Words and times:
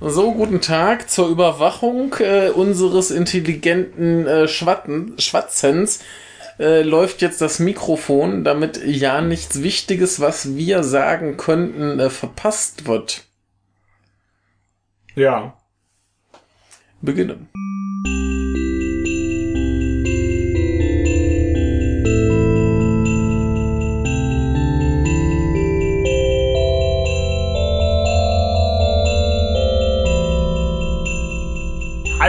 So, 0.00 0.32
guten 0.32 0.60
Tag 0.60 1.10
zur 1.10 1.28
Überwachung 1.28 2.14
äh, 2.20 2.50
unseres 2.50 3.10
intelligenten 3.10 4.28
äh, 4.28 4.46
Schwatten, 4.46 5.18
Schwatzens. 5.18 6.04
Äh, 6.60 6.82
läuft 6.82 7.20
jetzt 7.20 7.40
das 7.40 7.58
Mikrofon, 7.58 8.44
damit 8.44 8.80
ja 8.84 9.20
nichts 9.20 9.60
Wichtiges, 9.60 10.20
was 10.20 10.56
wir 10.56 10.84
sagen 10.84 11.36
könnten, 11.36 11.98
äh, 11.98 12.10
verpasst 12.10 12.86
wird. 12.86 13.24
Ja. 15.16 15.56
Beginnen. 17.00 17.48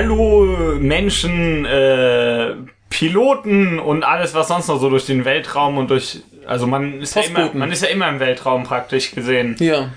Hallo 0.02 0.78
Menschen, 0.80 1.66
äh, 1.66 2.54
Piloten 2.90 3.80
und 3.80 4.06
alles, 4.06 4.34
was 4.34 4.48
sonst 4.48 4.70
noch 4.70 4.80
so 4.80 4.90
durch 4.90 5.06
den 5.06 5.26
Weltraum 5.26 5.78
und 5.78 5.90
durch, 5.90 6.22
also 6.46 6.68
man 6.68 7.02
ist 7.02 7.18
ja 7.18 7.24
immer, 7.24 7.52
man 7.54 7.70
ist 7.70 7.84
ja 7.84 7.90
immer 7.90 8.08
im 8.08 8.22
Weltraum 8.22 8.64
praktisch 8.64 9.12
gesehen. 9.12 9.58
Ja. 9.60 9.90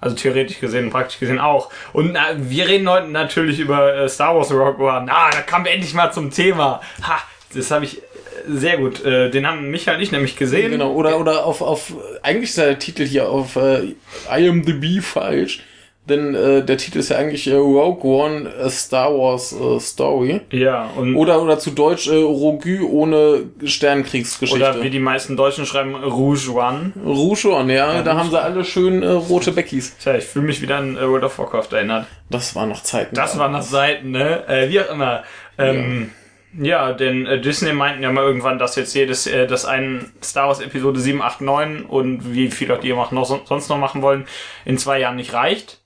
Also 0.00 0.16
theoretisch 0.16 0.58
gesehen, 0.58 0.90
praktisch 0.90 1.20
gesehen 1.20 1.38
auch. 1.38 1.70
Und 1.92 2.16
äh, 2.16 2.18
wir 2.36 2.66
reden 2.66 2.88
heute 2.88 3.06
natürlich 3.06 3.60
über 3.60 3.94
äh, 3.94 4.08
Star 4.08 4.34
Wars 4.34 4.50
Rogue 4.50 4.84
One. 4.84 5.06
Ah, 5.08 5.30
da 5.30 5.42
kamen 5.42 5.66
wir 5.66 5.72
endlich 5.72 5.94
mal 5.94 6.10
zum 6.10 6.32
Thema. 6.32 6.80
Ha, 7.04 7.22
das 7.54 7.70
habe 7.70 7.84
ich 7.84 7.98
äh, 7.98 8.00
sehr 8.48 8.78
gut. 8.78 9.04
Äh, 9.04 9.30
den 9.30 9.46
haben 9.46 9.70
Michael 9.70 9.98
und 9.98 10.02
ich 10.02 10.10
nämlich 10.10 10.34
gesehen. 10.34 10.72
Genau, 10.72 10.90
oder, 10.94 11.20
oder 11.20 11.44
auf, 11.44 11.62
auf, 11.62 11.92
eigentlich 12.22 12.50
ist 12.50 12.58
der 12.58 12.80
Titel 12.80 13.06
hier 13.06 13.28
auf 13.28 13.54
äh, 13.54 13.94
IMDb 14.36 15.00
falsch, 15.00 15.62
denn 16.08 16.34
äh, 16.34 16.62
der 16.62 16.76
Titel 16.76 16.98
ist 16.98 17.08
ja 17.08 17.16
eigentlich 17.16 17.46
äh, 17.46 17.54
Rogue 17.54 18.04
One, 18.04 18.52
a 18.62 18.68
Star 18.68 19.10
Wars 19.10 19.52
äh, 19.52 19.80
Story. 19.80 20.42
Ja, 20.50 20.90
und 20.96 21.16
Oder, 21.16 21.40
oder 21.40 21.58
zu 21.58 21.70
Deutsch 21.70 22.08
äh, 22.08 22.16
Rogu 22.16 22.86
ohne 22.90 23.44
Sternkriegsgeschichte. 23.64 24.62
oder 24.62 24.82
wie 24.82 24.90
die 24.90 24.98
meisten 24.98 25.36
Deutschen 25.36 25.64
schreiben, 25.64 25.94
Rouge 25.94 26.52
One. 26.52 26.92
Rouge 27.02 27.48
One, 27.50 27.74
ja, 27.74 28.02
da 28.02 28.16
haben 28.16 28.30
sie 28.30 28.40
alle 28.40 28.64
schön 28.64 29.02
äh, 29.02 29.08
rote 29.08 29.52
Beckys. 29.52 29.96
Tja, 29.96 30.16
ich 30.16 30.24
fühle 30.24 30.44
mich 30.44 30.60
wieder 30.60 30.76
an 30.76 30.96
äh, 30.96 31.08
World 31.08 31.24
of 31.24 31.38
Warcraft 31.38 31.72
erinnert. 31.72 32.06
Das 32.28 32.54
war 32.54 32.66
noch 32.66 32.82
Zeiten. 32.82 33.14
Das 33.14 33.38
waren 33.38 33.54
das 33.54 33.70
Seiten, 33.70 34.10
ne? 34.10 34.46
Äh, 34.46 34.68
wie 34.68 34.80
auch 34.80 34.90
immer. 34.90 35.22
Ähm, 35.56 36.10
ja. 36.58 36.92
denn 36.92 37.24
äh, 37.24 37.40
Disney 37.40 37.72
meinten 37.72 38.02
ja 38.02 38.12
mal 38.12 38.24
irgendwann, 38.24 38.58
dass 38.58 38.76
jetzt 38.76 38.94
jedes, 38.94 39.26
äh, 39.26 39.46
dass 39.46 39.64
ein 39.64 40.12
Star 40.22 40.48
Wars 40.48 40.60
Episode 40.60 41.00
7, 41.00 41.22
8, 41.22 41.40
9 41.40 41.82
und 41.86 42.34
wie 42.34 42.50
viel 42.50 42.70
auch 42.72 42.80
die 42.80 42.92
noch, 42.92 43.46
sonst 43.46 43.68
noch 43.70 43.78
machen 43.78 44.02
wollen, 44.02 44.26
in 44.66 44.76
zwei 44.76 45.00
Jahren 45.00 45.16
nicht 45.16 45.32
reicht. 45.32 45.80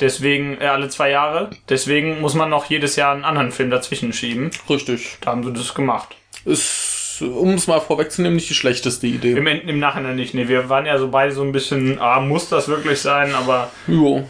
Deswegen, 0.00 0.60
äh, 0.60 0.66
alle 0.66 0.88
zwei 0.88 1.10
Jahre. 1.10 1.50
Deswegen 1.68 2.20
muss 2.20 2.34
man 2.34 2.50
noch 2.50 2.66
jedes 2.66 2.96
Jahr 2.96 3.14
einen 3.14 3.24
anderen 3.24 3.52
Film 3.52 3.70
dazwischen 3.70 4.12
schieben. 4.12 4.50
Richtig. 4.68 5.16
Da 5.20 5.30
haben 5.30 5.42
sie 5.44 5.52
das 5.52 5.74
gemacht. 5.74 6.14
Ist, 6.44 7.22
um 7.22 7.54
es 7.54 7.66
mal 7.66 7.80
vorwegzunehmen, 7.80 8.36
nicht 8.36 8.50
die 8.50 8.54
schlechteste 8.54 9.06
Idee. 9.06 9.32
Im, 9.32 9.46
im 9.46 9.78
Nachhinein 9.78 10.16
nicht. 10.16 10.34
Nee, 10.34 10.48
wir 10.48 10.68
waren 10.68 10.86
ja 10.86 10.98
so 10.98 11.08
beide 11.08 11.32
so 11.32 11.42
ein 11.42 11.52
bisschen, 11.52 11.98
ah, 11.98 12.20
muss 12.20 12.48
das 12.50 12.68
wirklich 12.68 13.00
sein? 13.00 13.34
Aber, 13.34 13.70
Jo. 13.86 14.26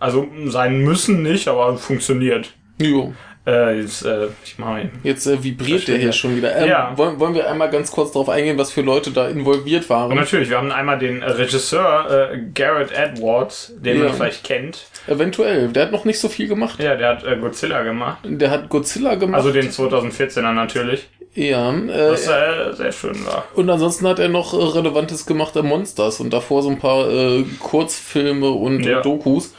also 0.00 0.26
sein 0.46 0.78
müssen 0.78 1.22
nicht, 1.22 1.46
aber 1.46 1.76
funktioniert. 1.76 2.54
Jo. 2.78 3.14
Äh, 3.46 3.80
jetzt, 3.80 4.06
äh, 4.06 4.28
ich 4.42 4.58
mach 4.58 4.68
mal. 4.68 4.90
Jetzt 5.02 5.26
äh, 5.26 5.42
vibriert 5.44 5.86
der 5.86 5.98
hier 5.98 6.12
schon 6.12 6.34
wieder. 6.34 6.56
Ähm, 6.56 6.68
Ja. 6.68 6.92
wollen, 6.96 7.20
wollen 7.20 7.34
wir 7.34 7.50
einmal 7.50 7.68
ganz 7.68 7.90
kurz 7.90 8.12
darauf 8.12 8.30
eingehen, 8.30 8.56
was 8.56 8.72
für 8.72 8.80
Leute 8.80 9.10
da 9.10 9.28
involviert 9.28 9.82
Und 9.82 9.90
waren? 9.90 10.16
natürlich, 10.16 10.48
wir 10.48 10.56
haben 10.56 10.72
einmal 10.72 10.98
den 10.98 11.20
äh, 11.20 11.30
Regisseur 11.30 12.30
äh, 12.32 12.38
Garrett 12.54 12.90
Edwards, 12.92 13.74
den 13.76 13.98
Ja. 13.98 14.04
man 14.04 14.14
vielleicht 14.14 14.44
kennt. 14.44 14.86
Eventuell. 15.06 15.68
Der 15.68 15.82
hat 15.84 15.92
noch 15.92 16.06
nicht 16.06 16.18
so 16.20 16.30
viel 16.30 16.48
gemacht. 16.48 16.80
Ja, 16.82 16.96
der 16.96 17.08
hat 17.10 17.24
äh, 17.24 17.36
Godzilla 17.36 17.82
gemacht. 17.82 18.18
Der 18.24 18.50
hat 18.50 18.70
Godzilla 18.70 19.16
gemacht. 19.16 19.36
Also 19.36 19.52
den 19.52 19.68
2014er 19.70 20.52
natürlich. 20.52 21.06
Ja. 21.34 21.70
Äh, 21.70 22.12
Was 22.12 22.26
äh, 22.28 22.72
sehr 22.72 22.92
schön 22.92 23.26
war. 23.26 23.44
und 23.56 23.68
ansonsten 23.68 24.06
hat 24.08 24.20
er 24.20 24.28
noch 24.28 24.54
Relevantes 24.54 25.26
gemacht 25.26 25.54
an 25.56 25.66
Monsters 25.66 26.20
und 26.20 26.32
davor 26.32 26.62
so 26.62 26.70
ein 26.70 26.78
paar 26.78 27.10
äh, 27.10 27.44
Kurzfilme 27.58 28.48
und 28.48 28.84
Ja. 28.86 29.02
Dokus. 29.02 29.52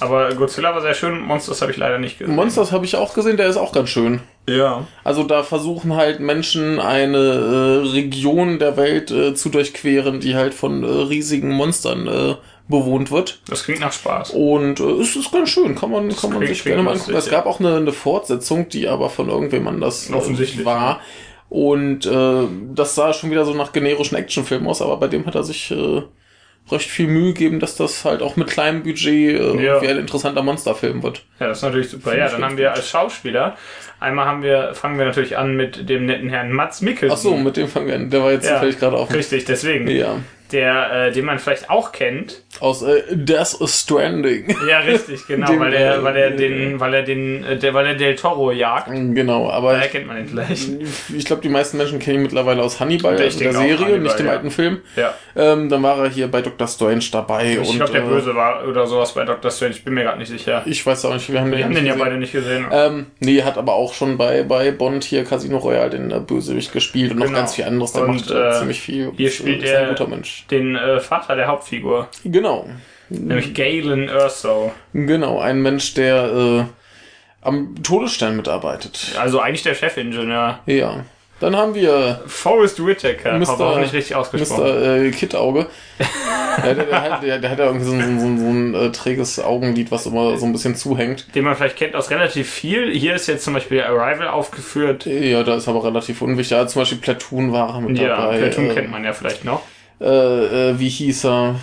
Aber 0.00 0.34
Godzilla 0.34 0.74
war 0.74 0.80
sehr 0.80 0.94
schön, 0.94 1.20
Monsters 1.20 1.60
habe 1.62 1.72
ich 1.72 1.78
leider 1.78 1.98
nicht 1.98 2.18
gesehen. 2.18 2.34
Monsters 2.34 2.72
habe 2.72 2.84
ich 2.84 2.96
auch 2.96 3.14
gesehen, 3.14 3.36
der 3.36 3.48
ist 3.48 3.56
auch 3.56 3.72
ganz 3.72 3.90
schön. 3.90 4.20
Ja. 4.48 4.86
Also 5.04 5.22
da 5.24 5.42
versuchen 5.42 5.94
halt 5.94 6.20
Menschen 6.20 6.80
eine 6.80 7.18
äh, 7.84 7.88
Region 7.92 8.58
der 8.58 8.76
Welt 8.76 9.10
äh, 9.10 9.34
zu 9.34 9.50
durchqueren, 9.50 10.20
die 10.20 10.34
halt 10.34 10.54
von 10.54 10.82
äh, 10.82 10.86
riesigen 10.86 11.50
Monstern 11.50 12.06
äh, 12.08 12.34
bewohnt 12.68 13.10
wird. 13.10 13.40
Das 13.48 13.64
klingt 13.64 13.80
nach 13.80 13.92
Spaß. 13.92 14.30
Und 14.30 14.80
äh, 14.80 14.84
es 15.00 15.16
ist 15.16 15.30
ganz 15.32 15.50
schön, 15.50 15.74
kann 15.74 15.90
man, 15.90 16.08
kann 16.16 16.30
man 16.30 16.40
klingt- 16.40 16.54
sich 16.54 16.64
gerne 16.64 16.82
mal 16.82 16.92
angucken. 16.92 17.14
Es 17.16 17.28
gab 17.28 17.46
auch 17.46 17.60
eine, 17.60 17.76
eine 17.76 17.92
Fortsetzung, 17.92 18.68
die 18.68 18.88
aber 18.88 19.10
von 19.10 19.28
irgendwem 19.28 19.68
anders 19.68 20.08
äh, 20.08 20.14
Offensichtlich, 20.14 20.64
war. 20.64 21.00
Und 21.48 22.06
äh, 22.06 22.44
das 22.72 22.94
sah 22.94 23.12
schon 23.12 23.30
wieder 23.32 23.44
so 23.44 23.52
nach 23.54 23.72
generischen 23.72 24.16
Actionfilmen 24.16 24.68
aus, 24.68 24.80
aber 24.80 24.96
bei 24.98 25.08
dem 25.08 25.26
hat 25.26 25.34
er 25.34 25.42
sich 25.42 25.70
äh, 25.72 26.02
recht 26.72 26.88
viel 26.90 27.06
Mühe 27.08 27.32
gegeben, 27.32 27.60
dass 27.60 27.76
das 27.76 28.04
halt 28.04 28.22
auch 28.22 28.36
mit 28.36 28.48
kleinem 28.48 28.82
Budget 28.82 29.40
äh, 29.40 29.62
Ja. 29.64 29.82
wie 29.82 29.88
ein 29.88 29.98
interessanter 29.98 30.42
Monsterfilm 30.42 31.02
wird. 31.02 31.22
Ja, 31.38 31.48
das 31.48 31.58
ist 31.58 31.62
natürlich 31.64 31.88
super. 31.90 32.16
Ja, 32.16 32.28
dann 32.28 32.44
haben 32.44 32.56
wir 32.56 32.72
als 32.72 32.88
Schauspieler, 32.88 33.56
einmal 34.00 34.26
haben 34.26 34.42
wir, 34.42 34.74
fangen 34.74 34.98
wir 34.98 35.04
natürlich 35.06 35.36
an 35.38 35.56
mit 35.56 35.88
dem 35.88 36.06
netten 36.06 36.28
Herrn 36.28 36.52
Mats 36.52 36.80
Mikkelsen. 36.80 37.12
Ach 37.16 37.20
so, 37.20 37.36
mit 37.36 37.56
dem 37.56 37.68
fangen 37.68 37.86
wir 37.86 37.94
an. 37.94 38.10
Der 38.10 38.22
war 38.22 38.32
jetzt 38.32 38.46
Ja, 38.46 38.54
zufällig 38.54 38.78
gerade 38.78 38.96
auf. 38.96 39.12
Richtig, 39.14 39.44
deswegen. 39.44 39.88
Ja. 39.88 40.16
Der, 40.52 41.06
äh, 41.06 41.12
den 41.12 41.26
man 41.26 41.38
vielleicht 41.38 41.70
auch 41.70 41.92
kennt. 41.92 42.42
Aus 42.58 42.82
äh, 42.82 43.02
Death 43.12 43.56
Stranding. 43.68 44.52
Ja, 44.68 44.80
richtig, 44.80 45.24
genau, 45.28 45.46
Den, 45.50 45.60
weil 45.60 45.72
er, 45.72 46.02
weil 46.02 46.16
er 46.16 46.30
den, 46.32 46.80
weil 46.80 46.92
er 46.92 47.02
den, 47.04 47.44
äh, 47.44 47.56
der, 47.56 47.72
weil 47.72 47.86
er 47.86 47.94
Del 47.94 48.16
Toro 48.16 48.50
jagt. 48.50 48.88
genau, 48.90 49.48
aber 49.48 49.74
Daher 49.74 49.86
kennt 49.86 50.08
man 50.08 50.18
ihn 50.18 50.26
vielleicht. 50.26 50.68
ich 51.16 51.24
glaube, 51.24 51.40
die 51.40 51.48
meisten 51.48 51.76
Menschen 51.76 52.00
kennen 52.00 52.16
ihn 52.16 52.22
mittlerweile 52.22 52.64
aus 52.64 52.80
Hannibal, 52.80 53.16
also 53.16 53.38
der 53.38 53.52
Serie, 53.52 53.78
Hannibal, 53.78 54.00
nicht 54.00 54.18
dem 54.18 54.26
ja. 54.26 54.32
alten 54.32 54.50
Film. 54.50 54.80
Ja. 54.96 55.14
Ähm, 55.36 55.68
dann 55.68 55.84
war 55.84 56.02
er 56.02 56.10
hier 56.10 56.26
bei 56.26 56.42
Dr. 56.42 56.66
Strange 56.66 57.04
dabei. 57.12 57.58
Ich 57.62 57.76
glaube, 57.76 57.92
der 57.92 58.02
äh, 58.02 58.08
Böse 58.08 58.34
war 58.34 58.66
oder 58.66 58.88
sowas 58.88 59.14
bei 59.14 59.24
Dr. 59.24 59.52
Strange. 59.52 59.74
Ich 59.76 59.84
bin 59.84 59.94
mir 59.94 60.02
gerade 60.02 60.18
nicht 60.18 60.30
sicher. 60.30 60.62
Ich 60.66 60.84
weiß 60.84 61.04
auch 61.04 61.14
nicht, 61.14 61.32
wir 61.32 61.40
haben 61.40 61.52
Wir 61.52 61.62
haben 61.62 61.70
nicht 61.70 61.82
den 61.82 61.86
ja 61.86 61.94
beide 61.94 62.16
nicht 62.16 62.32
gesehen. 62.32 62.66
Ähm, 62.72 63.06
nee, 63.20 63.40
hat 63.44 63.56
aber 63.56 63.74
auch 63.74 63.89
schon 63.94 64.16
bei, 64.18 64.42
bei 64.42 64.70
Bond 64.70 65.04
hier 65.04 65.24
Casino 65.24 65.58
Royale 65.58 65.90
den 65.90 66.10
äh, 66.10 66.20
Bösewicht 66.20 66.72
gespielt 66.72 67.12
und 67.12 67.18
noch 67.18 67.26
Genau. 67.26 67.38
ganz 67.38 67.54
viel 67.54 67.64
anderes. 67.64 67.92
Der 67.92 68.02
Und, 68.04 68.16
macht 68.16 68.30
äh, 68.30 68.48
äh, 68.48 68.52
ziemlich 68.58 68.80
viel. 68.80 69.12
hier 69.16 69.28
Ist, 69.28 69.36
spielt 69.36 69.62
ist 69.62 69.70
ein 69.70 69.82
er- 69.84 69.88
guter 69.90 70.06
Mensch. 70.08 70.46
Den 70.50 70.76
äh, 70.76 71.00
Vater 71.00 71.36
der 71.36 71.46
Hauptfigur. 71.48 72.08
Genau. 72.24 72.68
Nämlich 73.08 73.54
Galen 73.54 74.08
Erso. 74.08 74.72
Genau, 74.92 75.40
ein 75.40 75.62
Mensch, 75.62 75.94
der 75.94 76.24
äh, 76.32 76.64
am 77.42 77.74
Todesstern 77.82 78.36
mitarbeitet. 78.36 79.16
Also 79.18 79.40
eigentlich 79.40 79.64
der 79.64 79.74
Chefingenieur. 79.74 80.60
Ja. 80.66 81.04
Dann 81.40 81.56
haben 81.56 81.74
wir 81.74 82.20
Forrest 82.26 82.84
Whitaker. 82.84 83.38
Mr. 83.38 83.48
Habe 83.48 83.64
auch 83.66 83.78
nicht 83.78 83.92
richtig 83.94 84.14
ausgesprochen. 84.14 84.62
Mr. 84.62 84.96
Äh, 85.06 85.10
Kid-Auge. 85.10 85.66
ja, 86.64 86.74
der, 86.74 86.84
der, 86.84 87.02
hat, 87.02 87.22
der, 87.22 87.38
der 87.38 87.50
hat 87.50 87.58
ja 87.58 87.64
irgendwie 87.66 87.86
so, 87.86 87.92
ein- 87.92 88.20
so, 88.20 88.26
ein- 88.26 88.38
so 88.38 88.46
ein 88.46 88.74
äh, 88.74 88.92
träges 88.92 89.40
Augenlid, 89.42 89.90
was 89.90 90.06
immer 90.06 90.36
so 90.36 90.44
ein 90.46 90.52
bisschen 90.52 90.74
zuhängt. 90.76 91.34
Den 91.34 91.44
man 91.44 91.56
vielleicht 91.56 91.76
kennt 91.76 91.96
aus 91.96 92.10
relativ 92.10 92.48
viel. 92.50 92.92
Hier 92.92 93.14
ist 93.14 93.26
jetzt 93.26 93.44
zum 93.44 93.54
Beispiel 93.54 93.80
Arrival 93.82 94.28
aufgeführt. 94.28 95.06
Ja, 95.06 95.42
da 95.42 95.56
ist 95.56 95.66
aber 95.68 95.82
relativ 95.84 96.20
unwichtig. 96.22 96.50
Ja, 96.56 96.66
zum 96.66 96.82
Beispiel 96.82 96.98
Platoon 96.98 97.52
war 97.52 97.80
mit 97.80 97.98
Ja, 97.98 98.08
dabei. 98.08 98.38
Platoon 98.38 98.70
äh, 98.70 98.74
kennt 98.74 98.90
man 98.90 99.02
ja 99.04 99.12
vielleicht 99.14 99.44
noch. 99.44 99.62
äh, 100.00 100.70
äh, 100.70 100.78
wie 100.78 100.88
hieß 100.88 101.24
er? 101.24 101.56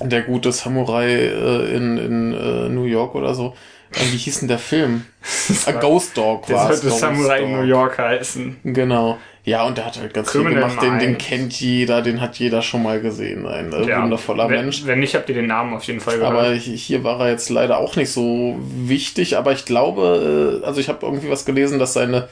Der 0.00 0.22
gute 0.22 0.52
Samurai 0.52 1.06
äh, 1.12 1.74
in, 1.76 1.98
in 1.98 2.32
äh, 2.34 2.68
New 2.68 2.84
York 2.84 3.14
oder 3.16 3.34
so. 3.34 3.54
Äh, 3.94 4.12
wie 4.12 4.16
hieß 4.16 4.40
denn 4.40 4.48
der 4.48 4.58
Film? 4.58 5.04
A 5.66 5.72
Ghost 5.72 6.16
Dog 6.16 6.46
Der 6.46 6.56
war 6.56 6.70
es. 6.70 6.80
sollte 6.80 6.88
Ghost 6.90 7.00
Samurai 7.00 7.40
in. 7.42 7.52
New 7.52 7.62
York 7.62 7.98
heißen. 7.98 8.56
Genau. 8.64 9.18
Ja, 9.44 9.64
und 9.64 9.78
der 9.78 9.86
hat 9.86 9.98
halt 9.98 10.12
ganz 10.12 10.30
viel 10.30 10.42
Criminal 10.42 10.68
gemacht. 10.68 10.82
Den, 10.84 10.98
den 10.98 11.16
kennt 11.16 11.58
jeder, 11.58 12.02
den 12.02 12.20
hat 12.20 12.38
jeder 12.38 12.60
schon 12.60 12.82
mal 12.82 13.00
gesehen. 13.00 13.46
Ein 13.46 13.72
Ja. 13.86 14.02
wundervoller 14.02 14.46
wenn, 14.50 14.62
Mensch. 14.64 14.84
Wenn 14.84 15.00
nicht, 15.00 15.14
habt 15.14 15.26
ihr 15.30 15.34
den 15.34 15.46
Namen 15.46 15.72
auf 15.74 15.84
jeden 15.84 16.00
Fall 16.00 16.18
gehört. 16.18 16.32
Aber 16.34 16.48
hi- 16.50 16.58
hier 16.58 17.02
war 17.02 17.18
er 17.20 17.30
jetzt 17.30 17.48
leider 17.48 17.78
auch 17.78 17.96
nicht 17.96 18.10
so 18.10 18.58
wichtig. 18.60 19.38
Aber 19.38 19.52
ich 19.52 19.64
glaube, 19.64 20.60
äh, 20.62 20.66
also 20.66 20.80
ich 20.80 20.90
habe 20.90 20.98
irgendwie 21.06 21.30
was 21.30 21.46
gelesen, 21.46 21.78
dass 21.78 21.94
seine 21.94 22.28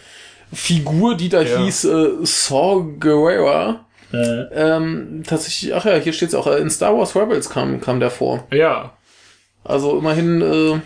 Figur, 0.52 1.16
die 1.16 1.30
da 1.30 1.40
Ja. 1.42 1.58
hieß 1.58 1.84
äh, 1.86 2.08
Saw 2.22 2.84
Gerrera, 3.00 3.86
Äh. 4.12 4.16
ähm, 4.54 5.22
tatsächlich, 5.26 5.74
ach 5.74 5.84
ja, 5.86 5.96
hier 5.96 6.12
steht's 6.12 6.34
auch, 6.34 6.46
äh, 6.46 6.58
in 6.58 6.68
Star 6.70 6.96
Wars 6.96 7.16
Rebels 7.16 7.48
kam, 7.50 7.80
kam 7.80 7.98
der 7.98 8.10
vor. 8.10 8.46
ja, 8.52 8.92
Also 9.64 9.98
immerhin 9.98 10.42
äh, 10.42 10.80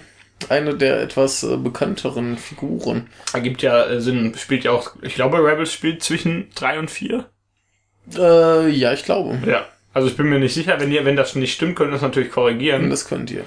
eine 0.49 0.75
der 0.75 1.01
etwas 1.01 1.43
äh, 1.43 1.57
bekannteren 1.57 2.37
Figuren. 2.39 3.09
ergibt 3.33 3.63
ja 3.63 3.85
äh, 3.87 4.01
Sinn. 4.01 4.35
Spielt 4.37 4.65
ja 4.65 4.73
auch, 4.73 4.93
ich 5.03 5.15
glaube, 5.15 5.39
Rebels 5.39 5.73
spielt 5.73 6.03
zwischen 6.03 6.49
drei 6.55 6.79
und 6.79 6.91
vier. 6.91 7.27
Äh, 8.17 8.69
ja, 8.71 8.93
ich 8.93 9.05
glaube. 9.05 9.39
Ja. 9.47 9.67
Also 9.93 10.09
ich 10.09 10.17
bin 10.17 10.27
mir 10.29 10.39
nicht 10.39 10.55
sicher, 10.55 10.81
wenn 10.81 10.93
ihr, 10.93 11.05
wenn 11.05 11.17
das 11.17 11.35
nicht 11.35 11.53
stimmt, 11.53 11.77
könnt 11.77 11.91
ihr 11.91 11.95
das 11.95 12.03
natürlich 12.03 12.31
korrigieren. 12.31 12.91
Das 12.91 13.09
könnt 13.09 13.31
ihr. 13.31 13.43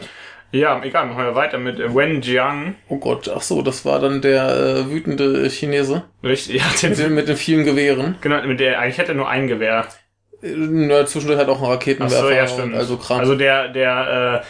Ja, 0.51 0.83
egal, 0.83 1.07
machen 1.07 1.23
wir 1.25 1.35
weiter 1.35 1.57
mit 1.57 1.79
Wen 1.79 2.21
Jiang. 2.21 2.75
Oh 2.87 2.97
Gott, 2.97 3.27
ach 3.33 3.41
so, 3.41 3.61
das 3.63 3.85
war 3.85 3.99
dann 3.99 4.21
der 4.21 4.49
äh, 4.85 4.91
wütende 4.91 5.49
Chinese 5.49 6.03
Richtig, 6.23 6.57
ja, 6.61 6.65
mit 6.69 6.83
den, 6.83 6.95
den, 6.95 7.15
mit 7.15 7.27
den 7.27 7.37
vielen 7.37 7.65
Gewehren. 7.65 8.15
genau, 8.21 8.45
mit 8.45 8.59
der, 8.59 8.79
eigentlich 8.79 8.99
hätte 8.99 9.13
er 9.13 9.15
nur 9.15 9.29
ein 9.29 9.47
Gewehr. 9.47 9.87
Äh, 10.43 10.49
Na, 10.55 11.05
zwischendurch 11.07 11.39
hat 11.39 11.47
auch 11.49 11.59
ein 11.59 11.65
Ach 11.65 11.71
Raketenwerfer. 11.71 12.27
so, 12.27 12.29
ja, 12.29 12.47
stimmt. 12.47 12.75
Also 12.75 12.97
Kram. 12.97 13.19
Also 13.19 13.35
der, 13.35 13.69
der, 13.69 14.43
Äh, 14.43 14.45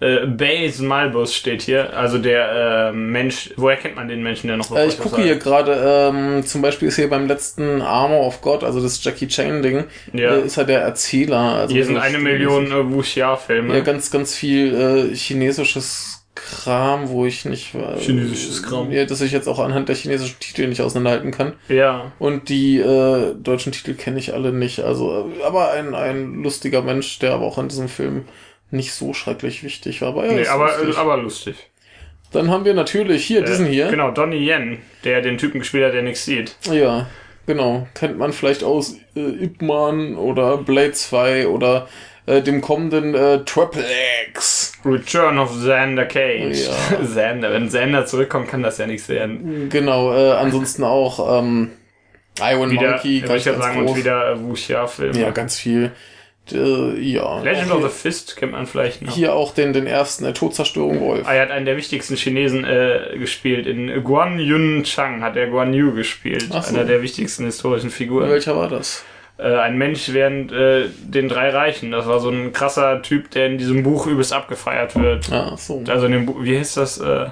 Baze 0.00 0.82
Malbus 0.82 1.34
steht 1.34 1.62
hier, 1.62 1.96
also 1.96 2.18
der 2.18 2.88
äh, 2.88 2.92
Mensch, 2.92 3.50
woher 3.56 3.76
kennt 3.76 3.96
man 3.96 4.08
den 4.08 4.22
Menschen, 4.22 4.48
der 4.48 4.56
noch 4.56 4.74
Äh, 4.76 4.86
ich 4.88 4.98
gucke 4.98 5.22
hier 5.22 5.36
gerade, 5.36 6.10
ähm, 6.12 6.44
zum 6.44 6.60
Beispiel 6.62 6.88
ist 6.88 6.96
hier 6.96 7.08
beim 7.08 7.26
letzten 7.26 7.80
Armor 7.80 8.26
of 8.26 8.40
God, 8.42 8.64
also 8.64 8.82
das 8.82 9.02
Jackie 9.02 9.28
Chan-Ding, 9.28 9.84
Ja. 10.12 10.34
äh, 10.36 10.42
ist 10.42 10.56
er 10.58 10.64
der 10.64 10.80
Erzähler. 10.80 11.38
Also 11.38 11.74
Hier 11.74 11.86
sind 11.86 11.96
eine 11.96 12.18
Million 12.18 12.66
äh, 12.70 12.92
Wuxia-Filme. 12.92 13.74
Ja, 13.74 13.80
ganz, 13.80 14.10
ganz 14.10 14.34
viel 14.34 14.74
äh, 15.12 15.14
chinesisches 15.14 16.26
Kram, 16.34 17.08
wo 17.10 17.24
ich 17.24 17.44
nicht 17.44 17.74
äh, 17.76 17.98
Chinesisches 18.00 18.64
Kram. 18.64 18.90
Ja, 18.90 19.04
dass 19.04 19.20
ich 19.20 19.30
jetzt 19.30 19.46
auch 19.48 19.60
anhand 19.60 19.88
der 19.88 19.94
chinesischen 19.96 20.38
Titel 20.40 20.66
nicht 20.66 20.82
auseinanderhalten 20.82 21.30
kann. 21.30 21.52
ja. 21.68 22.10
Und 22.18 22.48
die 22.48 22.78
äh, 22.80 23.34
deutschen 23.40 23.70
Titel 23.72 23.94
kenne 23.94 24.18
ich 24.18 24.34
alle 24.34 24.52
nicht. 24.52 24.80
Also, 24.80 25.30
äh, 25.40 25.44
aber 25.44 25.70
ein, 25.70 25.94
ein 25.94 26.42
lustiger 26.42 26.82
Mensch, 26.82 27.20
der 27.20 27.32
aber 27.34 27.44
auch 27.46 27.56
in 27.58 27.68
diesem 27.68 27.88
Film 27.88 28.24
nicht 28.70 28.92
so 28.92 29.12
schrecklich 29.14 29.62
wichtig 29.62 30.00
war. 30.02 30.08
Aber, 30.08 30.26
ja, 30.26 30.32
Nee, 30.32 30.46
aber, 30.46 30.66
lustig. 30.78 30.94
äh, 30.96 30.98
aber 30.98 31.16
lustig. 31.16 31.56
Dann 32.32 32.50
haben 32.50 32.64
wir 32.64 32.74
natürlich 32.74 33.24
hier 33.24 33.42
diesen 33.42 33.66
Äh, 33.66 33.70
hier. 33.70 33.88
Genau, 33.88 34.10
Donnie 34.10 34.44
Yen, 34.50 34.78
der 35.04 35.20
den 35.22 35.38
Typen 35.38 35.60
gespielt 35.60 35.84
hat, 35.84 35.94
der 35.94 36.02
nichts 36.02 36.24
sieht. 36.24 36.56
Ja, 36.70 37.06
genau. 37.46 37.86
Kennt 37.94 38.18
man 38.18 38.32
vielleicht 38.32 38.64
aus 38.64 38.96
äh, 39.14 39.20
Ip 39.44 39.62
Man 39.62 40.16
oder 40.16 40.56
Blade 40.56 40.92
2 40.92 41.46
oder 41.46 41.86
äh, 42.26 42.42
dem 42.42 42.60
kommenden 42.60 43.14
äh, 43.14 43.44
Triple 43.44 43.84
X. 44.30 44.72
Return 44.84 45.38
of 45.38 45.50
Xander 45.52 46.06
Cage. 46.06 46.66
Ja. 46.66 46.96
Xander, 47.04 47.52
wenn 47.52 47.68
Xander 47.68 48.04
zurückkommt, 48.06 48.48
kann 48.48 48.62
das 48.64 48.78
ja 48.78 48.86
nichts 48.88 49.08
werden. 49.08 49.68
Genau, 49.70 50.12
äh, 50.12 50.32
ansonsten 50.32 50.82
auch 50.82 51.38
ähm, 51.40 51.70
Iron 52.40 52.70
Wieder, 52.72 52.92
Monkey, 52.92 53.22
würde 53.22 53.36
ich 53.36 53.44
ja 53.44 53.54
sagen, 53.56 53.78
und 53.78 53.86
groß. 53.86 53.96
wieder 53.96 54.32
äh, 54.32 54.40
Wuxia-Filme. 54.42 55.20
Ja, 55.20 55.30
ganz 55.30 55.56
viel. 55.56 55.92
Äh, 56.52 56.98
ja. 57.00 57.40
Legend 57.42 57.70
of 57.72 57.82
the 57.82 57.88
Fist 57.88 58.36
kennt 58.36 58.52
man 58.52 58.66
vielleicht 58.66 59.02
noch. 59.02 59.14
hier 59.14 59.34
auch 59.34 59.54
den, 59.54 59.72
den 59.72 59.86
ersten 59.86 60.24
äh, 60.24 60.32
Todzerstörung 60.32 61.00
Wolf. 61.00 61.26
Ah, 61.26 61.34
Er 61.34 61.42
hat 61.42 61.50
einen 61.50 61.64
der 61.66 61.76
wichtigsten 61.76 62.16
Chinesen 62.16 62.64
äh, 62.64 63.16
gespielt. 63.18 63.66
In 63.66 64.02
Guan 64.04 64.38
Yun 64.38 64.82
Chang 64.84 65.22
hat 65.22 65.36
er 65.36 65.46
Guan 65.48 65.72
Yu 65.72 65.92
gespielt. 65.94 66.48
So. 66.52 66.58
Einer 66.58 66.84
der 66.84 67.00
wichtigsten 67.02 67.44
historischen 67.46 67.90
Figuren. 67.90 68.28
Welcher 68.28 68.56
war 68.56 68.68
das? 68.68 69.04
Äh, 69.38 69.54
ein 69.56 69.78
Mensch 69.78 70.12
während 70.12 70.52
äh, 70.52 70.84
den 71.02 71.28
drei 71.28 71.50
Reichen. 71.50 71.90
Das 71.90 72.06
war 72.06 72.20
so 72.20 72.28
ein 72.28 72.52
krasser 72.52 73.02
Typ, 73.02 73.30
der 73.30 73.46
in 73.46 73.58
diesem 73.58 73.82
Buch 73.82 74.06
übelst 74.06 74.32
abgefeiert 74.32 74.94
wird. 74.96 75.32
Ah, 75.32 75.56
so. 75.56 75.82
Also 75.88 76.06
in 76.06 76.12
dem 76.12 76.26
Buch, 76.26 76.36
wie 76.42 76.58
heißt 76.58 76.76
das? 76.76 76.98
Äh, 76.98 77.26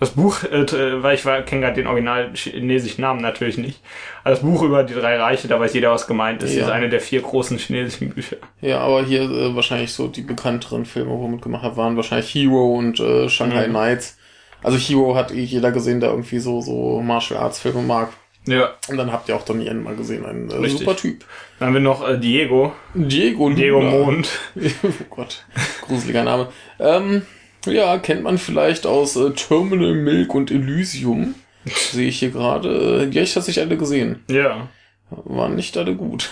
das 0.00 0.10
Buch, 0.10 0.42
äh, 0.44 0.66
t- 0.66 1.02
weil 1.02 1.14
ich 1.14 1.22
kenne 1.22 1.60
gerade 1.62 1.74
den 1.74 1.86
original 1.86 2.30
chinesischen 2.34 3.00
Namen 3.02 3.20
natürlich 3.20 3.58
nicht. 3.58 3.80
Aber 4.22 4.30
das 4.30 4.40
Buch 4.40 4.62
über 4.62 4.82
die 4.82 4.94
drei 4.94 5.16
Reiche, 5.18 5.46
da 5.48 5.58
weiß 5.60 5.72
jeder, 5.74 5.90
was 5.92 6.06
gemeint 6.06 6.42
ist. 6.42 6.54
Ja. 6.54 6.64
Ist 6.64 6.70
eine 6.70 6.88
der 6.88 7.00
vier 7.00 7.22
großen 7.22 7.56
chinesischen 7.58 8.10
Bücher. 8.10 8.36
Ja, 8.60 8.80
aber 8.80 9.04
hier 9.04 9.22
äh, 9.22 9.54
wahrscheinlich 9.54 9.92
so 9.92 10.08
die 10.08 10.22
bekannteren 10.22 10.84
Filme, 10.84 11.10
wo 11.12 11.28
mitgemacht 11.28 11.62
hat, 11.62 11.76
waren 11.76 11.96
wahrscheinlich 11.96 12.34
Hero 12.34 12.74
und 12.74 12.98
äh, 13.00 13.28
Shanghai 13.28 13.68
Mhm. 13.68 13.72
Knights. 13.72 14.18
Also 14.62 14.78
Hero 14.78 15.14
hat 15.14 15.30
eh 15.30 15.42
jeder 15.42 15.70
gesehen, 15.72 16.00
der 16.00 16.10
irgendwie 16.10 16.38
so, 16.38 16.60
so 16.60 17.00
Martial 17.00 17.38
Arts 17.40 17.60
Filme 17.60 17.82
mag. 17.82 18.10
Ja. 18.46 18.70
Und 18.88 18.96
dann 18.98 19.10
habt 19.12 19.28
ihr 19.28 19.36
auch 19.36 19.44
Donnie 19.44 19.66
Yen 19.66 19.82
mal 19.82 19.94
gesehen, 19.94 20.26
ein 20.26 20.50
äh, 20.50 20.68
super 20.68 20.96
Typ. 20.96 21.24
Dann 21.58 21.68
haben 21.68 21.74
wir 21.74 21.80
noch 21.80 22.06
äh, 22.06 22.18
Diego. 22.18 22.72
Diego 22.94 23.44
Luna. 23.48 23.54
Diego 23.56 23.80
Mond. 23.80 24.28
oh 24.82 24.88
Gott, 25.08 25.44
gruseliger 25.82 26.24
Name. 26.24 26.48
Ähm, 26.78 27.22
ja, 27.66 27.98
kennt 27.98 28.22
man 28.22 28.38
vielleicht 28.38 28.86
aus 28.86 29.16
äh, 29.16 29.30
Terminal 29.30 29.94
Milk 29.94 30.34
und 30.34 30.50
Elysium. 30.50 31.34
Sehe 31.64 32.08
ich 32.08 32.18
hier 32.18 32.30
gerade. 32.30 32.68
Äh, 33.02 33.06
Die 33.08 33.18
habe 33.18 33.24
ich 33.24 33.34
tatsächlich 33.34 33.64
alle 33.64 33.76
gesehen. 33.76 34.22
Ja. 34.28 34.68
Waren 35.10 35.54
nicht 35.54 35.76
alle 35.76 35.94
gut. 35.94 36.30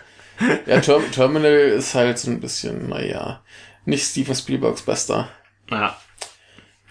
ja, 0.66 0.80
Ter 0.80 1.00
Terminal 1.10 1.52
ist 1.52 1.94
halt 1.94 2.18
so 2.18 2.30
ein 2.30 2.40
bisschen, 2.40 2.88
naja, 2.88 3.42
nicht 3.84 4.04
Steven 4.04 4.34
Spielbergs 4.34 4.82
bester. 4.82 5.28
Ja. 5.70 5.96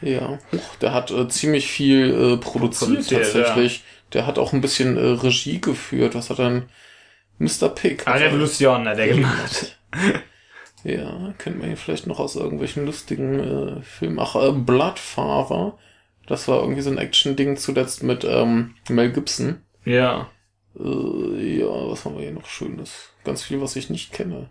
Ja, 0.01 0.39
Huch, 0.51 0.75
der 0.81 0.94
hat 0.94 1.12
äh, 1.12 1.27
ziemlich 1.27 1.68
viel 1.68 2.09
äh, 2.09 2.38
produziert, 2.38 2.91
Produziert, 2.91 3.21
tatsächlich. 3.33 3.83
Der 4.13 4.25
hat 4.25 4.39
auch 4.39 4.53
ein 4.53 4.62
bisschen 4.62 4.97
äh, 4.97 5.21
Regie 5.21 5.59
geführt. 5.59 6.15
Was 6.15 6.30
hat 6.30 6.39
dann 6.39 6.69
Mr. 7.38 7.69
Pig? 7.69 8.03
Ah, 8.06 8.13
Revolution 8.13 8.88
hat 8.88 8.97
er 8.97 9.07
gemacht. 9.09 9.77
Ja, 10.84 11.34
kennt 11.38 11.60
man 11.60 11.70
ihn 11.70 11.76
vielleicht 11.78 12.08
noch 12.08 12.20
aus 12.20 12.36
irgendwelchen 12.36 12.86
lustigen 12.86 13.40
äh, 13.40 13.81
Filmen. 13.81 14.20
Ach, 14.20 14.36
äh, 14.36 14.52
Bloodfather. 14.52 15.78
Das 16.28 16.48
war 16.48 16.62
irgendwie 16.62 16.81
so 16.81 16.90
ein 16.92 16.98
Action-Ding 16.98 17.58
zuletzt 17.58 18.04
mit 18.04 18.24
ähm, 18.24 18.76
Mel 18.88 19.12
Gibson. 19.12 19.62
Ja. 19.84 20.30
Äh, 20.80 21.60
ja, 21.60 21.68
was 21.68 22.06
haben 22.06 22.16
wir 22.16 22.22
hier 22.24 22.31
noch 22.31 22.46
Schönes? 22.46 23.10
Ganz 23.24 23.42
viel, 23.44 23.60
was 23.62 23.76
ich 23.76 23.90
nicht 23.90 24.14
kenne. 24.14 24.50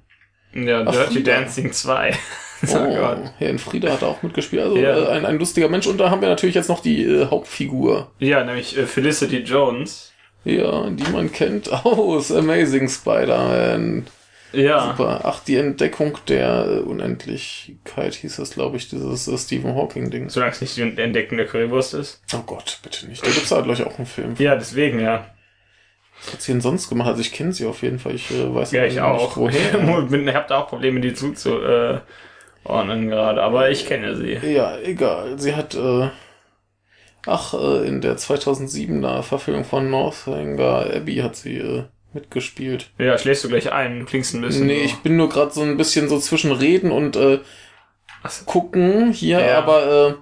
Ja, 0.54 0.84
Ach, 0.86 0.92
Dirty 0.92 1.14
Frieda. 1.14 1.32
Dancing 1.40 1.72
2. 1.72 2.14
Oh, 2.60 2.74
Herr 2.74 3.50
in 3.50 3.60
Frieda 3.60 3.92
hat 3.92 4.02
auch 4.02 4.20
mitgespielt. 4.24 4.62
Also 4.64 4.76
Ja. 4.76 4.98
äh, 4.98 5.08
ein, 5.10 5.24
ein 5.24 5.38
lustiger 5.38 5.68
Mensch. 5.68 5.86
Und 5.86 5.98
da 5.98 6.10
haben 6.10 6.20
wir 6.20 6.28
natürlich 6.28 6.56
jetzt 6.56 6.68
noch 6.68 6.80
die 6.80 7.04
äh, 7.04 7.26
Hauptfigur. 7.26 8.10
Ja, 8.18 8.42
nämlich 8.42 8.76
äh, 8.76 8.84
Felicity 8.84 9.36
Jones. 9.44 10.12
Ja, 10.44 10.90
die 10.90 11.08
man 11.12 11.30
kennt 11.30 11.70
aus 11.84 12.32
Amazing 12.32 12.88
Spider-Man. 12.88 14.08
Ja. 14.52 14.90
Super. 14.96 15.20
Ach, 15.24 15.40
die 15.44 15.56
Entdeckung 15.56 16.16
der 16.28 16.66
äh, 16.66 16.78
Unendlichkeit 16.80 18.14
hieß 18.14 18.36
das, 18.36 18.50
glaube 18.50 18.76
ich, 18.78 18.88
dieses 18.88 19.28
äh, 19.28 19.36
Stephen 19.36 19.74
Hawking-Ding. 19.74 20.30
Solange 20.30 20.52
es 20.52 20.60
nicht 20.60 20.76
die 20.76 20.82
Entdeckung 20.82 21.36
der 21.38 21.46
Currywurst 21.46 21.94
ist. 21.94 22.22
Oh 22.34 22.42
Gott, 22.46 22.78
bitte 22.82 23.06
nicht. 23.08 23.22
Da 23.24 23.30
gibt's 23.30 23.50
halt 23.50 23.64
gleich 23.64 23.82
auch 23.84 23.96
einen 23.98 24.06
Film. 24.06 24.34
Ja, 24.38 24.54
deswegen, 24.56 25.00
ja. 25.00 25.26
Was 26.24 26.32
hat 26.32 26.42
sie 26.42 26.52
denn 26.52 26.60
sonst 26.62 26.88
gemacht? 26.88 27.08
Also 27.08 27.20
ich 27.20 27.32
kenne 27.32 27.52
sie 27.52 27.66
auf 27.66 27.82
jeden 27.82 27.98
Fall. 27.98 28.14
Ich 28.14 28.30
äh, 28.30 28.54
weiß 28.54 28.72
Ja, 28.72 28.84
ich 28.86 28.94
nicht, 28.94 29.02
auch. 29.02 29.36
woher. 29.36 29.52
Ich 30.04 30.08
bin- 30.10 30.26
ich 30.26 30.34
hab 30.34 30.48
da 30.48 30.58
auch 30.60 30.68
Probleme, 30.68 31.00
die 31.00 31.12
zuzuordnen 31.14 32.00
äh, 32.64 33.06
gerade. 33.06 33.42
Aber 33.42 33.70
ich 33.70 33.86
kenne 33.86 34.16
sie. 34.16 34.32
ja, 34.32 34.78
egal. 34.78 35.38
Sie 35.38 35.54
hat, 35.54 35.74
äh, 35.74 36.08
ach, 37.26 37.54
äh, 37.54 37.86
in 37.86 38.00
der 38.00 38.16
2007er 38.16 39.22
Verfilmung 39.22 39.64
von 39.64 39.90
Northanger 39.90 40.86
Abbey 40.96 41.16
hat 41.16 41.36
sie 41.36 41.58
äh, 41.58 41.84
mitgespielt. 42.12 42.90
Ja, 42.98 43.18
schlägst 43.18 43.44
du 43.44 43.48
gleich 43.48 43.72
ein. 43.72 44.06
Klingst 44.06 44.34
ein 44.34 44.40
bisschen. 44.40 44.66
Nee, 44.66 44.78
so. 44.80 44.84
ich 44.84 44.96
bin 44.98 45.16
nur 45.16 45.28
gerade 45.28 45.52
so 45.52 45.62
ein 45.62 45.76
bisschen 45.76 46.08
so 46.08 46.18
zwischen 46.18 46.52
Reden 46.52 46.90
und 46.90 47.16
äh, 47.16 47.40
so. 48.28 48.44
gucken 48.46 49.12
hier, 49.12 49.40
Ja. 49.40 49.58
aber 49.58 50.08
äh, 50.08 50.14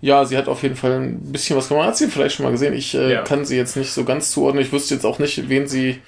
ja, 0.00 0.24
sie 0.24 0.36
hat 0.36 0.48
auf 0.48 0.62
jeden 0.64 0.74
Fall 0.76 0.92
ein 1.00 1.32
bisschen 1.32 1.56
was 1.56 1.68
gemacht. 1.68 1.86
Hat 1.86 1.96
sie 1.96 2.08
vielleicht 2.08 2.34
schon 2.34 2.44
mal 2.44 2.50
gesehen. 2.50 2.74
Ich 2.74 2.94
äh, 2.94 3.12
Ja. 3.12 3.22
kann 3.22 3.44
sie 3.44 3.56
jetzt 3.56 3.76
nicht 3.76 3.92
so 3.92 4.04
ganz 4.04 4.32
zuordnen. 4.32 4.64
Ich 4.64 4.72
wüsste 4.72 4.94
jetzt 4.94 5.04
auch 5.06 5.18
nicht, 5.20 5.48
wen 5.48 5.66
sie 5.68 6.00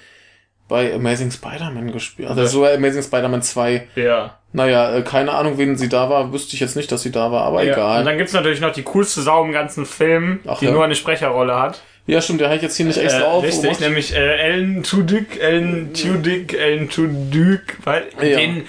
bei 0.66 0.92
Amazing 0.94 1.30
Spider-Man 1.30 1.92
gespielt 1.92 2.28
hat. 2.28 2.36
Ja. 2.36 2.42
Also 2.42 2.62
bei 2.62 2.74
Amazing 2.74 3.02
Spider-Man 3.02 3.42
2. 3.42 3.88
Ja. 3.96 4.38
Naja, 4.52 4.96
äh, 4.96 5.02
keine 5.02 5.32
Ahnung, 5.32 5.58
wen 5.58 5.76
sie 5.76 5.88
da 5.88 6.08
war. 6.10 6.32
Wüsste 6.32 6.54
ich 6.54 6.60
jetzt 6.60 6.74
nicht, 6.74 6.90
dass 6.90 7.02
sie 7.02 7.12
da 7.12 7.30
war, 7.30 7.42
aber 7.44 7.62
ja. 7.62 7.72
egal. 7.74 8.00
Und 8.00 8.06
dann 8.06 8.18
gibt's 8.18 8.32
natürlich 8.32 8.60
noch 8.60 8.72
die 8.72 8.82
coolste 8.82 9.20
Sau 9.22 9.44
im 9.44 9.52
ganzen 9.52 9.84
Film, 9.86 10.40
Ach 10.46 10.58
die 10.58 10.64
ja. 10.66 10.70
nur 10.72 10.84
eine 10.84 10.94
Sprecherrolle 10.94 11.54
hat. 11.60 11.82
Ja, 12.06 12.20
stimmt, 12.20 12.40
der 12.42 12.52
ich 12.54 12.62
jetzt 12.62 12.76
hier 12.76 12.86
nicht 12.86 12.98
extra 12.98 13.20
äh, 13.22 13.24
auf. 13.24 13.44
Richtig, 13.44 13.80
nämlich 13.80 14.14
äh, 14.14 14.36
Ellen 14.36 14.82
Tudyk, 14.82 15.40
Ellen 15.40 15.94
Tudyk, 15.94 16.52
Ellen 16.52 16.90
Tudyk, 16.90 17.78
weil 17.84 18.04
Ja. 18.20 18.36
den, 18.38 18.66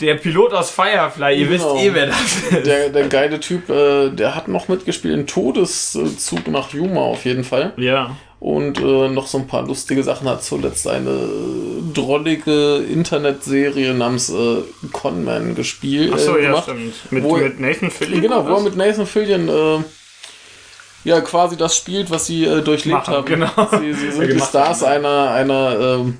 der 0.00 0.14
Pilot 0.14 0.52
aus 0.54 0.70
Firefly, 0.70 1.34
ihr 1.40 1.48
Genau. 1.48 1.74
wisst 1.74 1.84
eh, 1.84 1.94
wer 1.94 2.06
das 2.06 2.20
ist. 2.52 2.66
Der, 2.66 2.88
der 2.90 3.08
geile 3.08 3.40
Typ, 3.40 3.68
äh, 3.68 4.10
der 4.10 4.34
hat 4.36 4.46
noch 4.48 4.68
mitgespielt 4.68 5.14
in 5.14 5.26
Todeszug 5.26 6.46
nach 6.48 6.72
Yuma 6.72 7.00
auf 7.00 7.24
jeden 7.24 7.44
Fall. 7.44 7.72
ja. 7.76 8.16
Und 8.38 8.78
äh, 8.78 9.08
noch 9.10 9.26
so 9.26 9.36
ein 9.36 9.46
paar 9.46 9.66
lustige 9.66 10.02
Sachen 10.02 10.26
hat 10.26 10.42
zuletzt 10.42 10.88
eine 10.88 11.28
drollige 11.92 12.76
Internetserie 12.90 13.92
namens 13.92 14.30
äh, 14.30 14.62
Conman 14.92 15.54
gespielt. 15.54 16.12
Ach 16.14 16.18
so, 16.18 16.36
äh, 16.38 16.44
ja, 16.44 16.48
gemacht. 16.50 16.62
stimmt. 16.64 16.94
Mit, 17.12 17.24
mit 17.24 17.60
Nathan 17.60 17.90
Fillion. 17.90 18.22
Genau, 18.22 18.46
wo 18.48 18.54
er 18.54 18.60
mit 18.62 18.76
Nathan 18.76 19.06
Fillion 19.06 19.48
äh, 19.48 19.84
ja 21.04 21.20
quasi 21.20 21.56
das 21.56 21.76
spielt, 21.76 22.10
was 22.10 22.26
sie 22.26 22.44
äh, 22.44 22.62
durchlebt 22.62 23.08
Machen, 23.08 23.14
haben. 23.14 23.26
genau. 23.26 23.50
Sie, 23.70 23.92
sie 23.94 24.10
Ja, 24.12 24.12
sind 24.12 24.32
die 24.32 24.40
gemacht 24.40 24.48
Stars 24.48 24.82
einer, 24.82 25.30
einer 25.30 25.78
ähm, 25.80 26.18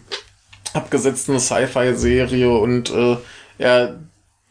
abgesetzten 0.73 1.39
Sci-Fi-Serie 1.39 2.51
und 2.51 2.91
äh, 2.91 3.17
er 3.59 4.01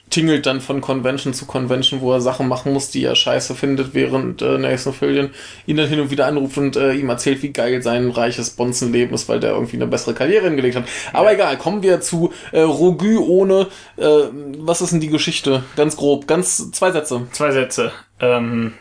tingelt 0.10 0.48
dann 0.48 0.60
von 0.60 0.82
Convention 0.82 1.36
zu 1.36 1.46
Convention, 1.46 2.02
wo 2.02 2.12
er 2.12 2.20
Sachen 2.22 2.48
machen 2.48 2.74
muss, 2.74 2.90
die 2.90 3.04
er 3.04 3.16
scheiße 3.16 3.54
findet, 3.54 3.94
während 3.94 4.42
äh, 4.42 4.58
Nathan 4.58 4.92
Fillion 4.92 5.30
ihn 5.68 5.78
dann 5.78 5.88
hin 5.88 6.00
und 6.00 6.10
wieder 6.10 6.26
anruft 6.26 6.58
und 6.58 6.76
äh, 6.76 6.94
ihm 6.94 7.10
erzählt, 7.10 7.44
wie 7.44 7.54
geil 7.54 7.84
sein 7.84 8.10
reiches 8.10 8.50
Bonzenleben 8.52 9.14
ist, 9.14 9.30
weil 9.30 9.40
der 9.40 9.52
irgendwie 9.52 9.76
eine 9.78 9.86
bessere 9.86 10.16
Karriere 10.16 10.48
hingelegt 10.48 10.76
hat. 10.78 10.86
Aber 11.14 11.32
egal, 11.32 11.58
kommen 11.60 11.84
wir 11.84 12.02
zu 12.02 12.34
äh, 12.52 12.62
Rogu 12.62 13.20
ohne, 13.20 13.68
äh, 13.98 14.08
was 14.58 14.82
ist 14.82 14.92
denn 14.94 15.00
die 15.00 15.10
Geschichte? 15.10 15.64
Ganz 15.76 15.96
grob, 15.96 16.26
ganz 16.28 16.72
zwei 16.72 16.92
Sätze. 16.92 17.28
Zwei 17.32 17.52
Sätze. 17.52 17.92
Ähm, 18.20 18.74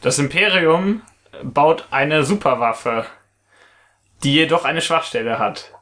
das 0.00 0.18
Imperium 0.18 1.02
baut 1.42 1.86
eine 1.90 2.24
Superwaffe, 2.24 3.06
die 4.24 4.34
jedoch 4.34 4.64
eine 4.64 4.80
Schwachstelle 4.80 5.38
hat. 5.38 5.72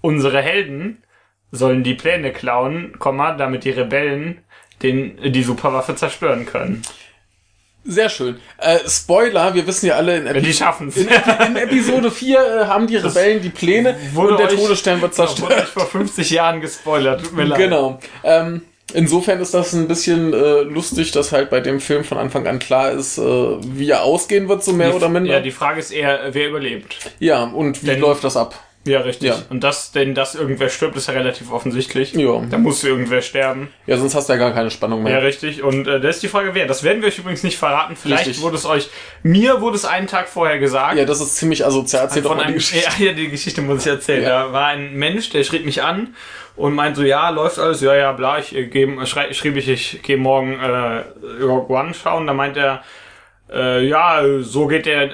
Unsere 0.00 0.40
Helden 0.42 1.02
sollen 1.50 1.82
die 1.82 1.94
Pläne 1.94 2.32
klauen, 2.32 2.96
damit 3.38 3.64
die 3.64 3.70
Rebellen 3.70 4.44
den, 4.82 5.32
die 5.32 5.42
Superwaffe 5.42 5.94
zerstören 5.94 6.46
können. 6.46 6.82
Sehr 7.84 8.10
schön. 8.10 8.38
Äh, 8.58 8.80
Spoiler, 8.86 9.54
wir 9.54 9.66
wissen 9.66 9.86
ja 9.86 9.94
alle, 9.96 10.18
in, 10.18 10.26
Epi 10.26 10.38
in, 10.40 11.08
Epi 11.08 11.46
in 11.46 11.56
Episode 11.56 12.10
4 12.10 12.38
äh, 12.38 12.64
haben 12.66 12.86
die 12.86 12.96
Rebellen 12.96 13.40
die 13.40 13.48
Pläne 13.48 13.96
wurde 14.12 14.32
und 14.32 14.40
der 14.40 14.48
euch- 14.48 14.56
Todesstern 14.56 15.00
wird 15.00 15.18
Das 15.18 15.40
wurde 15.40 15.54
zerstört. 15.54 15.62
euch 15.62 15.68
vor 15.72 15.86
50 15.86 16.30
Jahren 16.30 16.60
gespoilert. 16.60 17.22
Tut 17.22 17.32
mir 17.32 17.44
leid. 17.44 17.58
Genau. 17.58 17.98
Ähm, 18.24 18.62
Insofern 18.94 19.40
ist 19.40 19.52
das 19.52 19.74
ein 19.74 19.86
bisschen 19.86 20.32
äh, 20.32 20.62
lustig, 20.62 21.10
dass 21.12 21.32
halt 21.32 21.50
bei 21.50 21.60
dem 21.60 21.78
Film 21.80 22.04
von 22.04 22.16
Anfang 22.16 22.46
an 22.46 22.58
klar 22.58 22.90
ist, 22.92 23.18
äh, 23.18 23.22
wie 23.22 23.90
er 23.90 24.02
ausgehen 24.02 24.48
wird, 24.48 24.64
so 24.64 24.72
mehr 24.72 24.90
Die- 24.90 24.96
oder 24.96 25.08
minder. 25.10 25.30
Ja, 25.34 25.40
die 25.40 25.50
Frage 25.50 25.78
ist 25.80 25.90
eher, 25.90 26.20
wer 26.32 26.48
überlebt. 26.48 26.96
Ja, 27.18 27.44
und 27.44 27.82
wie 27.82 27.86
Denn- 27.86 28.00
läuft 28.00 28.24
das 28.24 28.36
ab? 28.36 28.58
Ja, 28.86 29.00
richtig. 29.00 29.28
Ja. 29.28 29.36
Und 29.50 29.64
das, 29.64 29.92
denn 29.92 30.14
dass 30.14 30.34
irgendwer 30.34 30.70
stirbt, 30.70 30.96
ist 30.96 31.08
ja 31.08 31.14
relativ 31.14 31.52
offensichtlich. 31.52 32.14
Ja. 32.14 32.40
Da 32.48 32.56
muss 32.56 32.82
irgendwer 32.84 33.20
sterben. 33.20 33.68
Ja, 33.86 33.98
sonst 33.98 34.14
hast 34.14 34.28
du 34.30 34.32
ja 34.32 34.38
gar 34.38 34.52
keine 34.52 34.70
Spannung 34.70 35.02
mehr. 35.02 35.12
Ja, 35.14 35.18
richtig. 35.18 35.62
Und 35.62 35.86
äh, 35.86 36.00
das 36.00 36.16
ist 36.16 36.22
die 36.22 36.28
Frage, 36.28 36.54
wer. 36.54 36.66
Das 36.66 36.82
werden 36.84 37.02
wir 37.02 37.08
euch 37.08 37.18
übrigens 37.18 37.42
nicht 37.42 37.58
verraten. 37.58 37.96
Vielleicht 37.96 38.26
Richtig. 38.28 38.42
wurde 38.42 38.56
es 38.56 38.64
euch, 38.64 38.88
mir 39.22 39.60
wurde 39.60 39.76
es 39.76 39.84
einen 39.84 40.06
Tag 40.06 40.28
vorher 40.28 40.58
gesagt. 40.58 40.96
Ja, 40.96 41.04
das 41.04 41.20
ist 41.20 41.36
ziemlich 41.36 41.66
asozial. 41.66 42.04
Erzähl 42.04 42.22
doch 42.22 42.30
von 42.30 42.38
mal 42.38 42.46
die 42.46 42.54
Geschichte. 42.54 42.88
ja, 43.00 43.06
ja, 43.06 43.12
die 43.12 43.28
Geschichte 43.28 43.60
muss 43.60 43.84
ich 43.84 43.92
erzählen. 43.92 44.22
Ja. 44.22 44.44
Da 44.46 44.52
war 44.54 44.68
ein 44.68 44.94
Mensch, 44.94 45.28
der 45.30 45.44
schrieb 45.44 45.66
mich 45.66 45.82
an 45.82 46.14
und 46.58 46.74
meint 46.74 46.96
so, 46.96 47.02
ja, 47.04 47.30
läuft 47.30 47.58
alles, 47.58 47.80
ja, 47.80 47.94
ja, 47.94 48.12
bla, 48.12 48.38
ich 48.38 48.54
äh, 48.54 49.06
schrei, 49.06 49.32
schrieb 49.32 49.56
ich, 49.56 49.68
ich 49.68 50.02
gehe 50.02 50.16
morgen 50.16 50.58
äh, 50.58 51.04
Rogue 51.42 51.74
One 51.74 51.94
schauen. 51.94 52.26
Da 52.26 52.34
meint 52.34 52.56
er, 52.56 52.82
äh, 53.50 53.86
ja, 53.86 54.20
so 54.40 54.66
geht 54.66 54.84
der 54.84 55.10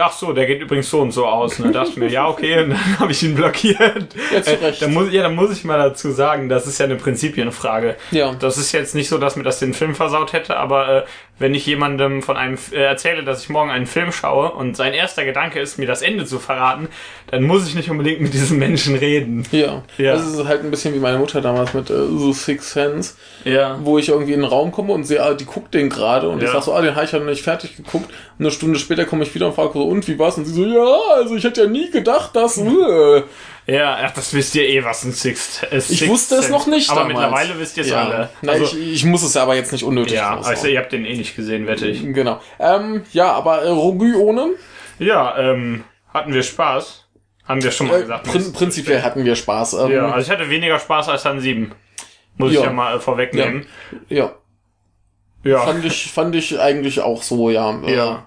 ach 0.00 0.12
so, 0.12 0.32
der 0.32 0.46
geht 0.46 0.60
übrigens 0.60 0.88
so 0.90 1.00
und 1.00 1.12
so 1.12 1.26
aus. 1.26 1.58
Und 1.58 1.64
dann 1.64 1.72
dachte 1.72 1.90
ich 1.90 1.96
mir, 1.96 2.08
ja, 2.08 2.28
okay, 2.28 2.62
und 2.62 2.70
dann 2.70 2.98
habe 3.00 3.12
ich 3.12 3.22
ihn 3.22 3.34
blockiert. 3.34 4.14
Ja, 4.32 4.42
zu 4.42 4.52
Äh, 4.52 4.64
Recht. 4.64 4.82
da 4.82 4.88
muss, 4.88 5.10
ja, 5.10 5.22
da 5.22 5.28
muss 5.28 5.52
ich 5.52 5.64
mal 5.64 5.78
dazu 5.78 6.10
sagen, 6.10 6.48
das 6.48 6.66
ist 6.66 6.78
ja 6.78 6.84
eine 6.84 6.96
Prinzipienfrage. 6.96 7.96
Ja. 8.10 8.34
Das 8.34 8.58
ist 8.58 8.72
jetzt 8.72 8.94
nicht 8.94 9.08
so, 9.08 9.18
dass 9.18 9.36
mir 9.36 9.42
das 9.42 9.58
den 9.58 9.74
Film 9.74 9.94
versaut 9.94 10.32
hätte, 10.32 10.56
aber 10.56 10.88
äh, 10.88 11.02
wenn 11.38 11.52
ich 11.54 11.66
jemandem 11.66 12.22
von 12.22 12.36
einem 12.36 12.56
äh, 12.72 12.76
erzähle, 12.82 13.24
dass 13.24 13.42
ich 13.42 13.48
morgen 13.48 13.70
einen 13.70 13.86
Film 13.86 14.12
schaue 14.12 14.52
und 14.52 14.76
sein 14.76 14.94
erster 14.94 15.24
Gedanke 15.24 15.58
ist, 15.58 15.78
mir 15.78 15.86
das 15.86 16.00
Ende 16.00 16.24
zu 16.24 16.38
verraten, 16.38 16.88
dann 17.30 17.42
muss 17.42 17.66
ich 17.66 17.74
nicht 17.74 17.90
unbedingt 17.90 18.20
mit 18.20 18.32
diesem 18.34 18.58
Menschen 18.58 18.94
reden. 18.94 19.44
Ja. 19.50 19.82
Ja. 19.98 20.12
Das 20.12 20.26
ist 20.26 20.44
halt 20.44 20.62
ein 20.62 20.70
bisschen 20.70 20.94
wie 20.94 21.00
meine 21.00 21.18
Mutter 21.18 21.40
damals 21.40 21.74
mit 21.74 21.90
äh, 21.90 21.94
so 21.94 22.32
Six 22.32 22.72
Sense, 22.72 23.14
Ja. 23.44 23.78
wo 23.82 23.98
ich 23.98 24.08
irgendwie 24.10 24.32
in 24.32 24.42
den 24.42 24.48
Raum 24.48 24.70
komme 24.70 24.92
und 24.92 25.04
sehe, 25.04 25.22
ah, 25.22 25.34
die 25.34 25.44
guckt 25.44 25.74
den 25.74 25.88
gerade 25.90 26.28
und 26.28 26.38
ich 26.38 26.44
Ja. 26.46 26.52
sag 26.52 26.62
so, 26.62 26.72
ah, 26.72 26.80
den 26.82 26.94
habe 26.94 27.04
ich 27.04 27.12
ja 27.12 27.18
noch 27.18 27.26
nicht 27.26 27.42
fertig 27.42 27.76
geguckt. 27.76 28.10
Und 28.38 28.44
eine 28.44 28.50
Stunde 28.52 28.78
später 28.78 29.04
komme 29.04 29.24
ich 29.24 29.34
wieder 29.34 29.46
und 29.46 29.54
frage 29.54 29.72
so, 29.74 29.82
und 29.82 30.06
wie 30.06 30.18
war's? 30.18 30.38
Und 30.38 30.44
sie 30.44 30.52
so, 30.52 30.64
ja, 30.66 31.14
also 31.16 31.34
ich 31.34 31.42
hätte 31.44 31.62
ja 31.62 31.66
nie 31.68 31.90
gedacht, 31.90 32.36
dass. 32.36 32.58
Äh. 32.58 33.22
Ja, 33.66 33.96
ach, 34.02 34.12
das 34.12 34.34
wisst 34.34 34.54
ihr 34.56 34.68
eh, 34.68 34.84
was 34.84 35.04
ein 35.04 35.12
Sixth 35.12 35.62
äh, 35.72 35.78
Ich 35.78 35.84
Sixth 35.86 36.08
wusste 36.08 36.34
es 36.36 36.50
noch 36.50 36.66
nicht 36.66 36.90
Aber 36.90 37.00
damals. 37.00 37.18
mittlerweile 37.18 37.58
wisst 37.58 37.76
ihr 37.78 37.84
es 37.84 37.90
ja. 37.90 38.04
alle. 38.04 38.28
Na, 38.42 38.52
Also, 38.52 38.64
ich, 38.76 38.92
ich 38.92 39.04
muss 39.06 39.22
es 39.22 39.32
ja 39.34 39.42
aber 39.42 39.54
jetzt 39.54 39.72
nicht 39.72 39.84
unnötig 39.84 40.12
ja, 40.14 40.38
also 40.38 40.66
ihr 40.66 40.78
habt 40.78 40.92
den 40.92 41.04
eh 41.06 41.16
nicht 41.16 41.34
gesehen, 41.34 41.66
wette 41.66 41.86
ich. 41.86 42.02
Genau. 42.12 42.40
Ähm, 42.58 43.04
ja, 43.12 43.32
aber 43.32 43.62
äh, 43.62 43.68
Rogü 43.70 44.16
ohne? 44.16 44.50
Ja, 44.98 45.38
ähm, 45.38 45.84
hatten 46.12 46.34
wir 46.34 46.42
Spaß. 46.42 47.06
Haben 47.48 47.62
wir 47.62 47.70
schon 47.72 47.88
mal 47.88 47.98
Äh, 47.98 48.02
gesagt. 48.02 48.24
prin 48.26 48.52
prinzipiell 48.52 49.02
hatten 49.02 49.24
wir 49.24 49.34
Spaß. 49.36 49.74
Ähm, 49.74 49.90
Ja, 49.92 50.10
also 50.12 50.26
ich 50.26 50.30
hatte 50.38 50.50
weniger 50.50 50.78
Spaß 50.78 51.08
als 51.08 51.24
an 51.26 51.40
sieben. 51.40 51.72
Muss 52.36 52.52
Ja. 52.52 52.60
ich 52.60 52.66
ja 52.66 52.72
mal 52.72 52.96
äh, 52.96 53.00
vorwegnehmen. 53.00 53.66
ja. 54.08 54.32
Ja. 55.42 55.60
Fand 55.60 55.84
ich, 55.84 56.10
fand 56.10 56.34
ich 56.34 56.58
eigentlich 56.58 57.00
auch 57.00 57.22
so, 57.22 57.50
ja. 57.50 57.70
Äh, 57.82 57.94
Ja. 57.96 58.26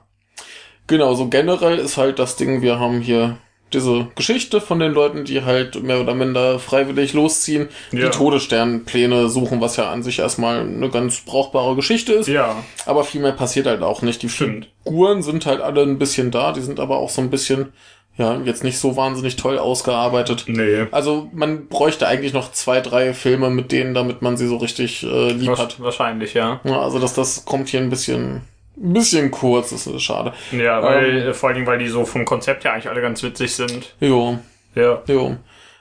Genau, 0.88 1.14
so 1.16 1.28
generell 1.28 1.80
ist 1.80 1.98
halt 1.98 2.18
das 2.20 2.36
Ding, 2.38 2.62
wir 2.62 2.80
haben 2.80 3.02
hier 3.02 3.38
diese 3.74 4.08
Geschichte 4.16 4.62
von 4.62 4.80
den 4.80 4.94
Leuten, 4.94 5.26
die 5.26 5.44
halt 5.44 5.82
mehr 5.84 6.00
oder 6.00 6.14
minder 6.14 6.58
freiwillig 6.60 7.14
losziehen, 7.14 7.68
Ja. 7.92 8.06
die 8.10 8.18
Todessternpläne 8.18 9.30
suchen, 9.30 9.62
was 9.62 9.76
ja 9.78 9.92
an 9.92 10.04
sich 10.04 10.20
erstmal 10.20 10.62
eine 10.62 10.90
ganz 10.90 11.22
brauchbare 11.22 11.76
Geschichte 11.76 12.14
ist. 12.14 12.28
Ja. 12.28 12.56
Aber 12.86 13.04
viel 13.04 13.22
mehr 13.22 13.34
passiert 13.34 13.68
halt 13.68 13.82
auch 13.82 14.02
nicht. 14.02 14.22
Die 14.24 14.30
Stimmt. 14.30 14.70
Figuren 14.84 15.22
sind 15.22 15.46
halt 15.46 15.62
alle 15.62 15.82
ein 15.84 16.00
bisschen 16.00 16.32
da, 16.32 16.52
die 16.54 16.62
sind 16.62 16.80
aber 16.80 16.98
auch 16.98 17.10
so 17.10 17.22
ein 17.22 17.30
bisschen, 17.30 17.74
ja, 18.18 18.40
jetzt 18.46 18.64
nicht 18.64 18.80
so 18.80 18.96
wahnsinnig 18.96 19.36
toll 19.36 19.60
ausgearbeitet. 19.60 20.46
Nee. 20.48 20.88
Also 20.92 21.30
man 21.34 21.68
bräuchte 21.68 22.08
eigentlich 22.08 22.34
noch 22.34 22.52
zwei, 22.52 22.80
drei 22.82 23.14
Filme 23.14 23.50
mit 23.50 23.72
denen, 23.72 23.94
damit 23.94 24.22
man 24.22 24.38
sie 24.38 24.48
so 24.48 24.58
richtig 24.58 25.04
äh, 25.04 25.32
lieb 25.32 25.58
hat. 25.58 25.80
Wahrscheinlich, 25.82 26.34
ja. 26.34 26.60
Ja, 26.64 26.82
also 26.82 27.00
das, 27.00 27.14
das 27.14 27.46
kommt 27.46 27.68
hier 27.70 27.82
ein 27.82 27.90
bisschen, 27.90 28.42
ein 28.80 28.94
bisschen 28.94 29.32
kurz, 29.32 29.72
das 29.72 29.88
ist 29.88 30.02
schade. 30.04 30.34
Ja, 30.52 30.82
weil, 30.84 31.18
Ähm. 31.18 31.28
äh, 31.30 31.34
vor 31.34 31.50
allen 31.50 31.56
Dingen, 31.56 31.68
weil 31.68 31.80
die 31.80 31.88
so 31.88 32.06
vom 32.06 32.26
Konzept 32.26 32.64
her 32.64 32.74
eigentlich 32.74 32.90
alle 32.90 33.02
ganz 33.02 33.24
witzig 33.24 33.54
sind. 33.56 33.96
Jo, 34.00 34.40
Ja. 34.76 35.02
jo. 35.08 35.36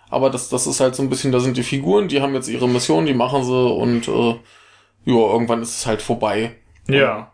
Aber 0.09 0.31
das, 0.31 0.49
das 0.49 0.67
ist 0.67 0.81
halt 0.81 0.95
so 0.95 1.03
ein 1.03 1.11
bisschen, 1.11 1.33
da 1.33 1.41
sind 1.41 1.57
die 1.57 1.63
Figuren, 1.65 2.09
die 2.09 2.21
haben 2.23 2.35
jetzt 2.35 2.49
ihre 2.49 2.69
Mission, 2.69 3.07
die 3.07 3.15
machen 3.15 3.43
sie 3.45 3.53
und 3.71 4.07
äh, 4.09 4.35
ja, 5.05 5.15
irgendwann 5.33 5.63
ist 5.63 5.77
es 5.79 5.87
halt 5.87 6.01
vorbei. 6.01 6.55
Ja. 6.89 7.33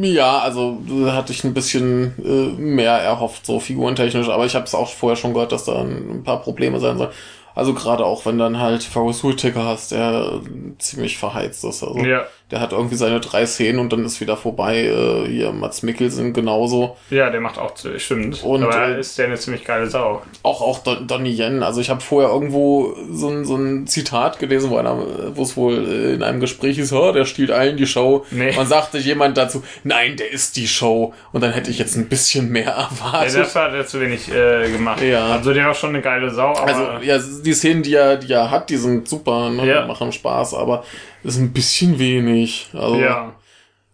Ja, 0.00 0.38
also 0.38 0.78
da 0.88 1.12
hatte 1.14 1.32
ich 1.32 1.44
ein 1.44 1.52
bisschen 1.54 2.14
äh, 2.24 2.60
mehr 2.60 2.92
erhofft, 2.92 3.44
so 3.44 3.60
figurentechnisch, 3.60 4.28
aber 4.28 4.46
ich 4.46 4.54
habe 4.54 4.64
es 4.64 4.74
auch 4.74 4.88
vorher 4.88 5.16
schon 5.16 5.34
gehört, 5.34 5.52
dass 5.52 5.64
da 5.66 5.82
ein, 5.82 6.22
paar 6.24 6.40
Probleme 6.40 6.80
sein 6.80 6.96
sollen. 6.96 7.10
Also 7.54 7.72
gerade 7.74 8.04
auch, 8.04 8.24
wenn 8.26 8.38
dann 8.38 8.58
halt 8.58 8.82
Forrest 8.82 9.22
Whitaker 9.22 9.64
hast, 9.64 9.92
der 9.92 10.40
äh, 10.44 10.78
ziemlich 10.78 11.18
verheizt 11.18 11.62
ist. 11.64 11.82
Also 11.82 11.98
Ja. 11.98 12.24
Der 12.50 12.60
hat 12.60 12.70
irgendwie 12.72 12.94
seine 12.94 13.18
drei 13.18 13.44
Szenen 13.44 13.80
und 13.80 13.92
dann 13.92 14.04
ist 14.04 14.20
wieder 14.20 14.36
vorbei. 14.36 14.84
Äh, 14.84 15.28
hier 15.28 15.50
Mats 15.52 15.82
Mikkelsen 15.82 16.32
genauso. 16.32 16.96
Ja, 17.10 17.28
der 17.30 17.40
macht 17.40 17.58
auch, 17.58 17.74
zu- 17.74 17.98
stimmt. 17.98 18.42
Und, 18.44 18.62
Aber 18.62 18.88
äh, 18.88 19.00
ist 19.00 19.18
der 19.18 19.26
eine 19.26 19.36
ziemlich 19.36 19.64
geile 19.64 19.88
Sau. 19.88 20.22
Auch 20.44 20.60
auch 20.60 20.78
Don, 20.78 21.08
Donnie 21.08 21.32
Yen. 21.36 21.64
Also 21.64 21.80
ich 21.80 21.90
habe 21.90 22.00
vorher 22.00 22.30
irgendwo 22.30 22.94
so 23.10 23.28
ein, 23.30 23.44
so 23.44 23.56
ein 23.56 23.86
Zitat 23.88 24.38
gelesen, 24.38 24.70
wo 24.70 24.76
einer, 24.76 24.96
wo 25.34 25.42
es 25.42 25.56
wohl 25.56 25.74
äh, 25.88 26.14
in 26.14 26.22
einem 26.22 26.38
Gespräch 26.38 26.76
hieß, 26.76 26.92
oh, 26.92 27.10
der 27.10 27.24
stiehlt 27.24 27.50
allen 27.50 27.76
die 27.76 27.86
Show. 27.88 28.24
Nee. 28.30 28.52
Man 28.54 28.66
sagte 28.68 28.98
jemand 28.98 29.36
dazu, 29.36 29.64
nein, 29.82 30.16
der 30.16 30.30
ist 30.30 30.56
die 30.56 30.68
Show. 30.68 31.14
Und 31.32 31.40
dann 31.42 31.50
hätte 31.52 31.70
ich 31.72 31.78
jetzt 31.80 31.96
ein 31.96 32.08
bisschen 32.08 32.48
mehr 32.50 32.64
Ja, 32.66 32.88
erwartet. 32.90 33.36
das 33.36 33.56
hat 33.56 33.72
er 33.74 33.86
zu 33.86 34.00
wenig 34.00 34.30
äh, 34.32 34.70
gemacht. 34.70 35.02
Ja. 35.02 35.26
Also 35.32 35.52
der 35.52 35.66
war 35.66 35.74
schon 35.74 35.90
eine 35.90 36.00
geile 36.00 36.30
Sau, 36.30 36.50
aber 36.50 36.66
also 36.66 37.04
ja, 37.04 37.18
die 37.44 37.52
Szenen, 37.54 37.82
die 37.82 37.94
er, 37.94 38.16
die 38.16 38.32
er 38.32 38.50
hat, 38.52 38.70
die 38.70 38.76
sind 38.76 39.08
super, 39.08 39.50
ne? 39.50 39.66
Ja. 39.66 39.86
Machen 39.86 40.12
Spaß, 40.12 40.54
aber 40.54 40.84
ist 41.26 41.38
ein 41.38 41.52
bisschen 41.52 41.98
wenig. 41.98 42.68
Also, 42.72 42.96
ja. 42.96 43.34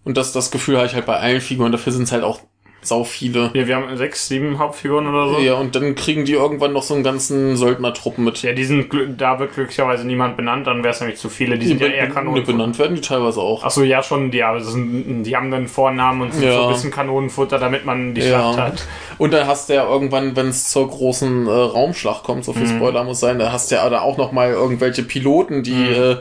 Und 0.04 0.16
das, 0.16 0.32
das 0.32 0.50
Gefühl 0.50 0.76
habe 0.76 0.86
ich 0.86 0.94
halt 0.94 1.06
bei 1.06 1.16
allen 1.18 1.40
Figuren. 1.40 1.72
Dafür 1.72 1.92
sind 1.92 2.02
es 2.04 2.12
halt 2.12 2.24
auch 2.24 2.40
sau 2.84 3.04
viele. 3.04 3.52
ja. 3.54 3.68
Wir 3.68 3.76
haben 3.76 3.96
sechs, 3.96 4.26
sieben 4.26 4.58
Hauptfiguren 4.58 5.06
oder 5.06 5.28
so. 5.32 5.38
Ja, 5.38 5.54
und 5.54 5.76
dann 5.76 5.94
kriegen 5.94 6.24
die 6.24 6.32
irgendwann 6.32 6.72
noch 6.72 6.82
so 6.82 6.94
einen 6.94 7.04
ganzen 7.04 7.56
Söldnertruppen 7.56 8.24
mit. 8.24 8.42
Ja, 8.42 8.52
die 8.54 8.64
sind, 8.64 8.88
da 9.18 9.38
wird 9.38 9.54
glücklicherweise 9.54 10.04
niemand 10.04 10.36
benannt, 10.36 10.66
dann 10.66 10.82
wäre 10.82 10.92
es 10.92 11.00
nämlich 11.00 11.20
zu 11.20 11.28
viele. 11.28 11.56
Die 11.58 11.68
sind 11.68 11.80
ja 11.80 11.86
eher 11.86 12.08
Ne, 12.08 12.14
Kanonen. 12.14 12.44
benannt 12.44 12.80
werden 12.80 12.96
die 12.96 13.00
teilweise 13.00 13.40
auch. 13.40 13.62
Achso, 13.62 13.82
ja 13.84 14.02
schon, 14.02 14.32
die, 14.32 14.42
aber 14.42 14.60
sind, 14.60 15.22
die 15.22 15.36
haben 15.36 15.52
dann 15.52 15.68
Vornamen 15.68 16.22
und 16.22 16.34
sind 16.34 16.42
Ja. 16.42 16.56
so 16.56 16.62
ein 16.66 16.72
bisschen 16.72 16.90
Kanonenfutter, 16.90 17.60
damit 17.60 17.86
man 17.86 18.14
die 18.14 18.22
Ja. 18.22 18.52
Schlacht 18.52 18.58
hat. 18.58 18.86
Und 19.18 19.32
dann 19.32 19.46
hast 19.46 19.68
du 19.68 19.74
ja 19.74 19.88
irgendwann, 19.88 20.34
wenn 20.34 20.48
es 20.48 20.68
zur 20.68 20.88
großen 20.90 21.46
äh, 21.46 21.50
Raumschlacht 21.50 22.24
kommt, 22.24 22.44
so 22.44 22.52
viel 22.52 22.66
Mhm. 22.66 22.78
Spoiler 22.78 23.04
muss 23.04 23.20
sein, 23.20 23.38
da 23.38 23.52
hast 23.52 23.70
du 23.70 23.76
ja 23.76 23.88
da 23.90 24.00
auch 24.00 24.16
noch 24.16 24.32
mal 24.32 24.50
irgendwelche 24.50 25.04
Piloten, 25.04 25.62
die 25.62 25.70
Mhm. 25.70 25.94
äh, 25.94 26.16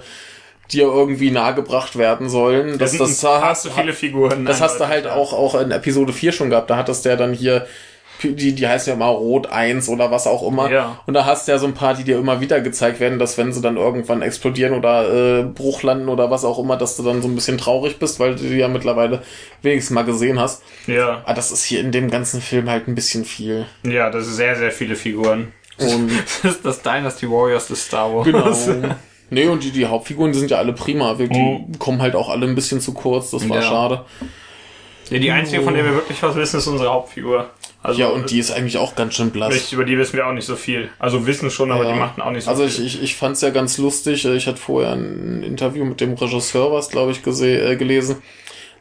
dir 0.73 0.83
irgendwie 0.83 1.31
nahegebracht 1.31 1.97
werden 1.97 2.29
sollen. 2.29 2.77
Das, 2.77 2.91
Das, 2.97 3.09
sind 3.09 3.23
das, 3.23 3.23
hast 3.41 3.65
du 3.65 3.69
viele 3.69 3.93
Figuren. 3.93 4.45
das 4.45 4.61
hast 4.61 4.79
du 4.79 4.87
halt 4.87 5.07
auch, 5.07 5.33
auch 5.33 5.55
in 5.55 5.71
Episode 5.71 6.13
4 6.13 6.31
schon 6.31 6.49
gehabt. 6.49 6.69
Da 6.69 6.77
hattest 6.77 7.05
du 7.05 7.09
ja 7.09 7.15
dann 7.15 7.33
hier, 7.33 7.67
die, 8.23 8.53
die 8.53 8.67
heißen 8.67 8.91
ja 8.93 8.97
mal 8.97 9.09
Rot 9.09 9.47
1 9.51 9.89
oder 9.89 10.11
was 10.11 10.27
auch 10.27 10.47
immer. 10.47 10.69
Ja. 10.71 10.99
Und 11.07 11.13
da 11.13 11.25
hast 11.25 11.47
du 11.47 11.51
ja 11.51 11.57
so 11.57 11.65
ein 11.65 11.73
paar, 11.73 11.93
die 11.95 12.03
dir 12.03 12.17
immer 12.17 12.39
wieder 12.39 12.61
gezeigt 12.61 12.99
werden, 12.99 13.17
dass 13.19 13.37
wenn 13.37 13.51
sie 13.51 13.61
dann 13.61 13.77
irgendwann 13.77 14.21
explodieren 14.21 14.73
oder 14.73 15.39
äh, 15.39 15.43
Bruch 15.43 15.83
landen 15.83 16.07
oder 16.07 16.29
was 16.29 16.45
auch 16.45 16.59
immer, 16.59 16.77
dass 16.77 16.97
du 16.97 17.03
dann 17.03 17.21
so 17.21 17.27
ein 17.27 17.35
bisschen 17.35 17.57
traurig 17.57 17.97
bist, 17.99 18.19
weil 18.19 18.35
du 18.35 18.43
die 18.43 18.57
ja 18.57 18.67
mittlerweile 18.67 19.23
wenigstens 19.61 19.93
mal 19.95 20.03
gesehen 20.05 20.39
hast. 20.39 20.61
Ja. 20.87 21.21
Aber 21.25 21.33
das 21.33 21.51
ist 21.51 21.63
hier 21.63 21.79
in 21.81 21.91
dem 21.91 22.09
ganzen 22.11 22.41
Film 22.41 22.69
halt 22.69 22.87
ein 22.87 22.95
bisschen 22.95 23.25
viel. 23.25 23.65
ja, 23.83 24.09
das 24.09 24.27
ist 24.27 24.35
sehr, 24.35 24.55
sehr 24.55 24.71
viele 24.71 24.95
Figuren. 24.95 25.53
Und 25.79 26.11
Das 26.43 26.53
ist 26.53 26.65
das 26.65 26.81
Dynasty 26.83 27.27
Warriors 27.29 27.67
des 27.67 27.85
Star 27.85 28.13
Wars. 28.13 28.25
genau. 28.25 28.95
Nee, 29.33 29.45
und 29.47 29.63
die, 29.63 29.71
die 29.71 29.85
Hauptfiguren, 29.85 30.33
die 30.33 30.39
sind 30.39 30.51
ja 30.51 30.57
alle 30.57 30.73
prima. 30.73 31.13
Die 31.15 31.63
kommen 31.79 32.01
halt 32.01 32.15
auch 32.15 32.29
alle 32.29 32.45
ein 32.45 32.53
bisschen 32.53 32.81
zu 32.81 32.93
kurz. 32.93 33.31
Das 33.31 33.47
war 33.49 33.57
Ja. 33.57 33.61
schade. 33.63 34.05
Ja, 35.09 35.19
die 35.19 35.31
einzige, 35.31 35.61
von 35.63 35.73
der 35.73 35.83
wir 35.85 35.93
wirklich 35.93 36.21
was 36.21 36.35
wissen, 36.35 36.57
ist 36.59 36.67
unsere 36.67 36.91
Hauptfigur. 36.91 37.49
Also, 37.83 37.99
Ja, 37.99 38.07
und 38.09 38.29
die 38.29 38.39
ist 38.39 38.51
eigentlich 38.51 38.77
auch 38.77 38.93
ganz 38.95 39.15
schön 39.15 39.31
blass. 39.31 39.71
Über 39.71 39.85
die 39.85 39.97
wissen 39.97 40.15
wir 40.17 40.27
auch 40.27 40.33
nicht 40.33 40.45
so 40.45 40.55
viel. 40.55 40.89
Also 40.99 41.25
wissen 41.25 41.49
schon, 41.49 41.71
aber 41.71 41.85
Ja. 41.85 41.93
die 41.93 41.99
machten 41.99 42.21
auch 42.21 42.31
nicht 42.31 42.43
so 42.43 42.51
Also 42.51 42.67
viel. 42.67 42.85
ich, 42.85 42.95
ich, 42.97 43.03
ich 43.03 43.15
fand 43.15 43.35
es 43.35 43.41
ja 43.41 43.49
ganz 43.49 43.77
lustig. 43.77 44.25
Ich 44.25 44.47
hatte 44.47 44.57
vorher 44.57 44.91
ein 44.93 45.43
Interview 45.43 45.83
mit 45.85 45.99
dem 46.01 46.13
Regisseur, 46.13 46.71
was 46.71 46.89
glaube 46.89 47.11
ich 47.11 47.25
äh, 47.41 47.75
gelesen. 47.77 48.17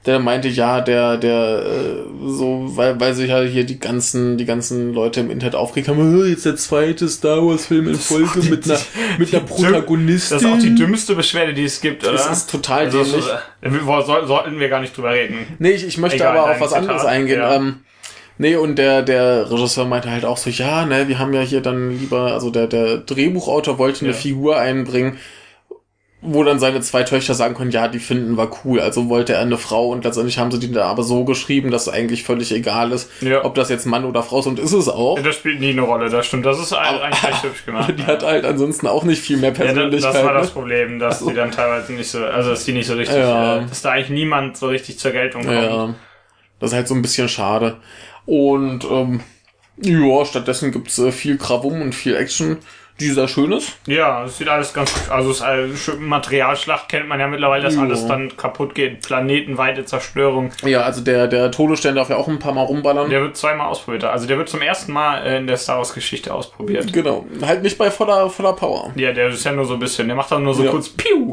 Der 0.07 0.19
meinte, 0.19 0.49
ja, 0.49 0.81
der, 0.81 1.19
der, 1.19 1.63
äh, 1.63 2.27
so, 2.27 2.63
weil, 2.75 2.99
weil 2.99 3.13
sich 3.13 3.29
ja 3.29 3.43
hier 3.43 3.65
die 3.65 3.79
ganzen, 3.79 4.39
die 4.39 4.47
ganzen 4.47 4.95
Leute 4.95 5.21
im 5.21 5.31
Internet 5.31 5.55
aufgeregt 5.55 5.89
haben, 5.89 6.19
"Oh, 6.19 6.25
jetzt 6.25 6.47
der 6.47 6.57
zweite 6.57 7.07
Star 7.07 7.47
Wars 7.47 7.67
Film 7.67 7.87
in 7.87 7.97
Folge 7.97 8.41
mit 8.49 8.65
einer, 8.65 8.79
mit 9.19 9.35
einer 9.35 9.45
Protagonistin. 9.45 10.37
Das 10.39 10.43
ist 10.43 10.49
auch 10.51 10.59
die 10.59 10.75
dümmste 10.75 11.15
Beschwerde, 11.15 11.53
die 11.53 11.65
es 11.65 11.83
gibt, 11.83 12.03
oder? 12.05 12.13
Das 12.15 12.31
ist 12.31 12.51
total 12.51 12.87
also, 12.87 13.03
dämlich. 13.05 13.27
äh, 13.61 13.71
wir, 13.71 14.03
soll, 14.03 14.27
sollten 14.27 14.59
wir 14.59 14.71
gar 14.71 14.81
nicht 14.81 14.97
drüber 14.97 15.11
reden. 15.11 15.37
Nee, 15.59 15.73
ich, 15.73 15.87
ich 15.87 15.99
möchte 15.99 16.17
Egal, 16.17 16.39
aber 16.39 16.53
auf 16.53 16.61
was 16.61 16.73
anderes 16.73 17.03
Zitat, 17.03 17.15
eingehen. 17.15 17.39
ja. 17.41 17.57
Ähm, 17.57 17.81
nee, 18.39 18.57
und 18.57 18.77
der, 18.77 19.03
der 19.03 19.51
Regisseur 19.51 19.85
meinte 19.85 20.11
halt 20.11 20.25
auch 20.25 20.39
so, 20.39 20.49
ja, 20.49 20.87
ne, 20.87 21.09
wir 21.09 21.19
haben 21.19 21.35
ja 21.35 21.43
hier 21.43 21.61
dann 21.61 21.99
lieber, 21.99 22.33
also 22.33 22.49
der, 22.49 22.69
der 22.69 22.97
Drehbuchautor 22.97 23.77
wollte 23.77 24.07
eine 24.07 24.15
Ja. 24.15 24.19
Figur 24.19 24.59
einbringen. 24.59 25.19
Wo 26.23 26.45
dann 26.45 26.59
seine 26.59 26.83
zwei 26.83 27.03
Töchter 27.03 27.33
sagen 27.33 27.55
können, 27.55 27.71
ja, 27.71 27.89
die 27.89 27.99
finden 27.99 28.37
wir 28.37 28.51
cool. 28.65 28.81
Also 28.81 29.09
wollte 29.09 29.33
er 29.33 29.41
eine 29.41 29.57
Frau 29.57 29.89
und 29.89 30.05
letztendlich 30.05 30.39
haben 30.39 30.51
sie 30.51 30.59
die 30.61 30.71
da 30.71 30.85
aber 30.87 31.03
so 31.03 31.25
geschrieben, 31.25 31.71
dass 31.71 31.89
eigentlich 31.89 32.25
völlig 32.25 32.53
egal 32.53 32.93
ist, 32.93 33.11
Ja. 33.23 33.43
ob 33.45 33.55
das 33.55 33.71
jetzt 33.71 33.87
Mann 33.87 34.05
oder 34.05 34.23
Frau 34.23 34.41
ist 34.41 34.47
und 34.47 34.59
ist 34.59 34.73
es 34.73 34.89
auch. 34.89 35.19
Das 35.23 35.37
spielt 35.37 35.61
nie 35.61 35.71
eine 35.71 35.81
Rolle, 35.81 36.11
das 36.11 36.27
stimmt. 36.27 36.45
Das 36.45 36.59
ist 36.61 36.75
eigentlich 36.75 37.25
recht 37.25 37.43
hübsch 37.43 37.65
gemacht. 37.65 37.85
Aber 37.85 37.93
die 37.97 38.05
hat 38.05 38.23
halt 38.23 38.45
ansonsten 38.45 38.87
auch 38.87 39.05
nicht 39.05 39.23
viel 39.23 39.39
mehr 39.39 39.51
ja, 39.53 39.57
das, 39.57 39.67
Persönlichkeit. 39.67 40.15
das 40.15 40.25
war 40.25 40.35
das 40.35 40.47
ne? 40.49 40.53
Problem, 40.53 40.99
dass 40.99 41.25
die 41.25 41.33
dann 41.33 41.51
teilweise 41.53 41.93
nicht 41.95 42.11
so, 42.11 42.23
also 42.23 42.51
dass 42.51 42.65
die 42.65 42.73
nicht 42.73 42.87
so 42.87 42.95
richtig, 42.95 43.17
Ja. 43.17 43.59
äh, 43.61 43.67
dass 43.67 43.81
da 43.81 43.93
eigentlich 43.93 44.11
niemand 44.11 44.59
so 44.59 44.67
richtig 44.69 44.99
zur 44.99 45.13
Geltung 45.13 45.43
kommt. 45.45 45.55
Ja, 45.55 45.95
das 46.59 46.71
ist 46.73 46.77
halt 46.77 46.89
so 46.89 46.95
ein 46.95 47.01
bisschen 47.01 47.29
schade. 47.31 47.79
Und 48.27 48.85
ähm, 48.91 49.21
ja, 49.83 50.25
stattdessen 50.27 50.73
gibt's 50.73 50.99
äh, 50.99 51.11
viel 51.13 51.39
Krawum 51.39 51.81
und 51.81 51.95
viel 51.95 52.15
Action, 52.15 52.59
die 53.01 53.09
sehr 53.09 53.27
schön 53.29 53.53
ist. 53.53 53.79
Ja, 53.87 54.25
es 54.25 54.39
sieht 54.39 54.49
alles 54.49 54.73
ganz, 54.73 54.93
also 55.11 55.31
es 55.31 55.37
ist 55.39 55.43
eine 55.43 55.77
schöne 55.77 56.01
Materialschlacht 56.01 56.89
kennt 56.89 57.09
man 57.09 57.19
ja 57.19 57.27
mittlerweile, 57.27 57.63
dass 57.65 57.75
Ja. 57.75 57.83
alles 57.83 58.07
dann 58.07 58.37
kaputt 58.37 58.75
geht, 58.75 59.03
planetenweite 59.03 59.85
Zerstörung. 59.85 60.51
Ja, 60.65 60.83
also 60.83 61.01
der, 61.01 61.27
der 61.27 61.51
Todesstern 61.51 61.95
darf 61.97 62.11
ja 62.11 62.17
auch 62.17 62.29
ein 62.29 62.39
paar 62.39 62.53
Mal 62.53 62.65
rumballern. 62.65 63.11
Der 63.11 63.23
wird 63.23 63.37
zweimal 63.37 63.69
ausprobiert. 63.69 64.05
Also 64.05 64.27
der 64.27 64.39
wird 64.39 64.49
zum 64.49 64.63
ersten 64.63 64.93
Mal 64.93 65.25
äh, 65.27 65.39
in 65.39 65.47
der 65.47 65.57
Star 65.57 65.79
Wars 65.79 65.95
Geschichte 65.95 66.33
ausprobiert. 66.35 66.93
Genau. 66.93 67.25
Halt 67.43 67.63
nicht 67.63 67.79
bei 67.79 67.91
voller, 67.91 68.29
voller 68.31 68.53
Power. 68.53 68.93
Ja, 68.97 69.13
der 69.13 69.29
ist 69.29 69.45
ja 69.45 69.53
nur 69.53 69.65
so 69.65 69.75
ein 69.75 69.81
bisschen. 69.81 70.07
Der 70.09 70.17
macht 70.17 70.31
dann 70.31 70.43
nur 70.43 70.55
so 70.55 70.65
Ja. 70.65 70.71
kurz 70.71 70.89
Piu. 70.89 71.30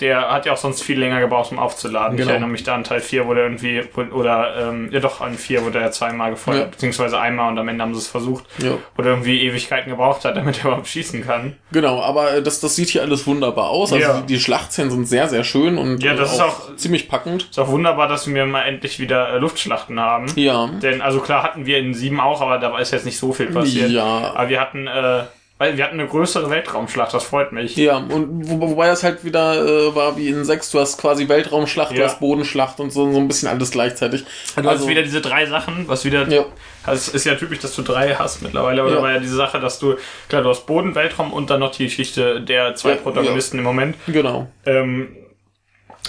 Der 0.00 0.30
hat 0.32 0.46
ja 0.46 0.52
auch 0.52 0.56
sonst 0.56 0.82
viel 0.82 0.98
länger 0.98 1.20
gebraucht, 1.20 1.52
um 1.52 1.58
aufzuladen. 1.58 2.14
Ich 2.14 2.20
Genau. 2.20 2.30
erinnere 2.30 2.48
mich 2.50 2.62
da 2.62 2.74
an 2.74 2.84
Teil 2.84 3.00
4, 3.00 3.26
wo 3.26 3.34
der 3.34 3.44
irgendwie, 3.44 3.82
oder, 4.12 4.68
ähm, 4.70 4.88
ja 4.92 5.00
doch, 5.00 5.20
an 5.20 5.34
4, 5.34 5.64
wo 5.64 5.68
der 5.70 5.82
ja 5.82 5.90
zweimal 5.90 6.30
gefeuert, 6.30 6.58
Ja. 6.60 6.64
beziehungsweise 6.66 7.18
einmal 7.20 7.50
und 7.50 7.58
am 7.58 7.68
Ende 7.68 7.82
haben 7.82 7.92
sie 7.94 8.00
es 8.00 8.08
versucht. 8.08 8.44
Ja. 8.58 8.72
Wo 8.96 9.02
der 9.02 9.12
irgendwie 9.12 9.42
Ewigkeiten 9.42 9.90
gebraucht 9.90 10.24
hat, 10.24 10.36
damit 10.36 10.58
er 10.60 10.66
überhaupt 10.66 10.86
schießen 10.88 11.24
kann. 11.26 11.56
Genau, 11.72 12.00
aber 12.00 12.34
äh, 12.36 12.42
das, 12.42 12.60
das 12.60 12.76
sieht 12.76 12.88
hier 12.88 13.02
alles 13.02 13.26
wunderbar 13.26 13.68
aus. 13.68 13.92
Also 13.92 14.04
Ja. 14.06 14.20
die, 14.20 14.26
die 14.34 14.40
Schlachtszenen 14.40 14.90
sind 14.90 15.06
sehr, 15.06 15.28
sehr 15.28 15.44
schön 15.44 15.76
und 15.76 16.02
Ja, 16.02 16.14
das 16.14 16.30
äh, 16.30 16.34
ist 16.36 16.40
auch- 16.40 16.76
ziemlich 16.76 17.08
packend. 17.08 17.48
Ist 17.50 17.58
auch 17.58 17.68
wunderbar, 17.68 18.08
dass 18.08 18.26
wir 18.32 18.46
mal 18.46 18.62
endlich 18.62 19.00
wieder 19.00 19.34
äh, 19.34 19.38
Luftschlachten 19.38 20.00
haben. 20.00 20.26
Ja. 20.36 20.66
Denn, 20.82 21.02
also 21.02 21.20
klar 21.20 21.42
hatten 21.42 21.66
wir 21.66 21.78
in 21.78 21.92
7 21.92 22.20
auch, 22.20 22.40
aber 22.40 22.56
da 22.58 22.78
ist 22.78 22.92
jetzt 22.92 23.04
nicht 23.04 23.18
so 23.18 23.32
viel 23.32 23.46
passiert. 23.50 23.90
Ja. 23.90 24.32
Aber 24.34 24.48
wir 24.48 24.60
hatten, 24.60 24.86
äh, 24.86 25.24
weil 25.60 25.76
wir 25.76 25.84
hatten 25.84 26.00
eine 26.00 26.08
größere 26.08 26.48
Weltraumschlacht, 26.48 27.12
das 27.12 27.22
freut 27.24 27.52
mich. 27.52 27.76
Ja, 27.76 27.98
und 27.98 28.48
wo, 28.48 28.70
wobei 28.70 28.86
das 28.86 29.02
halt 29.04 29.24
wieder 29.24 29.62
äh, 29.62 29.94
war 29.94 30.16
wie 30.16 30.28
in 30.28 30.42
6, 30.42 30.70
du 30.70 30.80
hast 30.80 30.96
quasi 30.96 31.28
Weltraumschlacht, 31.28 31.92
du 31.92 31.96
Ja. 32.00 32.06
hast 32.06 32.18
Bodenschlacht 32.18 32.80
und 32.80 32.90
so, 32.90 33.12
so 33.12 33.18
ein 33.18 33.28
bisschen 33.28 33.46
alles 33.46 33.70
gleichzeitig. 33.70 34.24
Du 34.56 34.64
hast 34.64 34.88
wieder 34.88 35.02
diese 35.02 35.20
drei 35.20 35.44
Sachen, 35.44 35.86
was 35.86 36.06
wieder. 36.06 36.20
Also- 36.20 36.34
Ja. 36.34 36.44
Also 36.82 37.10
es 37.10 37.14
ist 37.14 37.26
ja 37.26 37.34
typisch, 37.34 37.58
dass 37.58 37.76
du 37.76 37.82
drei 37.82 38.14
hast 38.14 38.40
mittlerweile, 38.40 38.80
aber 38.80 38.88
Ja. 38.90 38.96
da 38.96 39.02
war 39.02 39.12
ja 39.12 39.18
diese 39.18 39.36
Sache, 39.36 39.60
dass 39.60 39.78
du, 39.78 39.96
klar, 40.30 40.40
du 40.42 40.48
hast 40.48 40.64
Boden, 40.66 40.94
Weltraum 40.94 41.30
und 41.30 41.50
dann 41.50 41.60
noch 41.60 41.72
die 41.72 41.84
Geschichte 41.84 42.40
der 42.40 42.74
zwei 42.74 42.92
Ja, 42.92 42.96
Protagonisten 42.96 43.58
im 43.58 43.64
Moment. 43.64 43.96
Genau. 44.06 44.48
Ähm, 44.64 45.08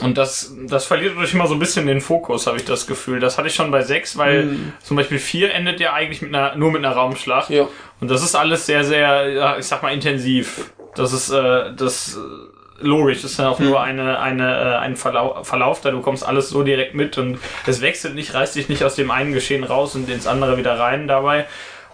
und 0.02 0.18
das, 0.18 0.54
das 0.68 0.86
verliert 0.86 1.14
dadurch 1.16 1.34
immer 1.34 1.48
so 1.48 1.54
ein 1.54 1.60
bisschen 1.60 1.86
den 1.86 2.02
Fokus, 2.02 2.48
habe 2.48 2.58
ich 2.58 2.66
das 2.66 2.88
Gefühl. 2.88 3.20
Das 3.20 3.38
hatte 3.38 3.50
ich 3.50 3.56
schon 3.56 3.72
bei 3.72 3.82
sechs, 3.82 4.18
weil 4.18 4.56
zum 4.82 4.98
Beispiel 4.98 5.20
vier 5.20 5.54
endet 5.54 5.80
ja 5.80 5.94
eigentlich 5.94 6.22
mit 6.22 6.34
einer, 6.34 6.56
nur 6.56 6.72
mit 6.72 6.84
einer 6.84 6.96
Raumschlacht. 6.96 7.50
Mhm. 7.50 7.56
Ja. 7.56 7.68
Und 8.00 8.10
das 8.10 8.24
ist 8.24 8.34
alles 8.36 8.66
sehr, 8.66 8.84
sehr, 8.84 9.58
ich 9.60 9.66
sag 9.66 9.84
mal, 9.84 9.94
intensiv. 9.94 10.72
Das 10.96 11.14
ist, 11.14 11.30
äh, 11.30 11.74
das, 11.76 12.16
äh, 12.18 12.84
logisch, 12.84 13.22
das 13.22 13.32
ist 13.34 13.38
ja 13.40 13.50
auch 13.50 13.60
Mhm. 13.60 13.66
nur 13.66 13.82
eine, 13.82 14.20
eine, 14.20 14.58
äh, 14.60 14.76
ein 14.78 14.96
Verlauf, 14.96 15.48
Verlauf, 15.48 15.82
da 15.82 15.92
du 15.92 16.02
kommst 16.02 16.26
alles 16.26 16.50
so 16.50 16.64
direkt 16.64 16.96
mit 16.96 17.18
und 17.18 17.38
es 17.68 17.82
wechselt 17.82 18.16
nicht, 18.16 18.34
reißt 18.34 18.56
dich 18.56 18.70
nicht 18.70 18.84
aus 18.84 18.96
dem 18.96 19.12
einen 19.12 19.34
Geschehen 19.34 19.64
raus 19.64 19.94
und 19.96 20.10
ins 20.10 20.26
andere 20.26 20.58
wieder 20.58 20.80
rein 20.80 21.08
dabei. 21.08 21.46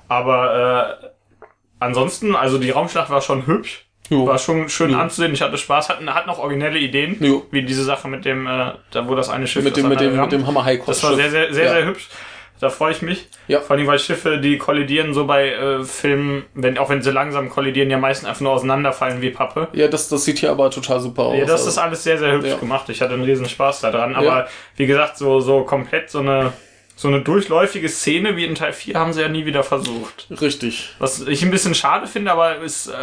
Aber, 0.08 0.98
äh, 1.01 1.08
ansonsten, 1.80 2.36
also 2.36 2.58
die 2.58 2.70
Raumschlacht 2.70 3.10
war 3.10 3.22
schon 3.22 3.46
hübsch. 3.48 3.87
Jo. 4.10 4.26
War 4.28 4.38
schon 4.40 4.70
schön 4.70 4.92
Ja. 4.92 5.00
anzusehen. 5.02 5.34
Ich 5.34 5.42
hatte 5.42 5.58
Spaß, 5.58 5.90
hat, 5.90 6.00
hat 6.06 6.28
noch 6.28 6.40
originelle 6.40 6.80
Ideen, 6.80 7.18
Jo. 7.24 7.46
wie 7.52 7.62
diese 7.64 7.84
Sache 7.84 8.08
mit 8.08 8.26
dem, 8.26 8.48
äh, 8.48 8.72
da 8.92 9.08
wo 9.08 9.16
das 9.16 9.30
eine 9.30 9.48
Schiff 9.48 9.64
Mit 9.64 9.76
dem, 9.78 9.90
mit 9.90 10.00
dem, 10.00 10.20
mit 10.20 10.32
dem 10.32 10.48
Hammer 10.48 10.64
High 10.66 10.82
Das 10.86 11.04
war 11.04 11.16
sehr, 11.16 11.30
sehr, 11.30 11.54
sehr, 11.54 11.66
ja. 11.66 11.72
sehr 11.72 11.86
hübsch. 11.86 12.08
Da 12.60 12.70
freue 12.72 12.92
ich 12.92 13.04
mich. 13.04 13.28
Ja. 13.48 13.62
Vor 13.62 13.76
allem, 13.76 13.86
weil 13.86 14.00
Schiffe, 14.00 14.40
die 14.40 14.58
kollidieren 14.58 15.14
so 15.14 15.28
bei 15.28 15.50
äh, 15.52 15.84
Filmen, 15.84 16.44
wenn, 16.56 16.80
auch 16.80 16.90
wenn 16.90 17.04
sie 17.04 17.12
langsam 17.12 17.50
kollidieren, 17.50 17.92
ja 17.92 18.00
meistens 18.00 18.28
einfach 18.28 18.42
nur 18.42 18.52
auseinanderfallen 18.54 19.22
wie 19.22 19.30
Pappe. 19.30 19.68
Ja, 19.74 19.88
das, 19.88 20.10
das 20.10 20.26
sieht 20.26 20.40
hier 20.40 20.50
aber 20.50 20.72
total 20.72 21.00
super 21.00 21.24
aus. 21.26 21.36
Ja, 21.38 21.42
das 21.46 21.52
also. 21.62 21.70
ist 21.70 21.78
alles 21.78 22.04
sehr, 22.04 22.18
sehr 22.18 22.32
hübsch 22.32 22.48
Ja. 22.48 22.56
gemacht. 22.58 22.90
Ich 22.90 23.00
hatte 23.02 23.14
einen 23.14 23.22
riesen 23.24 23.48
Spaß 23.48 23.82
daran. 23.82 24.16
Aber 24.16 24.26
Ja. 24.26 24.48
wie 24.76 24.88
gesagt, 24.88 25.18
so, 25.20 25.40
so 25.40 25.66
komplett 25.66 26.10
so 26.10 26.18
eine, 26.20 26.52
so 26.96 27.10
eine 27.10 27.22
durchläufige 27.22 27.89
Szene 27.89 28.36
wie 28.38 28.46
in 28.46 28.56
Teil 28.56 28.74
4 28.74 28.96
haben 28.96 29.13
sie 29.13 29.22
ja 29.22 29.28
nie 29.30 29.46
wieder 29.46 29.62
versucht. 29.63 30.26
Richtig. 30.41 30.96
Was 30.98 31.22
ich 31.28 31.43
ein 31.43 31.52
bisschen 31.52 31.76
schade 31.76 32.08
finde, 32.08 32.32
aber 32.32 32.58
ist, 32.58 32.88
äh, 32.88 32.93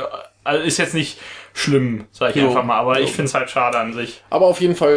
also 0.44 0.62
ist 0.62 0.78
jetzt 0.78 0.94
nicht 0.94 1.18
schlimm, 1.52 2.04
sag 2.10 2.30
ich 2.36 2.42
Jo. 2.42 2.48
einfach 2.48 2.64
mal. 2.64 2.78
Aber 2.78 2.98
Jo. 2.98 3.04
ich 3.04 3.10
finde 3.12 3.28
es 3.28 3.34
halt 3.34 3.50
schade 3.50 3.78
an 3.78 3.92
sich. 3.92 4.22
Aber 4.30 4.46
auf 4.46 4.60
jeden 4.60 4.76
Fall 4.76 4.96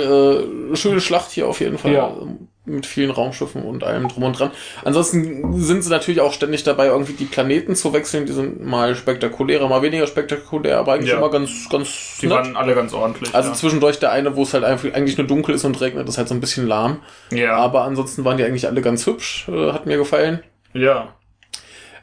äh, 0.71 0.75
schöne 0.75 1.01
Schlacht 1.01 1.31
hier 1.31 1.47
auf 1.47 1.59
jeden 1.59 1.77
Fall. 1.77 1.93
Ja. 1.93 2.07
ähm, 2.21 2.47
Mit 2.65 2.85
vielen 2.85 3.11
Raumschiffen 3.11 3.61
und 3.63 3.83
allem 3.85 4.09
drum 4.09 4.23
und 4.23 4.37
dran. 4.37 4.51
Ansonsten 4.83 5.57
sind 5.61 5.83
sie 5.83 5.89
natürlich 5.89 6.19
auch 6.19 6.33
ständig 6.33 6.63
dabei, 6.63 6.87
irgendwie 6.87 7.13
die 7.13 7.23
Planeten 7.25 7.75
zu 7.75 7.93
wechseln. 7.93 8.25
Die 8.25 8.33
sind 8.33 8.65
mal 8.65 8.93
spektakulärer, 8.95 9.69
mal 9.69 9.81
weniger 9.81 10.05
spektakulär, 10.05 10.79
aber 10.79 10.93
eigentlich 10.93 11.11
Ja. 11.11 11.17
immer 11.17 11.29
ganz, 11.29 11.69
ganz 11.69 12.17
Die 12.21 12.29
waren 12.29 12.57
alle 12.57 12.75
ganz 12.75 12.93
ordentlich. 12.93 13.33
Also 13.33 13.49
ja. 13.51 13.55
zwischendurch 13.55 13.99
der 13.99 14.11
eine, 14.11 14.35
wo 14.35 14.43
es 14.43 14.53
halt 14.53 14.65
einfach 14.65 14.91
eigentlich 14.93 15.17
nur 15.17 15.27
dunkel 15.27 15.55
ist 15.55 15.63
und 15.63 15.79
regnet, 15.79 16.09
ist 16.09 16.17
halt 16.17 16.27
so 16.27 16.35
ein 16.35 16.41
bisschen 16.41 16.67
lahm. 16.67 16.99
ja. 17.31 17.55
Aber 17.55 17.83
ansonsten 17.83 18.25
waren 18.25 18.35
die 18.37 18.43
eigentlich 18.43 18.67
alle 18.67 18.81
ganz 18.81 19.05
hübsch, 19.05 19.47
äh, 19.47 19.71
hat 19.71 19.85
mir 19.85 19.95
gefallen. 19.97 20.41
ja. 20.73 21.13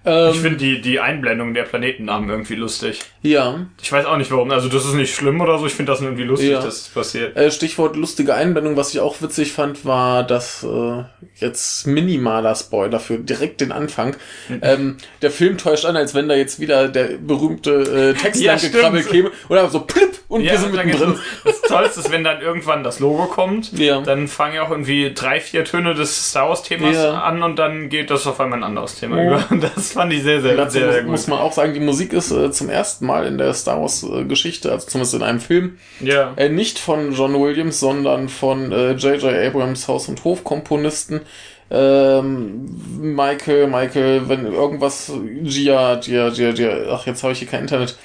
Ähm, 0.07 0.31
Ich 0.33 0.41
finde 0.41 0.57
die, 0.59 0.81
die 0.81 1.01
Einblendung 1.01 1.55
der 1.55 1.63
Planetennamen 1.63 2.29
irgendwie 2.29 2.57
lustig. 2.57 3.01
ja, 3.23 3.67
Ich 3.83 3.91
weiß 3.91 4.07
auch 4.07 4.17
nicht 4.17 4.31
warum. 4.31 4.51
Also 4.51 4.69
das 4.69 4.85
ist 4.85 4.95
nicht 4.95 5.15
schlimm 5.15 5.41
oder 5.41 5.59
so. 5.59 5.67
Ich 5.67 5.75
finde 5.75 5.93
das 5.93 6.01
nur 6.01 6.11
irgendwie 6.11 6.25
lustig, 6.29 6.51
Ja. 6.51 6.61
dass 6.61 6.83
es 6.83 6.89
passiert. 6.89 7.37
äh, 7.37 7.51
Stichwort 7.51 7.97
lustige 7.97 8.35
Einblendung, 8.35 8.77
was 8.77 8.93
ich 8.93 9.01
auch 9.01 9.21
witzig 9.23 9.53
fand, 9.53 9.85
war, 9.85 10.23
dass 10.25 10.63
äh, 10.65 11.05
jetzt 11.37 11.87
minimaler 11.87 12.55
Spoiler 12.55 13.01
für 13.01 13.19
direkt 13.19 13.61
den 13.61 13.73
Anfang. 13.73 14.17
Mhm. 14.49 14.59
ähm, 14.63 14.97
der 15.23 15.31
Film 15.31 15.59
täuscht 15.59 15.85
an, 15.87 15.97
als 15.97 16.15
wenn 16.15 16.29
da 16.29 16.35
jetzt 16.35 16.61
wieder 16.61 16.89
der 16.89 17.17
berühmte 17.19 18.15
äh, 18.15 18.21
Text 18.21 18.43
Ja, 18.43 18.57
gekrabbelt 18.57 19.09
käme 19.09 19.31
oder 19.49 19.69
so 19.71 19.81
plipp 19.81 20.21
und 20.29 20.43
wir 20.43 20.59
sind 20.59 20.75
mittendrin. 20.75 21.19
Das 21.45 21.61
Tollste 21.63 22.01
ist, 22.01 22.11
wenn 22.13 22.25
dann 22.25 22.41
irgendwann 22.43 22.85
das 22.85 23.01
Logo 23.01 23.25
kommt, 23.27 23.73
Ja. 23.79 24.01
dann 24.03 24.29
fangen 24.29 24.55
ja 24.57 24.63
auch 24.67 24.71
irgendwie 24.71 25.13
drei, 25.15 25.41
vier 25.41 25.65
Töne 25.65 25.95
des 25.95 26.31
Star 26.31 26.49
Wars 26.49 26.63
Themas 26.63 26.95
Ja. 26.95 27.23
an 27.23 27.43
und 27.43 27.57
dann 27.59 27.89
geht 27.89 28.11
das 28.11 28.27
auf 28.27 28.39
einmal 28.41 28.59
ein 28.59 28.65
anderes 28.65 28.97
Thema 28.97 29.17
Oh. 29.17 29.27
über. 29.27 29.45
Das 29.75 29.94
fand 29.95 30.13
ich 30.13 30.23
sehr, 30.23 30.43
sehr, 30.43 30.57
Dazu 30.57 30.79
sehr, 30.79 30.93
sehr 30.93 31.03
muss, 31.03 31.11
muss 31.11 31.21
gut. 31.23 31.31
man 31.31 31.39
auch 31.41 31.53
sagen, 31.53 31.73
die 31.75 31.81
Musik 31.81 32.13
ist 32.13 32.31
äh, 32.31 32.51
zum 32.51 32.69
ersten 32.69 33.07
Mal 33.07 33.27
in 33.27 33.39
der 33.39 33.55
Star 33.55 33.81
Wars 33.81 34.03
äh, 34.03 34.25
Geschichte, 34.25 34.71
also 34.71 34.87
zumindest 34.87 35.15
in 35.15 35.23
einem 35.23 35.41
Film, 35.41 35.79
Ja. 36.01 36.33
Äh, 36.37 36.49
nicht 36.51 36.79
von 36.79 37.13
John 37.15 37.33
Williams, 37.35 37.81
sondern 37.81 38.29
von 38.29 38.71
äh, 38.73 38.93
J.J. 38.93 39.25
Abrams 39.35 39.89
Haus- 39.89 40.09
und 40.09 40.23
Hofkomponisten. 40.25 41.23
Ähm, 41.71 42.67
Michael, 43.01 43.69
Michael, 43.69 44.29
wenn 44.29 44.45
irgendwas, 44.45 45.11
Gia, 45.43 45.97
Gia, 45.97 46.31
Gia, 46.31 46.53
Gia, 46.53 46.93
ach, 46.93 47.07
jetzt 47.07 47.23
habe 47.23 47.33
ich 47.33 47.39
hier 47.39 47.49
kein 47.49 47.63
Internet. 47.63 47.97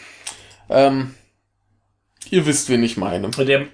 Ähm, 0.69 1.13
ihr 2.32 2.45
wisst, 2.45 2.69
wen 2.69 2.84
ich 2.84 2.95
meine. 2.97 3.30
Der, 3.30 3.65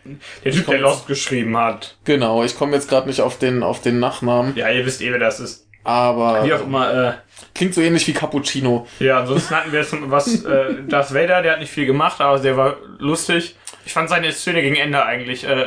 der 0.43 0.51
Typ, 0.51 0.65
komm 0.65 0.71
der 0.73 0.81
Lost 0.81 1.07
geschrieben 1.07 1.55
hat. 1.57 1.97
Genau, 2.03 2.43
ich 2.43 2.57
komme 2.57 2.73
jetzt 2.73 2.89
gerade 2.89 3.07
nicht 3.07 3.21
auf 3.21 3.37
den, 3.37 3.63
auf 3.63 3.81
den 3.81 3.99
Nachnamen, 3.99 4.55
Ja, 4.55 4.69
ihr 4.71 4.85
wisst 4.85 5.01
eh, 5.01 5.11
wer 5.11 5.19
das 5.19 5.39
ist. 5.39 5.64
Aber 5.85 6.43
Wie 6.45 6.53
auch 6.53 6.63
immer, 6.63 6.93
äh, 6.93 7.13
klingt 7.53 7.73
so 7.73 7.81
ähnlich 7.81 8.05
wie 8.07 8.13
Cappuccino. 8.13 8.85
Ja, 8.99 9.19
ansonsten 9.19 9.55
hatten 9.55 9.71
wir 9.71 9.79
jetzt 9.79 9.95
was, 10.09 10.43
äh, 10.43 10.73
Darth 10.87 11.13
Vader, 11.13 11.41
der 11.41 11.53
hat 11.53 11.59
nicht 11.59 11.71
viel 11.71 11.85
gemacht, 11.85 12.19
aber 12.19 12.39
der 12.39 12.57
war 12.57 12.75
lustig. 12.99 13.55
Ich 13.85 13.93
fand 13.93 14.09
seine 14.09 14.31
Szene 14.31 14.61
gegen 14.61 14.75
Ende 14.75 15.05
eigentlich 15.05 15.43
äh, 15.45 15.65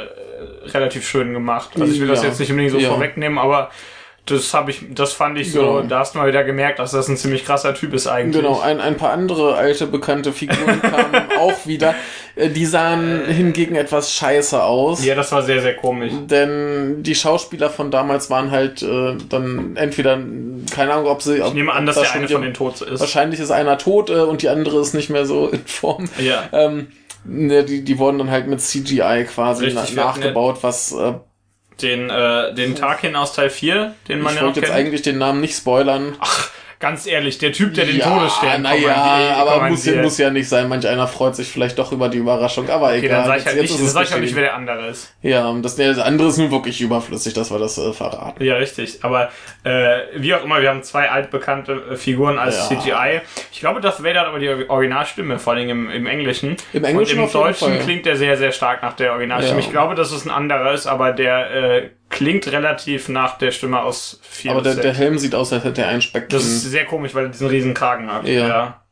relativ 0.67 1.09
schön 1.09 1.33
gemacht. 1.33 1.71
Also 1.81 1.93
ich 1.93 2.01
will 2.01 2.09
das 2.09 2.23
Ja. 2.23 2.29
jetzt 2.29 2.41
nicht 2.41 2.51
unbedingt 2.51 2.73
so 2.73 2.79
Ja. 2.79 2.89
vorwegnehmen, 2.91 3.39
aber 3.39 3.71
das 4.31 4.53
habe 4.55 4.71
ich, 4.71 4.83
das 4.95 5.13
fand 5.13 5.39
ich 5.39 5.53
so, 5.53 5.61
Genau. 5.61 5.83
da 5.83 5.99
hast 6.01 6.15
du 6.15 6.19
mal 6.19 6.29
wieder 6.29 6.45
gemerkt, 6.45 6.79
dass 6.79 6.93
das 6.93 7.09
ein 7.09 7.17
ziemlich 7.17 7.45
krasser 7.45 7.75
Typ 7.75 7.93
ist 7.95 8.07
eigentlich. 8.07 8.43
Genau, 8.43 8.61
ein, 8.61 8.81
ein 8.81 8.97
paar 8.97 9.11
andere 9.13 9.55
alte 9.57 9.87
bekannte 9.87 10.33
Figuren 10.33 10.81
kamen 10.83 11.29
auch 11.39 11.67
wieder. 11.67 11.95
Äh, 12.37 12.51
Die 12.51 12.67
sahen 12.67 13.25
hingegen 13.27 13.75
etwas 13.75 14.13
scheiße 14.15 14.63
aus. 14.63 15.05
Ja, 15.05 15.15
das 15.15 15.33
war 15.33 15.43
sehr, 15.43 15.61
sehr 15.61 15.75
komisch. 15.77 16.13
Denn 16.27 17.03
die 17.03 17.15
Schauspieler 17.15 17.71
von 17.71 17.91
damals 17.91 18.31
waren 18.31 18.51
halt 18.51 18.83
äh, 18.83 19.17
dann 19.29 19.77
entweder, 19.77 20.19
keine 20.75 20.93
Ahnung, 20.93 21.07
ob 21.07 21.23
sie. 21.23 21.41
Ob, 21.43 21.49
Ich 21.49 21.55
nehme 21.55 21.73
an, 21.73 21.87
dass 21.87 21.97
da 21.97 22.03
der 22.03 22.13
eine 22.15 22.29
von 22.29 22.43
den 22.43 22.55
Toten 22.55 22.85
ist. 22.93 23.01
Wahrscheinlich 23.01 23.41
ist 23.41 23.51
einer 23.51 23.79
tot 23.79 24.11
äh, 24.11 24.15
und 24.21 24.43
die 24.43 24.49
andere 24.49 24.81
ist 24.81 24.95
nicht 24.95 25.11
mehr 25.11 25.27
so 25.27 25.49
in 25.53 25.65
Form. 25.67 26.05
Ja. 26.19 26.45
Ähm, 26.53 26.89
ne, 27.25 27.65
die, 27.65 27.83
die 27.85 27.99
wurden 27.99 28.19
dann 28.19 28.31
halt 28.31 28.47
mit 28.47 28.61
CGI 28.61 29.27
quasi 29.33 29.67
Richtig, 29.67 29.95
na, 29.95 30.05
nachgebaut, 30.05 30.59
was 30.63 30.93
äh, 30.93 31.15
Den, 31.81 32.11
äh, 32.11 32.55
den 32.55 32.75
Tarkin 32.75 33.15
aus 33.15 33.35
Teil 33.35 33.51
4, 33.51 33.95
den 34.09 34.21
man 34.21 34.33
ich 34.33 34.41
ja 34.41 34.47
noch 34.47 34.55
wollte 34.55 34.61
jetzt 34.61 34.73
eigentlich 34.73 35.03
den 35.03 35.19
Namen 35.19 35.41
nicht 35.41 35.57
spoilern. 35.57 36.17
Ganz 36.81 37.07
ehrlich, 37.07 37.39
der 37.39 37.53
Typ, 37.53 37.75
der 37.75 37.87
den 37.87 37.99
ja, 37.99 38.07
Todesstern 38.07 38.63
naja, 38.63 39.35
aber 39.37 39.69
muss, 39.69 39.85
muss 39.87 40.19
ja 40.19 40.31
nicht 40.31 40.49
sein. 40.49 40.69
Manch 40.69 40.87
einer 40.87 41.07
freut 41.09 41.35
sich 41.37 41.49
vielleicht 41.49 41.79
doch 41.79 41.93
über 41.93 42.09
die 42.09 42.19
Überraschung, 42.19 42.69
aber 42.71 42.89
Okay, 42.89 42.99
egal. 43.07 43.19
dann 43.19 43.27
sag 43.27 43.39
ich 43.39 43.47
halt 43.47 43.57
Jetzt- 43.57 43.63
nicht, 43.63 43.71
jetzt 43.73 43.79
dann 43.81 43.87
ist 43.87 43.93
sag 43.93 44.05
ich 44.05 44.15
auch 44.15 44.21
nicht, 44.21 44.35
wer 44.37 44.43
der 44.43 44.55
andere 44.55 44.87
ist. 44.89 45.15
Ja, 45.23 45.53
das, 45.61 45.77
das 45.77 45.99
andere 45.99 46.29
ist 46.29 46.39
nun 46.39 46.51
wirklich 46.51 46.81
überflüssig, 46.81 47.35
dass 47.35 47.51
wir 47.51 47.59
das 47.59 47.79
äh, 47.79 47.93
verraten. 47.93 48.43
Ja, 48.45 48.55
richtig. 48.57 48.99
Aber 49.03 49.31
äh, 49.65 49.99
wie 50.17 50.35
auch 50.35 50.45
immer, 50.45 50.61
wir 50.63 50.71
haben 50.71 50.83
zwei 50.83 51.11
altbekannte 51.11 51.73
äh, 51.93 51.97
Figuren 51.97 52.39
als 52.39 52.71
Ja. 52.71 52.79
CGI. 52.81 53.21
Ich 53.53 53.61
glaube, 53.61 53.81
Darth 53.81 54.03
Vader 54.05 54.21
hat 54.21 54.27
aber 54.29 54.39
die 54.39 54.49
Originalstimme, 54.69 55.39
vor 55.39 55.55
allem 55.55 55.69
im, 55.69 55.91
im 55.91 56.07
Englischen. 56.07 56.57
Im 56.73 56.85
Englischen 56.85 57.19
Und 57.19 57.27
im 57.27 57.33
Deutschen 57.33 57.79
klingt 57.81 58.07
der 58.07 58.17
sehr, 58.17 58.37
sehr 58.37 58.53
stark 58.53 58.83
nach 58.83 58.95
der 58.95 59.13
Originalstimme. 59.13 59.61
Ja. 59.61 59.67
Ich 59.67 59.71
glaube, 59.73 59.95
dass 59.95 60.13
es 60.13 60.25
ein 60.25 60.31
anderer 60.31 60.73
ist, 60.73 60.87
aber 60.87 61.13
der 61.13 61.51
äh, 61.51 61.91
klingt 62.11 62.51
relativ 62.51 63.09
nach 63.09 63.39
der 63.39 63.51
Stimme 63.51 63.83
aus 63.83 64.19
4 64.23 64.51
Aber 64.53 64.63
der, 64.63 64.75
der 64.75 64.83
6. 64.95 64.99
Helm 64.99 65.19
sieht 65.19 65.35
aus, 65.35 65.53
als 65.53 65.65
hätte 65.65 65.83
er 65.83 65.89
einen 65.89 66.03
Speck 66.03 66.29
Das 66.29 66.45
ist 66.45 66.63
sehr 66.63 66.85
komisch, 66.87 67.15
weil 67.15 67.25
er 67.27 67.31
diesen 67.31 67.49
riesen 67.49 67.75
Kragen 67.75 68.11
hat. 68.13 68.27
Ja. 68.27 68.83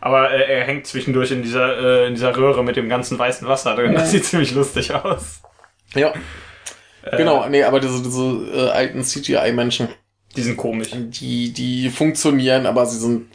Aber 0.00 0.30
äh, 0.30 0.58
er 0.60 0.64
hängt 0.64 0.86
zwischendurch 0.86 1.30
in 1.30 1.42
dieser, 1.42 1.78
äh, 2.04 2.06
in 2.08 2.14
dieser 2.14 2.36
Röhre 2.36 2.64
mit 2.64 2.76
dem 2.76 2.88
ganzen 2.88 3.18
weißen 3.18 3.46
Wasser 3.46 3.74
drin. 3.76 3.94
Das 3.94 4.10
sieht 4.10 4.24
ziemlich 4.24 4.52
lustig 4.54 4.94
aus. 4.94 5.42
Ja. 5.94 6.12
Äh. 7.02 7.16
Genau, 7.16 7.48
nee, 7.48 7.62
aber 7.64 7.80
diese, 7.80 8.02
diese 8.02 8.22
äh, 8.54 8.70
alten 8.70 9.02
CGI-Menschen, 9.02 9.88
Die 10.36 10.42
sind 10.42 10.56
komisch. 10.56 10.90
die, 10.92 11.52
die 11.52 11.90
funktionieren, 11.90 12.66
aber 12.66 12.86
sie 12.86 12.98
sind 12.98 13.28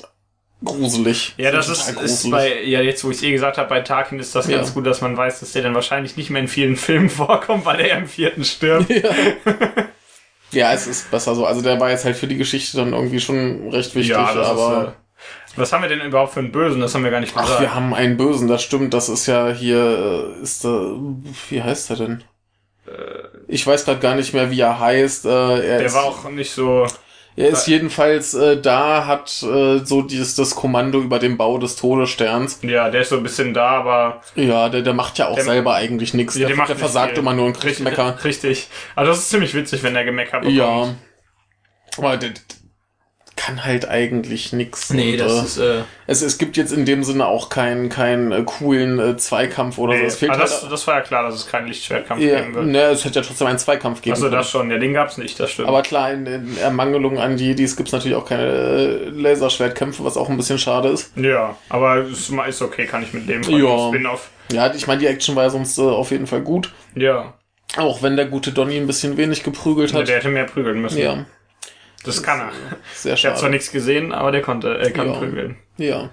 gruselig. 0.63 1.33
Ja, 1.37 1.51
das 1.51 1.69
ist, 1.69 1.87
total 1.87 2.05
ist 2.05 2.31
bei, 2.31 2.63
ja, 2.63 2.81
jetzt 2.81 3.03
wo 3.03 3.11
ich 3.11 3.17
es 3.17 3.23
eh 3.23 3.31
gesagt 3.31 3.57
habe, 3.57 3.69
bei 3.69 3.81
Tarkin 3.81 4.19
ist 4.19 4.33
das 4.35 4.47
Ja. 4.47 4.57
ganz 4.57 4.73
gut, 4.73 4.85
dass 4.85 5.01
man 5.01 5.15
weiß, 5.15 5.39
dass 5.41 5.51
der 5.51 5.63
dann 5.63 5.75
wahrscheinlich 5.75 6.17
nicht 6.17 6.29
mehr 6.29 6.41
in 6.41 6.47
vielen 6.47 6.75
Filmen 6.77 7.09
vorkommt, 7.09 7.65
weil 7.65 7.79
er 7.81 7.87
ja 7.89 7.95
im 7.97 8.07
vierten 8.07 8.43
stirbt. 8.45 8.89
Ja, 10.51 10.71
es 10.71 10.87
ist 10.87 11.11
besser 11.11 11.35
so. 11.35 11.45
Also 11.45 11.61
der 11.61 11.79
war 11.81 11.89
jetzt 11.89 12.05
halt 12.05 12.15
für 12.15 12.27
die 12.27 12.37
Geschichte 12.37 12.77
dann 12.77 12.93
irgendwie 12.93 13.19
schon 13.19 13.69
recht 13.71 13.93
wichtig, 13.93 14.15
das 14.15 14.37
aber. 14.47 14.83
ist, 14.83 14.87
äh, 15.57 15.59
was 15.59 15.73
haben 15.73 15.81
wir 15.81 15.89
denn 15.89 15.99
überhaupt 16.01 16.33
für 16.33 16.39
einen 16.39 16.51
Bösen? 16.51 16.79
Das 16.79 16.93
haben 16.95 17.03
wir 17.03 17.11
gar 17.11 17.19
nicht 17.19 17.33
gesagt. 17.33 17.51
Ach, 17.55 17.59
wir 17.59 17.75
haben 17.75 17.93
einen 17.93 18.15
Bösen, 18.15 18.47
das 18.47 18.63
stimmt. 18.63 18.93
Das 18.93 19.09
ist 19.09 19.25
ja 19.25 19.49
hier, 19.49 20.35
äh, 20.39 20.41
ist 20.43 20.63
der, 20.63 20.95
wie 21.49 21.61
heißt 21.61 21.89
er 21.89 21.95
denn? 21.97 22.23
Ich 23.47 23.65
weiß 23.65 23.83
gerade 23.83 23.99
gar 23.99 24.15
nicht 24.15 24.33
mehr, 24.33 24.49
wie 24.51 24.59
er 24.61 24.79
heißt. 24.79 25.25
Äh, 25.25 25.29
er 25.29 25.59
der 25.79 25.85
ist, 25.87 25.93
war 25.95 26.03
auch 26.05 26.29
nicht 26.29 26.51
so. 26.51 26.87
Er 27.37 27.49
ist 27.49 27.67
jedenfalls 27.67 28.33
äh, 28.33 28.59
da, 28.61 29.05
hat 29.05 29.43
äh, 29.43 29.79
so 29.83 30.01
dieses 30.01 30.35
das 30.35 30.55
Kommando 30.55 30.99
über 31.01 31.19
den 31.19 31.37
Bau 31.37 31.57
des 31.57 31.75
Todessterns. 31.75 32.59
Ja, 32.61 32.89
der 32.89 33.01
ist 33.01 33.09
so 33.09 33.17
ein 33.17 33.23
bisschen 33.23 33.53
da, 33.53 33.67
aber. 33.71 34.21
Ja, 34.35 34.69
der, 34.69 34.81
der 34.81 34.93
macht 34.93 35.17
ja 35.17 35.27
auch 35.27 35.35
Der- 35.35 35.43
selber 35.43 35.75
eigentlich 35.75 36.13
nichts. 36.13 36.35
Ja, 36.35 36.47
Der, 36.47 36.55
der 36.65 36.75
versagt 36.75 37.11
viel. 37.11 37.19
immer 37.19 37.33
nur 37.33 37.45
und 37.47 37.53
kriegt 37.53 37.65
Richtig, 37.65 37.83
Mecker. 37.85 38.17
richtig. 38.23 38.67
Also 38.95 39.11
das 39.11 39.19
ist 39.19 39.29
ziemlich 39.29 39.53
witzig, 39.53 39.83
wenn 39.83 39.93
der 39.93 40.05
Gemecker 40.05 40.39
bekommt. 40.39 40.55
Ja. 40.57 40.95
Aber 41.97 42.17
der 42.17 42.31
kann 43.35 43.65
halt 43.65 43.87
eigentlich 43.87 44.53
nichts. 44.53 44.91
Nee, 44.91 45.13
Und, 45.13 45.19
das 45.19 45.33
äh, 45.33 45.43
ist. 45.43 45.57
Äh, 45.57 45.83
Es, 46.07 46.21
es 46.21 46.37
gibt 46.37 46.55
jetzt 46.57 46.71
in 46.71 46.85
dem 46.85 47.03
Sinne 47.03 47.25
auch 47.25 47.49
keinen 47.49 47.89
keinen 47.89 48.31
äh, 48.31 48.43
coolen 48.45 48.99
äh, 48.99 49.17
Zweikampf 49.17 49.77
oder 49.77 49.93
nee. 49.93 50.01
so. 50.01 50.05
Es 50.05 50.15
fehlt 50.15 50.31
Aber 50.31 50.41
das, 50.41 50.61
halt, 50.61 50.71
das 50.71 50.87
war 50.87 50.95
ja 50.95 51.01
klar, 51.01 51.23
dass 51.23 51.35
es 51.35 51.47
keinen 51.47 51.67
Lichtschwertkampf 51.67 52.21
ja, 52.21 52.41
geben 52.41 52.55
wird. 52.55 52.65
ne, 52.67 52.81
es 52.83 53.03
hätte 53.03 53.19
ja 53.19 53.25
trotzdem 53.25 53.47
einen 53.47 53.57
Zweikampf 53.59 54.01
geben 54.01 54.13
Achso, 54.13 54.23
können. 54.25 54.35
das 54.35 54.49
schon. 54.49 54.71
Ja, 54.71 54.77
den 54.77 54.93
gab's 54.93 55.17
nicht, 55.17 55.39
das 55.39 55.51
stimmt. 55.51 55.67
Aber 55.67 55.81
klar, 55.81 56.11
in, 56.13 56.25
in 56.25 56.57
Ermangelung 56.57 57.19
an 57.19 57.37
Jedis 57.37 57.75
gibt's 57.75 57.91
natürlich 57.91 58.15
auch 58.15 58.25
keine 58.25 58.45
äh, 58.47 59.09
Laserschwertkämpfe, 59.09 60.03
was 60.05 60.17
auch 60.17 60.29
ein 60.29 60.37
bisschen 60.37 60.57
schade 60.57 60.89
ist. 60.89 61.11
ja, 61.17 61.57
aber 61.69 61.97
es 61.97 62.29
ist 62.29 62.61
okay, 62.61 62.85
kann 62.85 63.03
ich 63.03 63.13
mit 63.13 63.27
leben. 63.27 63.43
Ja. 63.43 63.89
Spin-off. 63.89 64.29
Ja, 64.51 64.73
ich 64.73 64.87
meine, 64.87 64.99
die 65.01 65.07
Action 65.07 65.35
war 65.35 65.43
ja 65.43 65.49
sonst 65.49 65.77
äh, 65.77 65.81
auf 65.81 66.11
jeden 66.11 66.27
Fall 66.27 66.41
gut. 66.41 66.71
Ja. 66.95 67.33
Auch 67.77 68.01
wenn 68.01 68.15
der 68.15 68.25
gute 68.27 68.51
Donny 68.51 68.77
ein 68.77 68.87
bisschen 68.87 69.17
wenig 69.17 69.43
geprügelt 69.43 69.93
hat. 69.93 70.07
Der 70.07 70.17
hätte 70.17 70.29
mehr 70.29 70.45
prügeln 70.45 70.81
müssen. 70.81 70.99
Ja, 70.99 71.25
Das 72.05 72.23
kann 72.23 72.39
er. 72.39 72.51
sehr 72.93 73.13
Ich 73.15 73.25
habe 73.25 73.35
zwar 73.35 73.41
schade. 73.43 73.53
nichts 73.53 73.71
gesehen, 73.71 74.11
aber 74.13 74.31
der 74.31 74.41
konnte, 74.41 74.77
er 74.77 74.91
kann 74.91 75.07
Ja. 75.11 75.13
prügeln. 75.17 75.57
Ja. 75.77 76.09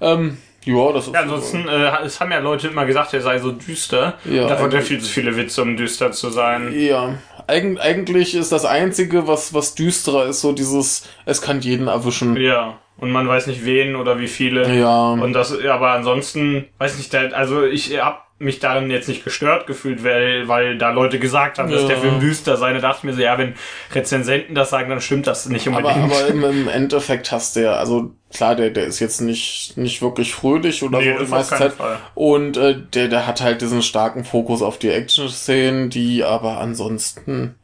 Ähm, 0.00 0.38
ja, 0.64 0.92
das 0.92 1.06
ist. 1.08 1.14
Ja, 1.14 1.20
ansonsten, 1.20 1.68
äh, 1.68 1.90
es 2.04 2.20
haben 2.20 2.32
ja 2.32 2.38
Leute 2.38 2.68
immer 2.68 2.86
gesagt, 2.86 3.12
er 3.12 3.20
sei 3.20 3.38
so 3.38 3.52
düster. 3.52 4.14
Ja, 4.24 4.46
Davon 4.48 4.66
hat 4.66 4.74
er 4.74 4.82
viel 4.82 5.00
zu 5.00 5.08
viele 5.10 5.36
Witze, 5.36 5.60
um 5.62 5.76
düster 5.76 6.10
zu 6.12 6.30
sein. 6.30 6.72
Ja, 6.74 7.18
Eig 7.46 7.78
eigentlich 7.80 8.34
ist 8.34 8.50
das 8.52 8.64
Einzige, 8.64 9.26
was, 9.28 9.52
was 9.52 9.74
düsterer 9.74 10.26
ist, 10.26 10.40
so 10.40 10.52
dieses, 10.52 11.06
es 11.26 11.42
kann 11.42 11.60
jeden 11.60 11.88
erwischen. 11.88 12.36
Ja. 12.38 12.78
Und 12.96 13.10
man 13.10 13.28
weiß 13.28 13.48
nicht 13.48 13.64
wen 13.66 13.96
oder 13.96 14.18
wie 14.20 14.28
viele. 14.28 14.72
Ja. 14.74 15.10
Und 15.10 15.32
das, 15.34 15.52
aber 15.64 15.90
ansonsten, 15.90 16.66
weiß 16.78 16.96
nicht, 16.96 17.12
da- 17.12 17.28
also 17.32 17.64
ich 17.64 18.00
habe 18.00 18.18
mich 18.38 18.58
darin 18.58 18.90
jetzt 18.90 19.08
nicht 19.08 19.22
gestört 19.24 19.66
gefühlt, 19.66 20.02
weil, 20.02 20.48
weil 20.48 20.76
da 20.76 20.90
Leute 20.90 21.18
gesagt 21.20 21.58
haben, 21.58 21.70
dass 21.70 21.82
Ja. 21.82 21.88
der 21.88 21.98
Film 21.98 22.18
düster 22.20 22.56
sei. 22.56 22.72
Da 22.72 22.80
dachte 22.80 22.98
ich 22.98 23.04
mir 23.04 23.12
so, 23.14 23.20
ja, 23.22 23.38
wenn 23.38 23.54
Rezensenten 23.94 24.54
das 24.54 24.70
sagen, 24.70 24.90
dann 24.90 25.00
stimmt 25.00 25.26
das 25.28 25.46
nicht 25.46 25.68
Aber, 25.68 25.78
unbedingt. 25.78 26.04
aber 26.12 26.26
im, 26.26 26.44
im 26.44 26.68
Endeffekt 26.74 27.30
hast 27.30 27.54
du 27.56 27.62
ja, 27.62 27.74
also 27.74 28.10
klar, 28.34 28.56
der, 28.56 28.70
der 28.70 28.86
ist 28.86 28.98
jetzt 28.98 29.20
nicht, 29.20 29.76
nicht 29.76 30.02
wirklich 30.02 30.34
fröhlich 30.34 30.82
oder 30.82 30.98
Nee, 30.98 31.16
so 31.18 31.24
die 31.24 31.30
meiste 31.30 31.56
Zeit. 31.56 31.72
Fall. 31.74 31.98
Und 32.14 32.56
äh, 32.56 32.76
der, 32.92 33.08
der 33.08 33.26
hat 33.26 33.40
halt 33.40 33.60
diesen 33.62 33.82
starken 33.82 34.24
Fokus 34.24 34.62
auf 34.62 34.78
die 34.78 34.90
Action-Szenen, 34.90 35.88
die 35.90 36.24
aber 36.24 36.58
ansonsten 36.58 37.54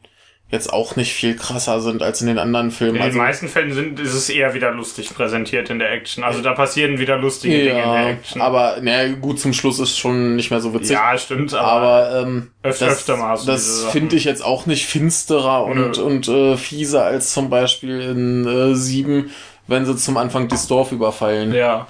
jetzt 0.51 0.71
auch 0.73 0.97
nicht 0.97 1.13
viel 1.13 1.35
krasser 1.37 1.79
sind 1.79 2.03
als 2.03 2.19
in 2.19 2.27
den 2.27 2.37
anderen 2.37 2.71
Filmen. 2.71 2.95
In 2.97 3.01
den 3.01 3.07
Also, 3.07 3.17
meisten 3.19 3.47
Fällen 3.47 3.73
sind, 3.73 3.99
ist 4.01 4.13
es 4.13 4.29
eher 4.29 4.53
wieder 4.53 4.71
lustig 4.71 5.13
präsentiert 5.13 5.69
in 5.69 5.79
der 5.79 5.91
Action. 5.91 6.23
Also 6.25 6.41
da 6.41 6.53
passieren 6.53 6.99
wieder 6.99 7.17
lustige 7.17 7.53
Dinge 7.55 7.69
in 7.69 7.75
der 7.75 7.85
ja, 7.85 8.09
Action. 8.09 8.41
aber 8.41 8.77
naja, 8.81 9.13
gut, 9.13 9.39
zum 9.39 9.53
Schluss 9.53 9.79
ist 9.79 9.97
schon 9.97 10.35
nicht 10.35 10.51
mehr 10.51 10.59
so 10.59 10.73
witzig. 10.73 10.91
ja, 10.91 11.17
stimmt, 11.17 11.53
aber, 11.53 11.71
Aber 11.71 12.21
ähm, 12.23 12.51
Öf- 12.63 12.79
das, 12.79 12.81
öfter 12.81 13.15
mal 13.17 13.39
das 13.45 13.85
finde 13.91 14.17
ich 14.17 14.25
jetzt 14.25 14.43
auch 14.43 14.65
nicht 14.65 14.85
finsterer 14.87 15.63
und, 15.63 15.97
Nö. 15.97 16.03
und 16.03 16.27
äh, 16.27 16.57
fieser 16.57 17.05
als 17.05 17.33
zum 17.33 17.49
Beispiel 17.49 18.01
in 18.01 18.45
äh, 18.45 18.75
Sieben, 18.75 19.31
wenn 19.67 19.85
sie 19.85 19.95
zum 19.95 20.17
Anfang 20.17 20.49
das 20.49 20.67
Dorf 20.67 20.91
überfallen. 20.91 21.53
ja. 21.53 21.87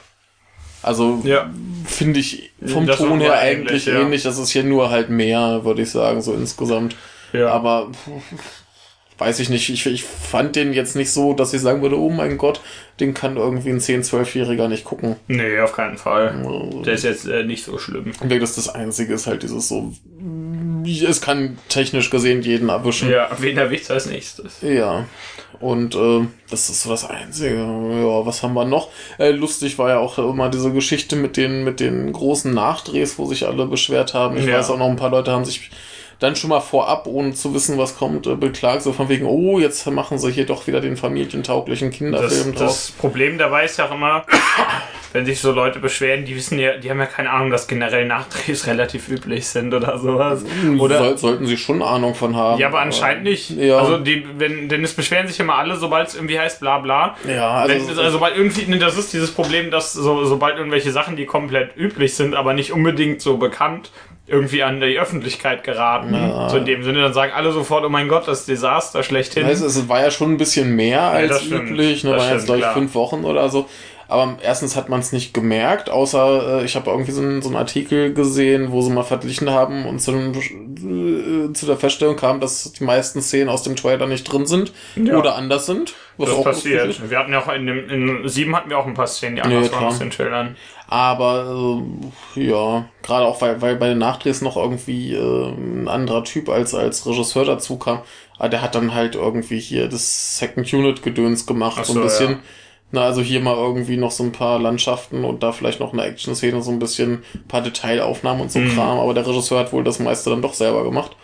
Also 0.83 1.21
Ja. 1.23 1.47
finde 1.85 2.19
ich 2.19 2.51
vom 2.65 2.87
Das 2.87 2.97
Ton 2.97 3.19
her 3.19 3.39
ähnlich, 3.41 3.59
eigentlich 3.69 3.85
ja. 3.85 3.99
ähnlich. 4.01 4.23
Das 4.23 4.39
ist 4.39 4.49
hier 4.49 4.63
nur 4.63 4.89
halt 4.89 5.09
mehr, 5.11 5.63
würde 5.63 5.83
ich 5.83 5.91
sagen, 5.91 6.21
so 6.23 6.33
insgesamt. 6.33 6.95
Ja. 7.33 7.49
Aber 7.49 7.89
weiß 9.17 9.39
ich 9.39 9.49
nicht. 9.49 9.69
Ich, 9.69 9.85
ich 9.85 10.03
fand 10.03 10.55
den 10.55 10.73
jetzt 10.73 10.95
nicht 10.95 11.11
so, 11.11 11.33
dass 11.33 11.53
ich 11.53 11.61
sagen 11.61 11.81
würde, 11.83 11.97
oh 11.99 12.09
mein 12.09 12.37
Gott, 12.37 12.59
den 12.99 13.13
kann 13.13 13.37
irgendwie 13.37 13.69
ein 13.69 13.79
10-, 13.79 14.03
12-Jähriger 14.03 14.67
nicht 14.67 14.83
gucken. 14.83 15.15
nee, 15.27 15.59
auf 15.59 15.73
keinen 15.73 15.97
Fall. 15.97 16.33
Der 16.85 16.93
ist 16.93 17.03
jetzt 17.03 17.27
äh, 17.27 17.43
nicht 17.43 17.63
so 17.63 17.77
schlimm. 17.77 18.11
Und 18.19 18.31
das 18.41 18.55
das 18.55 18.69
Einzige 18.69 19.13
ist 19.13 19.27
halt 19.27 19.43
dieses 19.43 19.67
so, 19.67 19.93
es 21.07 21.21
kann 21.21 21.59
technisch 21.69 22.09
gesehen 22.09 22.41
jeden 22.41 22.69
erwischen. 22.69 23.11
Ja, 23.11 23.29
wen 23.37 23.57
erwischt 23.57 23.91
als 23.91 24.07
nächstes? 24.07 24.61
Ja. 24.61 25.05
Und 25.59 25.93
äh, 25.93 26.25
das 26.49 26.69
ist 26.71 26.81
so 26.81 26.89
das 26.89 27.07
Einzige. 27.07 27.57
Ja, 27.57 28.25
was 28.25 28.41
haben 28.41 28.55
wir 28.55 28.65
noch? 28.65 28.89
Äh, 29.19 29.29
lustig 29.29 29.77
war 29.77 29.89
ja 29.89 29.99
auch 29.99 30.17
immer 30.17 30.49
diese 30.49 30.71
Geschichte 30.71 31.15
mit 31.15 31.37
den, 31.37 31.63
mit 31.63 31.79
den 31.79 32.11
großen 32.11 32.51
Nachdrehs, 32.51 33.19
wo 33.19 33.25
sich 33.25 33.45
alle 33.45 33.67
beschwert 33.67 34.15
haben. 34.15 34.37
Ich 34.37 34.45
Ja. 34.45 34.57
weiß 34.57 34.71
auch 34.71 34.79
noch, 34.79 34.89
ein 34.89 34.95
paar 34.95 35.11
Leute 35.11 35.31
haben 35.31 35.45
sich 35.45 35.69
dann 36.21 36.35
schon 36.35 36.51
mal 36.51 36.59
vorab, 36.59 37.07
ohne 37.07 37.33
zu 37.33 37.51
wissen, 37.55 37.79
was 37.79 37.97
kommt, 37.97 38.27
äh, 38.27 38.35
beklagt, 38.35 38.83
so 38.83 38.93
von 38.93 39.09
wegen, 39.09 39.25
oh, 39.25 39.59
jetzt 39.59 39.85
machen 39.87 40.19
sie 40.19 40.31
hier 40.31 40.45
doch 40.45 40.67
wieder 40.67 40.79
den 40.79 40.95
familientauglichen 40.95 41.89
Das, 41.89 41.97
Kinderfilm 41.97 42.53
draus. 42.53 42.59
das 42.59 42.91
Problem 42.91 43.39
dabei 43.39 43.65
ist 43.65 43.79
ja 43.79 43.87
auch 43.87 43.95
immer, 43.95 44.23
wenn 45.13 45.25
sich 45.25 45.39
so 45.39 45.51
Leute 45.51 45.79
beschweren, 45.79 46.23
die 46.23 46.35
wissen 46.35 46.59
ja, 46.59 46.77
die 46.77 46.91
haben 46.91 46.99
ja 46.99 47.07
keine 47.07 47.31
Ahnung, 47.31 47.49
dass 47.49 47.67
generell 47.67 48.05
Nachdrehs 48.05 48.67
relativ 48.67 49.09
üblich 49.09 49.47
sind 49.47 49.73
oder 49.73 49.97
sowas. 49.97 50.45
Oder 50.77 50.99
Soll, 50.99 51.17
sollten 51.17 51.47
sie 51.47 51.57
schon 51.57 51.81
Ahnung 51.81 52.13
von 52.13 52.35
haben. 52.35 52.59
ja, 52.59 52.67
aber 52.67 52.81
anscheinend 52.81 53.23
nicht. 53.23 53.49
Ja. 53.49 53.79
Also 53.79 53.97
die, 53.97 54.23
wenn, 54.37 54.69
denn 54.69 54.83
es 54.83 54.93
beschweren 54.93 55.27
sich 55.27 55.39
immer 55.39 55.55
alle, 55.55 55.75
sobald 55.75 56.09
es 56.09 56.13
irgendwie 56.13 56.39
heißt, 56.39 56.59
bla 56.59 56.77
bla. 56.77 57.15
Ja, 57.27 57.67
Wenn, 57.67 57.81
also, 57.81 57.99
also, 57.99 58.11
sobald 58.11 58.37
irgendwie, 58.37 58.69
ne, 58.69 58.77
das 58.77 58.95
ist 58.95 59.11
dieses 59.11 59.31
Problem, 59.31 59.71
dass 59.71 59.93
so, 59.93 60.23
sobald 60.25 60.57
irgendwelche 60.57 60.91
Sachen, 60.91 61.15
die 61.15 61.25
komplett 61.25 61.75
üblich 61.75 62.13
sind, 62.13 62.35
aber 62.35 62.53
nicht 62.53 62.71
unbedingt 62.71 63.21
so 63.21 63.37
bekannt, 63.37 63.89
irgendwie 64.31 64.63
an 64.63 64.79
die 64.81 64.97
Öffentlichkeit 64.97 65.63
geraten. 65.63 66.13
Ja. 66.13 66.49
So 66.49 66.57
in 66.57 66.65
dem 66.65 66.83
Sinne, 66.83 67.01
dann 67.01 67.13
sagen 67.13 67.31
alle 67.35 67.51
sofort, 67.51 67.83
oh 67.85 67.89
mein 67.89 68.07
Gott, 68.07 68.27
das 68.27 68.45
Desaster 68.45 69.03
schlechthin. 69.03 69.45
Du, 69.45 69.51
es 69.51 69.89
war 69.89 70.01
ja 70.01 70.09
schon 70.11 70.31
ein 70.31 70.37
bisschen 70.37 70.75
mehr 70.75 71.01
als 71.03 71.41
stimmt. 71.43 71.69
üblich. 71.71 72.03
Ne, 72.03 72.11
Das 72.11 72.21
war 72.23 72.31
jetzt, 72.31 72.43
stimmt, 72.43 72.45
glaube 72.45 72.57
ich, 72.59 72.63
klar. 72.63 72.73
fünf 72.73 72.95
Wochen 72.95 73.23
oder 73.25 73.49
so. 73.49 73.67
Aber 74.07 74.37
erstens 74.43 74.75
hat 74.75 74.89
man 74.89 74.99
es 74.99 75.13
nicht 75.13 75.33
gemerkt, 75.33 75.89
außer 75.89 76.59
äh, 76.61 76.65
ich 76.65 76.75
habe 76.75 76.89
irgendwie 76.91 77.11
so 77.11 77.21
einen, 77.21 77.41
so 77.41 77.47
einen 77.47 77.55
Artikel 77.55 78.13
gesehen, 78.13 78.71
wo 78.73 78.81
sie 78.81 78.91
mal 78.91 79.03
verglichen 79.03 79.49
haben 79.51 79.85
und 79.85 79.99
zu, 79.99 80.11
äh, 80.11 81.53
zu 81.53 81.65
der 81.65 81.77
Feststellung 81.77 82.15
kam, 82.17 82.39
dass 82.41 82.73
die 82.73 82.83
meisten 82.83 83.21
Szenen 83.21 83.47
aus 83.49 83.63
dem 83.63 83.75
Trailer 83.77 84.07
nicht 84.07 84.23
drin 84.25 84.45
sind 84.45 84.73
Ja. 84.95 85.17
oder 85.17 85.35
anders 85.35 85.65
sind. 85.65 85.93
Was 86.17 86.29
das 86.29 86.37
auch 86.37 86.43
passiert. 86.43 87.09
Wir 87.09 87.17
hatten 87.19 87.31
ja 87.31 87.39
auch 87.39 87.53
in 87.53 87.65
dem, 87.65 87.89
in 87.89 88.27
sieben 88.27 88.55
hatten 88.55 88.69
wir 88.69 88.77
auch 88.77 88.85
ein 88.85 88.93
paar 88.93 89.07
Szenen, 89.07 89.37
die 89.37 89.41
Nee, 89.47 89.55
anders 89.55 89.71
waren 89.71 89.79
klar. 89.79 89.91
aus 89.91 89.99
den 89.99 90.11
Trailern. 90.11 90.55
Aber 90.91 91.81
äh, 92.35 92.41
ja, 92.49 92.85
gerade 93.01 93.25
auch 93.25 93.39
weil, 93.41 93.61
weil 93.61 93.77
bei 93.77 93.87
den 93.87 93.97
Nachdrehs 93.99 94.41
noch 94.41 94.57
irgendwie 94.57 95.13
äh, 95.13 95.47
ein 95.49 95.87
anderer 95.87 96.25
Typ 96.25 96.49
als, 96.49 96.75
als 96.75 97.05
Regisseur 97.05 97.45
dazu 97.45 97.77
kam. 97.77 98.01
Aber 98.37 98.49
der 98.49 98.61
hat 98.61 98.75
dann 98.75 98.93
halt 98.93 99.15
irgendwie 99.15 99.57
hier 99.59 99.87
das 99.87 100.37
Second 100.37 100.71
Unit 100.73 101.01
Gedöns 101.01 101.45
gemacht, 101.45 101.77
Ach 101.79 101.85
so 101.85 101.93
ein 101.93 102.01
bisschen. 102.01 102.31
ja. 102.31 102.39
Na, 102.91 103.03
also 103.05 103.21
hier 103.21 103.39
mal 103.39 103.55
irgendwie 103.55 103.95
noch 103.95 104.11
so 104.11 104.21
ein 104.23 104.33
paar 104.33 104.59
Landschaften 104.59 105.23
und 105.23 105.43
da 105.43 105.53
vielleicht 105.53 105.79
noch 105.79 105.93
eine 105.93 106.03
Action-Szene, 106.03 106.61
so 106.61 106.71
ein 106.71 106.79
bisschen, 106.79 107.23
ein 107.35 107.47
paar 107.47 107.61
Detailaufnahmen 107.61 108.41
und 108.41 108.51
so 108.51 108.59
Mhm. 108.59 108.73
Kram. 108.75 108.99
Aber 108.99 109.13
der 109.13 109.25
Regisseur 109.25 109.59
hat 109.59 109.71
wohl 109.71 109.85
das 109.85 109.99
meiste 109.99 110.29
dann 110.29 110.41
doch 110.41 110.53
selber 110.53 110.83
gemacht. 110.83 111.15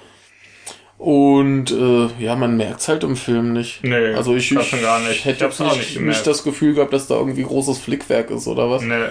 Und 0.97 1.71
äh, 1.71 2.07
ja, 2.23 2.35
man 2.37 2.55
merkt's 2.55 2.87
halt 2.87 3.03
im 3.03 3.17
Film 3.17 3.51
nicht. 3.51 3.83
Nee, 3.83 4.13
also 4.13 4.33
ich, 4.33 4.49
ich 4.49 4.81
gar 4.81 4.99
nicht. 5.01 5.11
Ich 5.11 5.25
hätte 5.25 5.43
hab's 5.43 5.59
jetzt 5.59 5.69
auch 5.69 5.75
nicht, 5.75 5.95
nicht 5.97 6.05
nicht, 6.07 6.25
das 6.25 6.43
Gefühl 6.43 6.73
gehabt, 6.73 6.93
dass 6.93 7.07
da 7.07 7.15
irgendwie 7.15 7.43
großes 7.43 7.79
Flickwerk 7.79 8.31
ist 8.31 8.47
oder 8.47 8.69
was. 8.71 8.81
Nee. 8.81 9.07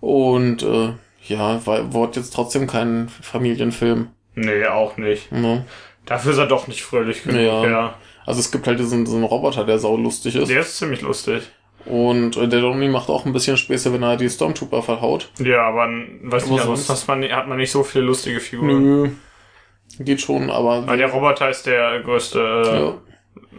Und 0.00 0.62
äh, 0.62 0.92
ja, 1.26 1.64
war, 1.66 1.92
wurde 1.92 2.20
jetzt 2.20 2.34
trotzdem 2.34 2.66
kein 2.66 3.08
Familienfilm. 3.08 4.08
Nee, 4.34 4.66
auch 4.66 4.96
nicht. 4.96 5.32
Ne? 5.32 5.64
Dafür 6.06 6.32
ist 6.32 6.38
er 6.38 6.46
doch 6.46 6.68
nicht 6.68 6.82
fröhlich 6.82 7.22
genug, 7.24 7.40
Ja. 7.40 7.66
ja. 7.66 7.94
Also 8.24 8.40
es 8.40 8.50
gibt 8.52 8.66
halt 8.66 8.78
diesen, 8.78 9.04
diesen 9.04 9.24
Roboter, 9.24 9.64
der 9.64 9.78
saulustig 9.78 10.36
ist. 10.36 10.48
Der 10.50 10.60
ist 10.60 10.76
ziemlich 10.76 11.00
lustig. 11.00 11.42
Und 11.86 12.36
äh, 12.36 12.46
der 12.46 12.60
Donnie 12.60 12.88
macht 12.88 13.08
auch 13.08 13.24
ein 13.24 13.32
bisschen 13.32 13.56
Späße, 13.56 13.92
wenn 13.92 14.02
er 14.02 14.16
die 14.16 14.28
Stormtrooper 14.28 14.82
verhaut. 14.82 15.30
Ja, 15.38 15.62
aber 15.62 15.88
weiß 16.22 16.44
Aber 16.44 16.52
nicht, 16.52 16.62
sonst 16.64 16.86
sonst- 16.86 17.08
hat 17.08 17.20
man, 17.20 17.30
hat 17.32 17.48
man 17.48 17.56
nicht 17.56 17.70
so 17.70 17.82
viele 17.82 18.04
lustige 18.04 18.40
Figuren. 18.40 18.82
Nö. 18.82 19.08
Geht 20.00 20.20
schon, 20.20 20.50
aber. 20.50 20.86
Weil 20.86 20.98
der 20.98 21.10
Roboter 21.10 21.48
ist 21.48 21.64
der 21.66 22.00
größte 22.00 22.38
äh, 22.66 22.80
ja. 22.80 22.94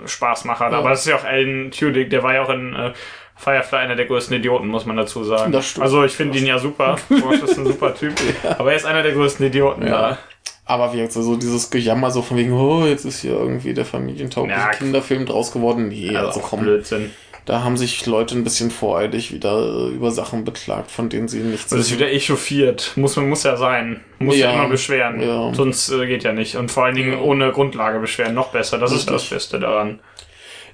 Spaßmacher. 0.06 0.69
Ja. 0.69 0.78
Aber 0.78 0.89
das 0.89 0.99
ist 1.02 1.08
ja 1.08 1.15
auch 1.17 1.23
Alan 1.25 1.71
Tudyk, 1.71 2.10
der 2.12 2.21
war 2.21 2.36
ja 2.36 2.43
auch 2.43 2.49
in 2.49 2.75
äh, 2.75 2.93
Firefly 3.39 3.78
einer 3.78 3.95
der 3.95 4.06
größten 4.06 4.36
Idioten, 4.36 4.67
muss 4.67 4.86
man 4.86 4.97
dazu 4.97 5.23
sagen. 5.23 5.56
Also 5.80 6.04
ich 6.04 6.12
finde 6.12 6.38
ihn 6.38 6.45
ja 6.45 6.60
super. 6.60 6.97
Bosch 7.10 7.39
ist 7.41 7.58
ein 7.58 7.65
super 7.65 7.95
Typ. 7.95 8.13
Aber 8.58 8.71
er 8.71 8.75
ist 8.78 8.86
einer 8.86 9.02
der 9.02 9.13
größten 9.13 9.45
Idioten 9.45 9.84
Ja. 9.84 9.89
da. 10.12 10.17
Aber 10.65 10.91
wie 10.93 10.97
gesagt, 10.97 11.13
so 11.13 11.36
dieses 11.36 11.69
Gejammer 11.71 12.12
so 12.12 12.21
von 12.21 12.38
wegen, 12.38 12.52
oh, 12.54 12.86
jetzt 12.86 13.06
ist 13.06 13.21
hier 13.21 13.32
irgendwie 13.32 13.73
der 13.73 13.86
familientaugliche 13.86 14.60
Ja, 14.60 14.69
Kinderfilm 14.71 15.25
draus 15.25 15.52
geworden. 15.52 15.88
Nee, 15.88 16.10
also, 16.10 16.28
Also 16.28 16.39
komm, 16.41 16.60
Blödsinn. 16.60 17.12
da 17.45 17.63
haben 17.63 17.75
sich 17.78 18.06
Leute 18.06 18.36
ein 18.36 18.43
bisschen 18.43 18.69
voreilig 18.69 19.34
wieder 19.34 19.58
äh, 19.58 19.88
über 19.95 20.12
Sachen 20.12 20.43
beklagt, 20.43 20.91
von 20.91 21.08
denen 21.10 21.28
sie 21.30 21.39
nichts 21.39 21.67
Das 21.71 21.80
ist 21.80 21.91
wieder 21.93 22.12
echauffiert. 22.12 22.91
Muss 22.97 23.15
man 23.15 23.30
muss 23.30 23.43
ja 23.43 23.56
sein. 23.56 24.02
Muss 24.19 24.38
ja, 24.38 24.52
Ja. 24.52 24.60
immer 24.60 24.69
beschweren. 24.69 25.21
Ja. 25.21 25.52
Sonst 25.56 25.89
äh, 25.91 26.06
geht 26.06 26.23
ja 26.23 26.34
nicht. 26.34 26.56
Und 26.58 26.69
vor 26.69 26.84
allen 26.86 26.95
Dingen 26.95 27.13
Ja. 27.13 27.19
ohne 27.19 27.52
Grundlage 27.52 27.99
beschweren. 27.99 28.36
Noch 28.36 28.49
besser. 28.49 28.78
Das 28.78 28.91
ist 28.91 29.08
das 29.08 29.13
Richtig. 29.23 29.30
Beste 29.32 29.60
daran. 29.60 29.99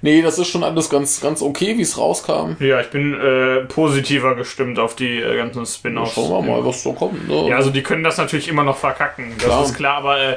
Nee, 0.05 0.21
das 0.21 0.37
ist 0.37 0.49
schon 0.49 0.63
alles 0.63 0.91
ganz, 0.91 1.19
ganz 1.19 1.41
okay, 1.41 1.79
wie 1.79 1.81
es 1.81 1.97
rauskam. 1.97 2.51
Ja, 2.59 2.79
ich 2.79 2.91
bin 2.91 3.19
äh, 3.19 3.61
positiver 3.61 4.35
gestimmt 4.35 4.77
auf 4.77 4.95
die 4.95 5.19
äh, 5.19 5.35
ganzen 5.35 5.65
Spin-offs. 5.65 6.13
Schauen 6.13 6.45
wir 6.45 6.53
mal, 6.53 6.63
was 6.63 6.83
da 6.83 6.91
kommt. 6.91 7.27
Ne? 7.27 7.49
Ja, 7.49 7.55
also 7.55 7.71
die 7.71 7.81
können 7.81 8.03
das 8.03 8.19
natürlich 8.19 8.47
immer 8.47 8.63
noch 8.63 8.77
verkacken. 8.77 9.33
Das 9.37 9.47
Klar. 9.47 9.65
ist 9.65 9.73
klar, 9.73 9.97
aber 9.97 10.19
äh, 10.19 10.35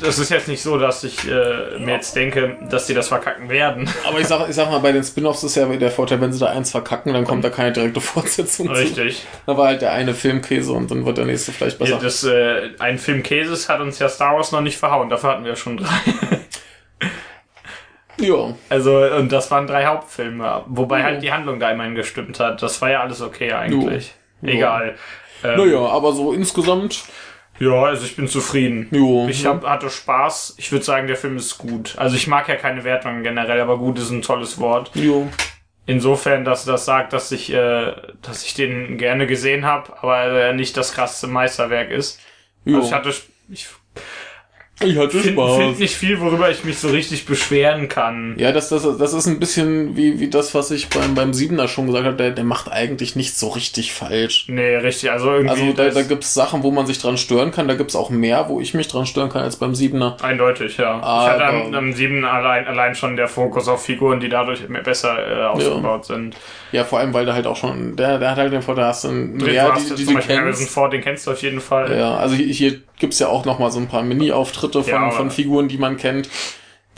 das 0.00 0.18
ist 0.18 0.30
jetzt 0.30 0.48
nicht 0.48 0.62
so, 0.62 0.78
dass 0.78 1.04
ich 1.04 1.28
äh, 1.28 1.78
mir 1.78 1.96
jetzt 1.96 2.16
denke, 2.16 2.56
dass 2.70 2.86
die 2.86 2.94
das 2.94 3.08
verkacken 3.08 3.50
werden. 3.50 3.90
Aber 4.08 4.20
ich 4.20 4.26
sag, 4.26 4.48
ich 4.48 4.54
sag 4.54 4.70
mal, 4.70 4.78
bei 4.78 4.92
den 4.92 5.04
Spin-Offs 5.04 5.44
ist 5.44 5.56
ja 5.56 5.66
der 5.66 5.90
Vorteil, 5.90 6.22
wenn 6.22 6.32
sie 6.32 6.38
da 6.38 6.46
eins 6.46 6.70
verkacken, 6.70 7.12
dann 7.12 7.26
kommt 7.26 7.44
da 7.44 7.50
keine 7.50 7.72
direkte 7.72 8.00
Fortsetzung 8.00 8.68
zu. 8.68 8.72
Richtig. 8.72 9.26
Da 9.44 9.58
war 9.58 9.66
halt 9.66 9.82
der 9.82 9.92
eine 9.92 10.14
Filmkäse 10.14 10.72
und 10.72 10.90
dann 10.90 11.04
wird 11.04 11.18
der 11.18 11.26
nächste 11.26 11.52
vielleicht 11.52 11.78
besser. 11.78 11.96
Ja, 11.96 11.98
das, 11.98 12.24
äh, 12.24 12.70
ein 12.78 12.98
Film 12.98 13.22
Käses 13.22 13.68
hat 13.68 13.82
uns 13.82 13.98
ja 13.98 14.08
Star 14.08 14.34
Wars 14.34 14.50
noch 14.50 14.62
nicht 14.62 14.78
verhauen. 14.78 15.10
Dafür 15.10 15.32
hatten 15.32 15.44
wir 15.44 15.56
schon 15.56 15.76
drei. 15.76 15.88
Ja, 18.20 18.54
Also, 18.68 18.98
und 18.98 19.30
das 19.32 19.50
waren 19.50 19.66
drei 19.66 19.86
Hauptfilme. 19.86 20.64
Wobei 20.66 21.02
halt 21.04 21.22
die 21.22 21.32
Handlung 21.32 21.60
da 21.60 21.70
immerhin 21.70 21.94
gestimmt 21.94 22.40
hat. 22.40 22.62
Das 22.62 22.80
war 22.82 22.90
ja 22.90 23.00
alles 23.00 23.20
okay 23.22 23.52
eigentlich. 23.52 24.12
Jo. 24.42 24.48
Egal. 24.50 24.94
Ähm, 25.44 25.56
naja, 25.56 25.78
aber 25.86 26.12
so 26.12 26.32
insgesamt, 26.32 27.04
Ja, 27.60 27.84
also 27.84 28.04
ich 28.04 28.16
bin 28.16 28.26
zufrieden. 28.28 28.88
jo. 28.90 29.26
Ich 29.28 29.46
hab, 29.46 29.64
hatte 29.64 29.88
Spaß. 29.90 30.54
Ich 30.58 30.70
würde 30.72 30.84
sagen, 30.84 31.06
der 31.06 31.16
Film 31.16 31.36
ist 31.36 31.58
gut. 31.58 31.94
Also 31.96 32.16
ich 32.16 32.26
mag 32.26 32.48
ja 32.48 32.56
keine 32.56 32.84
Wertungen 32.84 33.22
generell, 33.22 33.60
aber 33.60 33.78
gut 33.78 33.98
ist 33.98 34.10
ein 34.10 34.22
tolles 34.22 34.58
Wort. 34.60 34.90
jo. 34.94 35.28
Insofern, 35.86 36.44
dass 36.44 36.66
das 36.66 36.84
sagt, 36.84 37.14
dass 37.14 37.32
ich, 37.32 37.50
äh, 37.50 37.92
dass 38.20 38.44
ich 38.44 38.52
den 38.52 38.98
gerne 38.98 39.26
gesehen 39.26 39.64
habe, 39.64 39.90
aber 40.02 40.18
er 40.18 40.52
nicht 40.52 40.76
das 40.76 40.92
krasseste 40.92 41.28
Meisterwerk 41.28 41.90
ist. 41.90 42.20
jo. 42.66 42.76
Also 42.76 42.88
ich 42.88 42.92
hatte, 42.94 43.14
ich 43.48 43.68
ich 44.80 44.96
hatte 44.96 45.18
finde 45.18 45.54
find 45.56 45.78
nicht 45.80 45.94
viel, 45.96 46.20
worüber 46.20 46.50
ich 46.50 46.62
mich 46.64 46.78
so 46.78 46.88
richtig 46.88 47.26
beschweren 47.26 47.88
kann. 47.88 48.34
Ja, 48.38 48.52
das, 48.52 48.68
das, 48.68 48.82
das 48.98 49.12
ist 49.12 49.26
ein 49.26 49.40
bisschen 49.40 49.96
wie, 49.96 50.20
wie 50.20 50.28
das, 50.28 50.54
was 50.54 50.70
ich 50.70 50.88
beim, 50.88 51.14
beim 51.14 51.34
Siebener 51.34 51.66
schon 51.68 51.86
gesagt 51.86 52.06
habe, 52.06 52.16
der, 52.16 52.30
der 52.30 52.44
macht 52.44 52.70
eigentlich 52.70 53.16
nichts 53.16 53.40
so 53.40 53.48
richtig 53.48 53.92
falsch. 53.92 54.44
Nee, 54.48 54.76
richtig. 54.76 55.10
Also 55.10 55.32
irgendwie 55.32 55.50
Also 55.50 55.72
da, 55.72 55.88
da 55.90 56.02
gibt's 56.02 56.32
Sachen, 56.34 56.62
wo 56.62 56.70
man 56.70 56.86
sich 56.86 56.98
dran 56.98 57.16
stören 57.18 57.50
kann, 57.50 57.66
da 57.68 57.74
gibt's 57.74 57.96
auch 57.96 58.10
mehr, 58.10 58.48
wo 58.48 58.60
ich 58.60 58.74
mich 58.74 58.88
dran 58.88 59.06
stören 59.06 59.28
kann 59.30 59.42
als 59.42 59.56
beim 59.56 59.74
Siebener. 59.74 60.16
Eindeutig, 60.22 60.76
ja. 60.76 60.98
ich 60.98 61.02
Aber- 61.02 61.28
hatte 61.32 61.44
am, 61.44 61.74
am 61.74 61.92
7 61.92 62.24
allein, 62.24 62.66
allein 62.66 62.94
schon 62.94 63.16
der 63.16 63.28
Fokus 63.28 63.66
auf 63.68 63.84
Figuren, 63.84 64.20
die 64.20 64.28
dadurch 64.28 64.60
besser 64.84 65.16
äh, 65.18 65.44
ausgebaut 65.46 66.04
sind. 66.04 66.36
Ja, 66.70 66.84
vor 66.84 66.98
allem, 66.98 67.14
weil 67.14 67.24
der 67.24 67.34
halt 67.34 67.46
auch 67.46 67.56
schon, 67.56 67.96
der, 67.96 68.18
der 68.18 68.30
hat 68.32 68.36
halt 68.36 68.52
den 68.52 68.62
Vorteil, 68.62 68.84
hast 68.84 69.04
du 69.04 69.08
einen- 69.08 69.40
hast 69.40 69.90
die, 69.90 69.94
die 69.94 70.04
zum 70.04 70.12
du 70.12 70.14
Beispiel 70.18 70.36
Harrison 70.36 70.58
kennst. 70.58 70.74
Ford, 70.74 70.92
den 70.92 71.00
kennst 71.00 71.26
du 71.26 71.30
auf 71.30 71.42
jeden 71.42 71.60
Fall. 71.60 71.96
Ja, 71.98 72.16
also 72.16 72.34
hier, 72.34 72.46
hier 72.46 72.78
gibt's 72.98 73.18
ja 73.20 73.28
auch 73.28 73.44
noch 73.44 73.58
mal 73.58 73.70
so 73.70 73.78
ein 73.80 73.88
paar 73.88 74.02
Mini-Auftritte 74.02 74.67
von, 74.74 74.84
Ja, 74.84 75.10
von 75.10 75.30
Figuren, 75.30 75.68
die 75.68 75.78
man 75.78 75.96
kennt. 75.96 76.28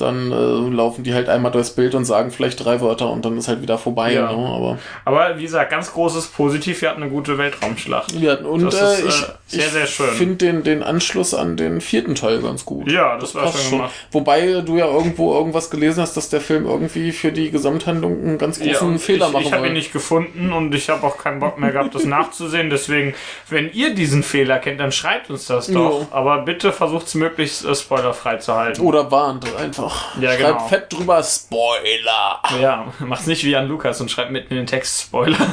Dann 0.01 0.33
äh, 0.33 0.75
laufen 0.75 1.05
die 1.05 1.15
halt 1.15 1.29
einmal 1.29 1.53
durchs 1.53 1.71
Bild 1.71 1.95
und 1.95 2.05
sagen 2.05 2.31
vielleicht 2.31 2.65
drei 2.65 2.81
Wörter 2.81 3.11
und 3.11 3.25
dann 3.25 3.37
ist 3.37 3.49
halt 3.49 3.63
wieder 3.63 3.79
vorbei. 3.79 4.13
Ja. 4.15 4.33
Ne? 4.33 4.47
Aber 4.49 4.79
Aber 5.05 5.39
wie 5.39 5.43
gesagt, 5.43 5.71
ganz 5.71 5.93
großes 5.93 6.29
Positiv, 6.29 6.81
wir 6.83 6.91
hatten 6.91 7.03
eine 7.03 7.11
gute 7.11 7.39
Weltraumschlacht. 7.39 8.13
ja, 8.13 8.35
und 8.37 8.63
Das 8.65 8.75
äh, 8.81 8.95
ist, 8.95 9.05
äh, 9.05 9.09
ich, 9.09 9.15
sehr, 9.47 9.67
ich 9.67 9.73
sehr 9.73 9.87
schön. 9.87 10.09
finde 10.11 10.37
den, 10.37 10.63
den 10.63 10.83
Anschluss 10.83 11.35
an 11.35 11.57
den 11.57 11.81
vierten 11.81 12.15
Teil 12.15 12.41
ganz 12.41 12.65
gut. 12.65 12.91
Ja, 12.91 13.17
das, 13.19 13.35
war 13.35 13.45
passt 13.45 13.57
schön 13.59 13.69
schon. 13.71 13.79
gemacht. 13.79 13.95
Wobei 14.13 14.63
du 14.65 14.77
ja 14.77 14.87
irgendwo 14.87 15.35
irgendwas 15.35 15.71
gelesen 15.71 16.01
hast, 16.03 16.17
dass 16.17 16.29
der 16.29 16.41
Film 16.41 16.67
irgendwie 16.67 17.13
für 17.13 17.33
die 17.33 17.51
Gesamthandlung 17.51 18.21
einen 18.23 18.39
ganz 18.39 18.59
großen 18.61 18.89
und 18.89 18.99
Fehler 18.99 19.27
ich, 19.27 19.33
machen 19.33 19.45
ich 19.47 19.53
habe 19.53 19.67
ihn 19.67 19.73
nicht 19.75 19.93
gefunden 19.93 20.53
und 20.53 20.75
ich 20.75 20.89
habe 20.89 21.07
auch 21.07 21.19
keinen 21.19 21.41
Bock 21.41 21.59
mehr 21.59 21.73
gehabt, 21.73 21.95
das 21.95 22.05
nachzusehen. 22.17 22.71
Deswegen, 22.71 23.15
wenn 23.49 23.71
ihr 23.73 23.95
diesen 23.95 24.23
Fehler 24.23 24.59
kennt, 24.59 24.81
dann 24.81 24.93
schreibt 24.93 25.31
uns 25.31 25.47
das 25.47 25.67
doch. 25.67 25.75
Jo. 26.01 26.07
Aber 26.11 26.39
bitte 26.43 26.73
versucht 26.73 27.07
es 27.07 27.15
möglichst 27.15 27.65
äh, 27.65 27.75
spoilerfrei 27.75 28.37
zu 28.37 28.55
halten. 28.55 28.81
Oder 28.83 29.11
warnt 29.11 29.45
einfach. 29.57 29.90
Ja, 30.21 30.31
Schreibt 30.33 30.39
genau. 30.59 30.69
fett 30.69 30.93
drüber 30.93 31.23
Spoiler. 31.23 32.43
Ja, 32.61 32.93
macht's 33.01 33.27
nicht 33.27 33.45
wie 33.45 33.57
an 33.57 33.69
Lukas 33.69 34.01
und 34.01 34.11
schreibt 34.11 34.31
mitten 34.31 34.51
in 34.51 34.57
den 34.59 34.67
Text 34.67 35.03
Spoiler. 35.03 35.37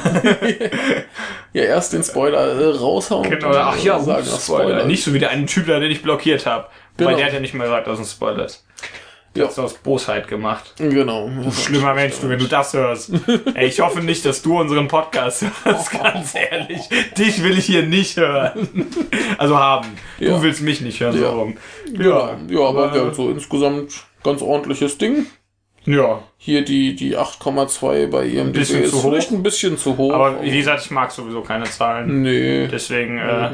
Ja, 1.54 1.62
erst 1.64 1.94
den 1.94 2.04
Spoiler 2.04 2.60
äh, 2.60 2.76
raushauen. 2.76 3.28
genau. 3.30 3.50
Ach 3.54 3.76
ja, 3.78 3.98
sagen, 3.98 4.26
ach, 4.30 4.40
Spoiler. 4.40 4.84
Nicht 4.84 5.02
so 5.02 5.14
wie 5.14 5.18
der 5.18 5.30
eine 5.30 5.46
Typ 5.46 5.66
da, 5.66 5.80
den 5.80 5.90
ich 5.90 6.02
blockiert 6.02 6.44
habe. 6.44 6.66
Genau. 6.98 7.16
der 7.16 7.26
hat 7.26 7.32
ja 7.32 7.40
nicht 7.40 7.54
mal 7.54 7.64
gesagt, 7.64 7.86
dass 7.86 7.98
es 7.98 8.06
ein 8.06 8.10
Spoiler 8.10 8.44
ist. 8.44 8.66
Ja. 9.38 9.44
hat's 9.46 9.58
aus 9.58 9.74
Bosheit 9.74 10.28
gemacht. 10.28 10.74
Genau. 10.78 11.30
Schlimmer 11.50 11.94
Mensch, 11.94 12.14
du, 12.20 12.28
wenn 12.28 12.38
du 12.38 12.46
das 12.46 12.72
hörst. 12.74 13.10
Ey, 13.54 13.66
ich 13.68 13.80
hoffe 13.80 14.00
nicht, 14.00 14.24
dass 14.24 14.42
du 14.42 14.58
unseren 14.60 14.88
Podcast 14.88 15.44
hörst, 15.64 15.90
ganz 15.92 16.34
ehrlich. 16.34 16.80
Dich 17.16 17.42
will 17.42 17.58
ich 17.58 17.66
hier 17.66 17.82
nicht 17.84 18.16
hören. 18.16 18.86
Also 19.38 19.56
haben. 19.58 19.88
Du 20.18 20.24
Ja. 20.26 20.42
willst 20.42 20.60
mich 20.62 20.80
nicht 20.80 21.00
hören, 21.00 21.12
so 21.16 21.22
Ja. 21.22 21.30
rum. 21.30 21.56
Ja, 21.92 22.36
ja, 22.48 22.60
aber 22.60 22.92
äh, 22.92 22.98
ja, 22.98 23.14
so 23.14 23.30
insgesamt 23.30 23.92
ganz 24.22 24.42
ordentliches 24.42 24.98
Ding. 24.98 25.26
Ja. 25.84 26.22
Hier 26.36 26.64
die, 26.64 26.94
die 26.94 27.16
8,2 27.16 28.08
bei 28.08 28.26
IMDb 28.26 28.52
bisschen 28.52 28.82
ist 28.82 28.90
zu 28.90 28.98
hoch. 28.98 29.08
vielleicht 29.10 29.30
ein 29.30 29.42
bisschen 29.42 29.78
zu 29.78 29.96
hoch. 29.96 30.12
Aber 30.12 30.42
wie 30.42 30.58
gesagt, 30.58 30.84
ich 30.84 30.90
mag 30.90 31.10
sowieso 31.10 31.40
keine 31.40 31.64
Zahlen. 31.64 32.22
Nee, 32.22 32.66
Deswegen, 32.68 33.16
äh, 33.18 33.50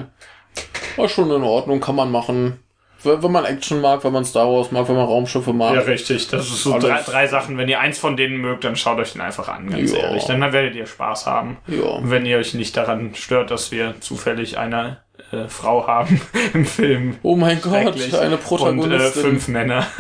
war 0.97 1.09
schon 1.09 1.31
in 1.31 1.43
Ordnung, 1.43 1.81
kann 1.81 1.95
man 1.97 2.11
machen. 2.11 2.59
Wenn 3.05 3.33
man 3.33 3.45
Action 3.45 3.81
mag, 3.81 4.03
wenn 4.05 4.13
man 4.13 4.25
Star 4.25 4.47
Wars 4.49 4.71
mag, 4.73 4.89
wenn 4.89 4.97
man 4.97 5.05
Raumschiffe 5.07 5.53
mag. 5.53 5.75
ja, 5.75 5.81
richtig. 5.83 6.29
Das 6.29 6.47
ist 6.47 6.63
so 6.63 6.79
drei, 6.79 7.01
drei 7.03 7.27
Sachen. 7.27 7.57
Wenn 7.59 7.69
ihr 7.69 7.81
eins 7.81 7.99
von 7.99 8.17
denen 8.17 8.39
mögt, 8.39 8.65
dann 8.65 8.77
schaut 8.77 8.99
euch 8.99 9.13
den 9.13 9.21
einfach 9.21 9.49
an, 9.49 9.69
ganz 9.71 9.93
Ja. 9.93 9.99
ehrlich. 9.99 10.25
Dann 10.25 10.41
werdet 10.53 10.75
ihr 10.75 10.87
Spaß 10.87 11.27
haben. 11.27 11.59
Ja. 11.67 11.83
Und 11.85 12.11
wenn 12.11 12.27
ihr 12.27 12.39
euch 12.39 12.55
nicht 12.55 12.77
daran 12.77 13.15
stört, 13.15 13.51
dass 13.51 13.71
wir 13.73 13.95
zufällig 14.01 14.59
eine 14.59 14.99
äh, 15.33 15.49
Frau 15.49 15.87
haben 15.87 16.21
im 16.55 16.65
Film. 16.67 17.17
Oh 17.23 17.37
mein 17.37 17.61
Gott, 17.61 17.73
eine 17.73 17.91
Und 17.91 18.33
äh, 18.33 18.37
Protagonistin. 18.37 19.23
fünf 19.23 19.49
Männer. 19.49 19.87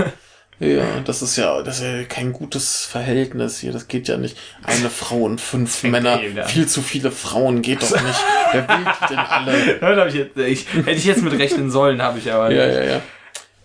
Ja, 0.64 0.85
das 1.05 1.22
ist 1.22 1.37
ja, 1.37 1.62
das 1.62 1.79
ist 1.79 1.85
ja 1.85 2.03
kein 2.05 2.33
gutes 2.33 2.85
Verhältnis 2.87 3.59
hier. 3.59 3.72
Das 3.72 3.88
geht 3.88 4.09
ja 4.09 4.16
nicht. 4.16 4.37
Eine 4.64 4.90
Frau 4.90 5.22
und 5.22 5.40
fünf 5.40 5.83
Männer. 5.83 6.18
Viel 6.46 6.66
zu 6.66 6.83
viele 6.83 7.11
Frauen 7.11 7.62
geht 7.62 7.83
doch 7.83 7.90
nicht. 7.90 8.24
Wer 8.53 8.68
will 8.68 8.77
die 8.85 9.07
denn 9.09 9.18
alle? 9.18 9.81
Hab 10.00 10.09
ich 10.09 10.14
jetzt, 10.14 10.37
ich, 10.38 10.66
hätte 10.74 10.90
ich 10.92 11.05
jetzt 11.05 11.22
mit 11.22 11.38
rechnen 11.38 11.70
sollen, 11.70 12.03
habe 12.03 12.18
ich 12.18 12.33
aber 12.33 12.50
Ja, 12.53 12.66
nicht. 12.66 12.77
ja, 12.77 12.85
ja. 12.85 13.00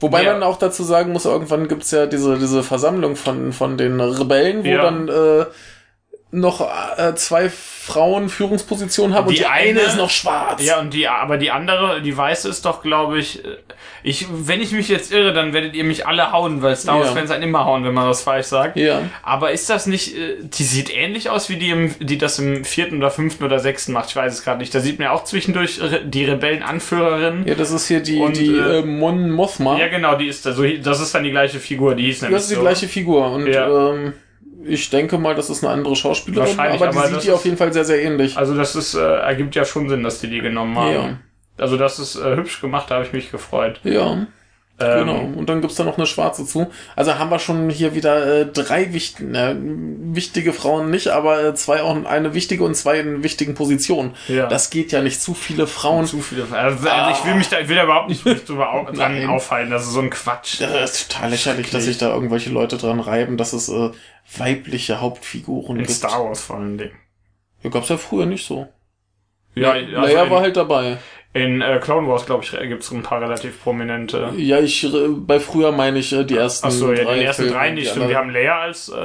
Wobei 0.02 0.24
Ja. 0.24 0.34
man 0.34 0.44
auch 0.44 0.58
dazu 0.58 0.84
sagen 0.84 1.12
muss, 1.12 1.26
irgendwann 1.26 1.68
gibt's 1.68 1.92
ja 1.92 2.06
diese, 2.06 2.38
diese 2.38 2.64
Versammlung 2.64 3.16
von, 3.16 3.52
von 3.52 3.78
den 3.78 4.00
Rebellen, 4.00 4.64
wo 4.64 4.68
Ja. 4.70 4.82
dann 4.84 5.10
äh, 5.10 5.46
noch 6.32 6.62
äh, 6.98 7.16
zwei 7.16 7.50
Frauen 7.50 8.30
Führungspositionen 8.30 9.16
haben 9.18 9.28
und 9.30 9.38
Die 9.38 9.48
eine 9.48 9.70
eine- 9.72 9.80
ist 9.80 9.98
noch 9.98 10.12
schwarz. 10.12 10.64
Ja, 10.64 10.80
und 10.80 10.94
die, 10.94 11.08
aber 11.08 11.38
die 11.38 11.50
andere, 11.50 12.04
die 12.04 12.16
weiße 12.16 12.48
ist 12.48 12.66
doch, 12.66 12.84
glaube 12.84 13.18
ich, 13.18 13.44
äh, 13.44 13.58
ich, 14.04 14.28
wenn 14.30 14.62
ich 14.62 14.72
mich 14.72 14.90
jetzt 14.90 15.12
irre, 15.12 15.34
dann 15.34 15.54
werdet 15.54 15.74
ihr 15.74 15.84
mich 15.84 16.06
alle 16.06 16.32
hauen, 16.32 16.62
weil 16.62 16.76
Star 16.76 16.98
Ja. 17.00 17.02
Wars-Fans 17.06 17.32
einen 17.32 17.44
immer 17.44 17.66
hauen, 17.66 17.84
wenn 17.84 17.96
man 17.96 18.08
was 18.08 18.22
falsch 18.22 18.46
sagt. 18.46 18.78
Ja. 18.78 19.02
Aber 19.24 19.52
ist 19.52 19.72
das 19.72 19.88
nicht, 19.88 20.16
äh, 20.16 20.36
die 20.44 20.64
sieht 20.64 20.96
ähnlich 20.96 21.32
aus 21.32 21.50
wie 21.50 21.56
die, 21.56 21.72
im, 21.72 21.96
die 22.00 22.20
das 22.20 22.38
im 22.38 22.64
vierten 22.64 22.98
oder 22.98 23.10
fünften 23.10 23.44
oder 23.44 23.58
sechsten 23.60 23.92
macht, 23.94 24.10
ich 24.10 24.16
weiß 24.16 24.32
es 24.32 24.44
gerade 24.44 24.60
nicht. 24.60 24.74
Da 24.76 24.82
sieht 24.82 25.00
man 25.00 25.06
ja 25.08 25.12
auch 25.14 25.24
zwischendurch 25.24 25.80
die 26.06 26.26
Rebellenanführerin. 26.26 27.48
Ja, 27.48 27.56
das 27.56 27.72
ist 27.72 27.88
hier 27.88 28.02
die, 28.02 28.18
Und, 28.20 28.38
die 28.38 28.48
äh, 28.56 28.80
äh, 28.80 28.86
Mon 28.86 29.32
Mothma. 29.32 29.78
Ja, 29.80 29.88
genau, 29.88 30.16
die 30.16 30.28
ist 30.28 30.46
da 30.46 30.54
so, 30.54 30.64
das 30.64 31.00
ist 31.00 31.16
dann 31.16 31.24
die 31.24 31.32
gleiche 31.32 31.60
Figur, 31.60 31.96
die 31.96 32.04
hieß 32.06 32.22
nämlich 32.22 32.36
das 32.36 32.44
ist 32.44 32.52
die 32.52 32.56
so. 32.56 32.62
gleiche 32.62 32.88
Figur. 32.88 33.32
Und 33.32 33.48
Ja. 33.48 33.90
ähm, 33.90 34.14
ich 34.66 34.90
denke 34.90 35.18
mal, 35.18 35.36
das 35.36 35.50
ist 35.50 35.64
eine 35.64 35.74
andere 35.74 35.96
Schauspielerin, 35.96 36.48
Wahrscheinlich, 36.58 36.82
aber 36.82 36.92
die 36.92 36.98
aber 36.98 37.08
sieht 37.08 37.18
ist- 37.20 37.30
auf 37.32 37.46
jeden 37.46 37.58
Fall 37.58 37.72
sehr, 37.74 37.86
sehr 37.86 38.02
ähnlich. 38.04 38.38
Also 38.38 38.56
das 38.56 38.76
ist, 38.76 38.94
äh, 38.96 39.00
ergibt 39.00 39.56
ja 39.56 39.66
schon 39.66 39.90
Sinn, 39.90 40.04
dass 40.04 40.20
die 40.20 40.30
die 40.30 40.40
genommen 40.42 40.78
haben. 40.78 40.94
Ja. 40.94 41.18
Also 41.58 41.78
das 41.78 42.00
ist 42.00 42.16
äh, 42.16 42.36
hübsch 42.36 42.62
gemacht, 42.62 42.90
da 42.90 42.96
habe 42.96 43.06
ich 43.06 43.14
mich 43.14 43.32
gefreut. 43.32 43.80
Ja. 43.84 44.28
Ähm, 44.80 45.00
Genau. 45.00 45.20
Und 45.38 45.50
dann 45.50 45.62
gibt's 45.62 45.76
da 45.76 45.84
noch 45.84 45.98
eine 45.98 46.06
schwarze 46.06 46.46
zu. 46.46 46.68
Also 46.96 47.18
haben 47.18 47.30
wir 47.30 47.40
schon 47.40 47.70
hier 47.70 47.96
wieder 47.96 48.42
äh, 48.42 48.46
drei 48.46 48.94
wichtig, 48.94 49.26
äh, 49.34 49.56
wichtige 49.58 50.54
Frauen 50.54 50.90
nicht, 50.90 51.08
aber 51.10 51.44
äh, 51.44 51.56
zwei 51.56 51.82
auch 51.82 52.06
eine 52.06 52.34
wichtige 52.34 52.64
und 52.64 52.76
zwei 52.76 53.00
in 53.00 53.24
wichtigen 53.24 53.56
Positionen. 53.56 54.16
Ja. 54.28 54.48
Das 54.48 54.70
geht 54.70 54.92
ja 54.92 55.02
nicht 55.02 55.22
zu 55.22 55.34
viele 55.34 55.68
Frauen. 55.68 56.06
Zu 56.06 56.22
viele. 56.22 56.44
Also, 56.52 56.88
also 56.90 57.12
ich 57.12 57.26
will 57.26 57.36
mich 57.36 57.50
da, 57.50 57.60
ich 57.60 57.68
will 57.68 57.76
da 57.76 57.84
überhaupt 57.84 58.10
nicht 58.10 58.24
drüber 58.24 58.74
au 58.74 58.86
dran 58.92 59.28
aufhalten. 59.28 59.72
Das 59.72 59.84
ist 59.84 59.94
so 59.94 60.02
ein 60.02 60.10
Quatsch. 60.10 60.62
Das 60.62 60.92
ist 60.92 61.12
total 61.12 61.32
lächerlich, 61.32 61.70
dass 61.72 61.84
sich 61.86 61.98
da 61.98 62.14
irgendwelche 62.14 62.50
Leute 62.50 62.78
dran 62.78 63.00
reiben, 63.00 63.38
dass 63.38 63.54
es 63.54 63.70
äh, 63.70 63.92
weibliche 64.38 65.02
Hauptfiguren 65.02 65.78
In 65.78 65.86
gibt. 65.86 65.98
Star 65.98 66.24
Wars 66.24 66.42
vor 66.42 66.58
allen 66.58 66.78
Dingen. 66.78 66.92
Ja, 67.64 67.70
gab's 67.70 67.90
ja 67.90 67.98
früher 67.98 68.26
nicht 68.26 68.46
so. 68.46 68.68
Ja, 69.56 69.72
also 69.72 70.16
in, 70.16 70.30
war 70.30 70.42
halt 70.42 70.56
dabei. 70.56 70.98
In 71.34 71.62
äh, 71.62 71.80
Clone 71.82 72.08
Wars, 72.08 72.26
glaube 72.26 72.44
ich, 72.44 72.52
gibt 72.52 72.84
es 72.84 72.92
ein 72.92 73.04
paar 73.04 73.22
relativ 73.22 73.62
prominente. 73.64 74.30
Ja, 74.36 74.60
ich 74.60 74.84
äh, 74.84 75.08
bei 75.10 75.40
früher 75.40 75.72
meine 75.72 76.00
ich 76.00 76.12
äh, 76.12 76.24
die 76.24 76.36
ersten 76.36 76.68
Ach 76.68 76.72
so, 76.72 76.92
ja, 76.92 77.04
drei 77.04 77.20
die 77.20 77.26
ersten 77.26 77.44
Filme, 77.44 77.58
drei 77.58 77.72
nicht. 77.72 77.92
Stimmt, 77.92 78.10
wir 78.10 78.18
haben 78.18 78.32
Leia 78.32 78.60
als 78.62 78.90
äh, 78.90 78.96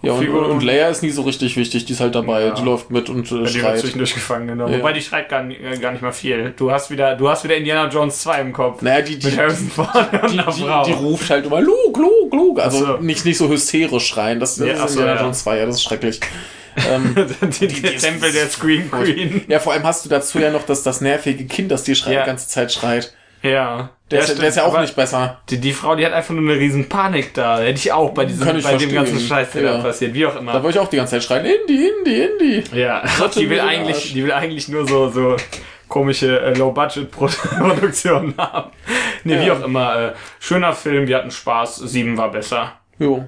Ja, 0.00 0.12
und, 0.12 0.20
Figur. 0.20 0.48
und 0.48 0.62
Leia 0.64 0.88
ist 0.88 1.02
nie 1.02 1.10
so 1.10 1.22
richtig 1.22 1.58
wichtig, 1.58 1.84
die 1.84 1.92
ist 1.92 2.00
halt 2.00 2.14
dabei, 2.14 2.46
Ja. 2.46 2.50
die 2.54 2.62
läuft 2.62 2.90
mit 2.90 3.10
und 3.10 3.30
äh, 3.30 3.34
Ja, 3.34 3.38
die 3.40 3.42
wird 3.44 3.50
schreit. 3.54 3.78
zwischendurch 3.80 4.14
gefangen, 4.14 4.46
genau. 4.48 4.66
Ja. 4.68 4.78
Wobei 4.78 4.94
die 4.94 5.02
schreit 5.02 5.28
gar, 5.28 5.42
nicht- 5.42 5.60
äh, 5.62 5.76
gar 5.76 5.92
nicht 5.92 6.00
mal 6.00 6.12
viel. 6.12 6.54
Du 6.56 6.70
hast 6.70 6.90
wieder, 6.90 7.16
du 7.16 7.28
hast 7.28 7.44
wieder 7.44 7.56
Indiana 7.56 7.88
Jones 7.90 8.18
2 8.22 8.40
im 8.40 8.52
Kopf. 8.54 8.80
Naja, 8.80 9.02
die, 9.02 9.18
die, 9.18 9.26
Mit 9.26 9.36
Harrison 9.38 9.68
Ford 9.68 9.88
und 9.94 10.32
die, 10.32 10.38
einer 10.38 10.52
die, 10.52 10.62
Frau. 10.62 10.84
die 10.84 10.92
ruft 10.92 11.28
halt 11.30 11.44
immer 11.44 11.60
Luke, 11.60 12.00
Luke, 12.00 12.34
Luke. 12.34 12.62
Also 12.62 12.86
so. 12.86 12.96
nicht, 12.96 13.26
nicht 13.26 13.36
so 13.36 13.48
hysterisch 13.50 14.06
schreien, 14.06 14.40
das, 14.40 14.56
das 14.56 14.66
Ja, 14.66 14.84
ist 14.86 14.92
so, 14.94 15.00
Indiana. 15.00 15.20
Jones 15.20 15.42
2, 15.42 15.58
ja, 15.58 15.66
das 15.66 15.74
ist 15.76 15.82
schrecklich. 15.82 16.20
Ähm, 16.90 17.14
die, 17.60 17.66
die, 17.68 17.82
die- 17.82 17.96
Tempel 17.96 18.32
der 18.32 18.48
Scream 18.48 18.90
Queen. 18.90 19.42
ja, 19.48 19.58
vor 19.58 19.72
allem 19.72 19.84
hast 19.84 20.04
du 20.04 20.08
dazu 20.08 20.38
ja 20.38 20.50
noch 20.50 20.64
das, 20.66 20.82
das 20.82 21.00
nervige 21.00 21.44
Kind, 21.46 21.70
das 21.70 21.84
die 21.84 21.94
schreit, 21.94 22.14
Ja. 22.14 22.20
die 22.22 22.26
ganze 22.26 22.48
Zeit 22.48 22.72
schreit. 22.72 23.14
Ja. 23.42 23.90
Der, 24.10 24.20
ist, 24.20 24.26
stimmt, 24.26 24.40
der 24.42 24.48
ist 24.48 24.56
ja 24.56 24.62
auch 24.64 24.72
aber 24.72 24.80
nicht 24.80 24.96
besser. 24.96 25.40
Die, 25.50 25.58
die 25.60 25.72
Frau, 25.74 25.96
die 25.96 26.06
hat 26.06 26.12
einfach 26.14 26.32
nur 26.34 26.50
eine 26.50 26.58
riesen 26.58 26.88
Panik 26.88 27.34
da. 27.34 27.58
Hätte 27.58 27.72
ich 27.78 27.92
auch 27.92 28.10
bei 28.12 28.24
diesem, 28.24 28.46
bei 28.62 28.76
dem 28.76 28.92
ganzen 28.92 29.20
Scheiß, 29.20 29.50
der 29.52 29.62
Ja. 29.62 29.76
da 29.76 29.82
passiert. 29.82 30.14
Wie 30.14 30.24
auch 30.24 30.32
Da 30.34 30.40
immer. 30.40 30.54
wollte 30.62 30.78
ich 30.78 30.78
auch 30.78 30.88
die 30.88 30.96
ganze 30.96 31.12
Zeit 31.12 31.24
schreien, 31.24 31.44
Indie, 31.44 31.88
Indie, 31.98 32.22
Indie. 32.22 32.64
Ja, 32.78 33.02
Gott, 33.18 33.34
die 33.36 33.50
will 33.50 33.60
eigentlich, 33.60 33.96
Arsch. 33.96 34.12
die 34.14 34.24
will 34.24 34.32
eigentlich 34.32 34.68
nur 34.68 34.86
so, 34.88 35.10
so 35.10 35.36
komische 35.88 36.40
äh, 36.40 36.54
Low-Budget-Produktionen 36.54 38.34
haben. 38.38 38.70
Nee, 39.24 39.40
wie 39.40 39.46
Ja. 39.46 39.54
auch 39.54 39.62
immer. 39.64 40.00
Äh, 40.00 40.12
schöner 40.40 40.72
Film, 40.72 41.06
wir 41.06 41.16
hatten 41.18 41.30
Spaß. 41.30 41.76
Sieben 41.76 42.16
war 42.16 42.30
besser. 42.30 42.72
Jo. 42.98 43.24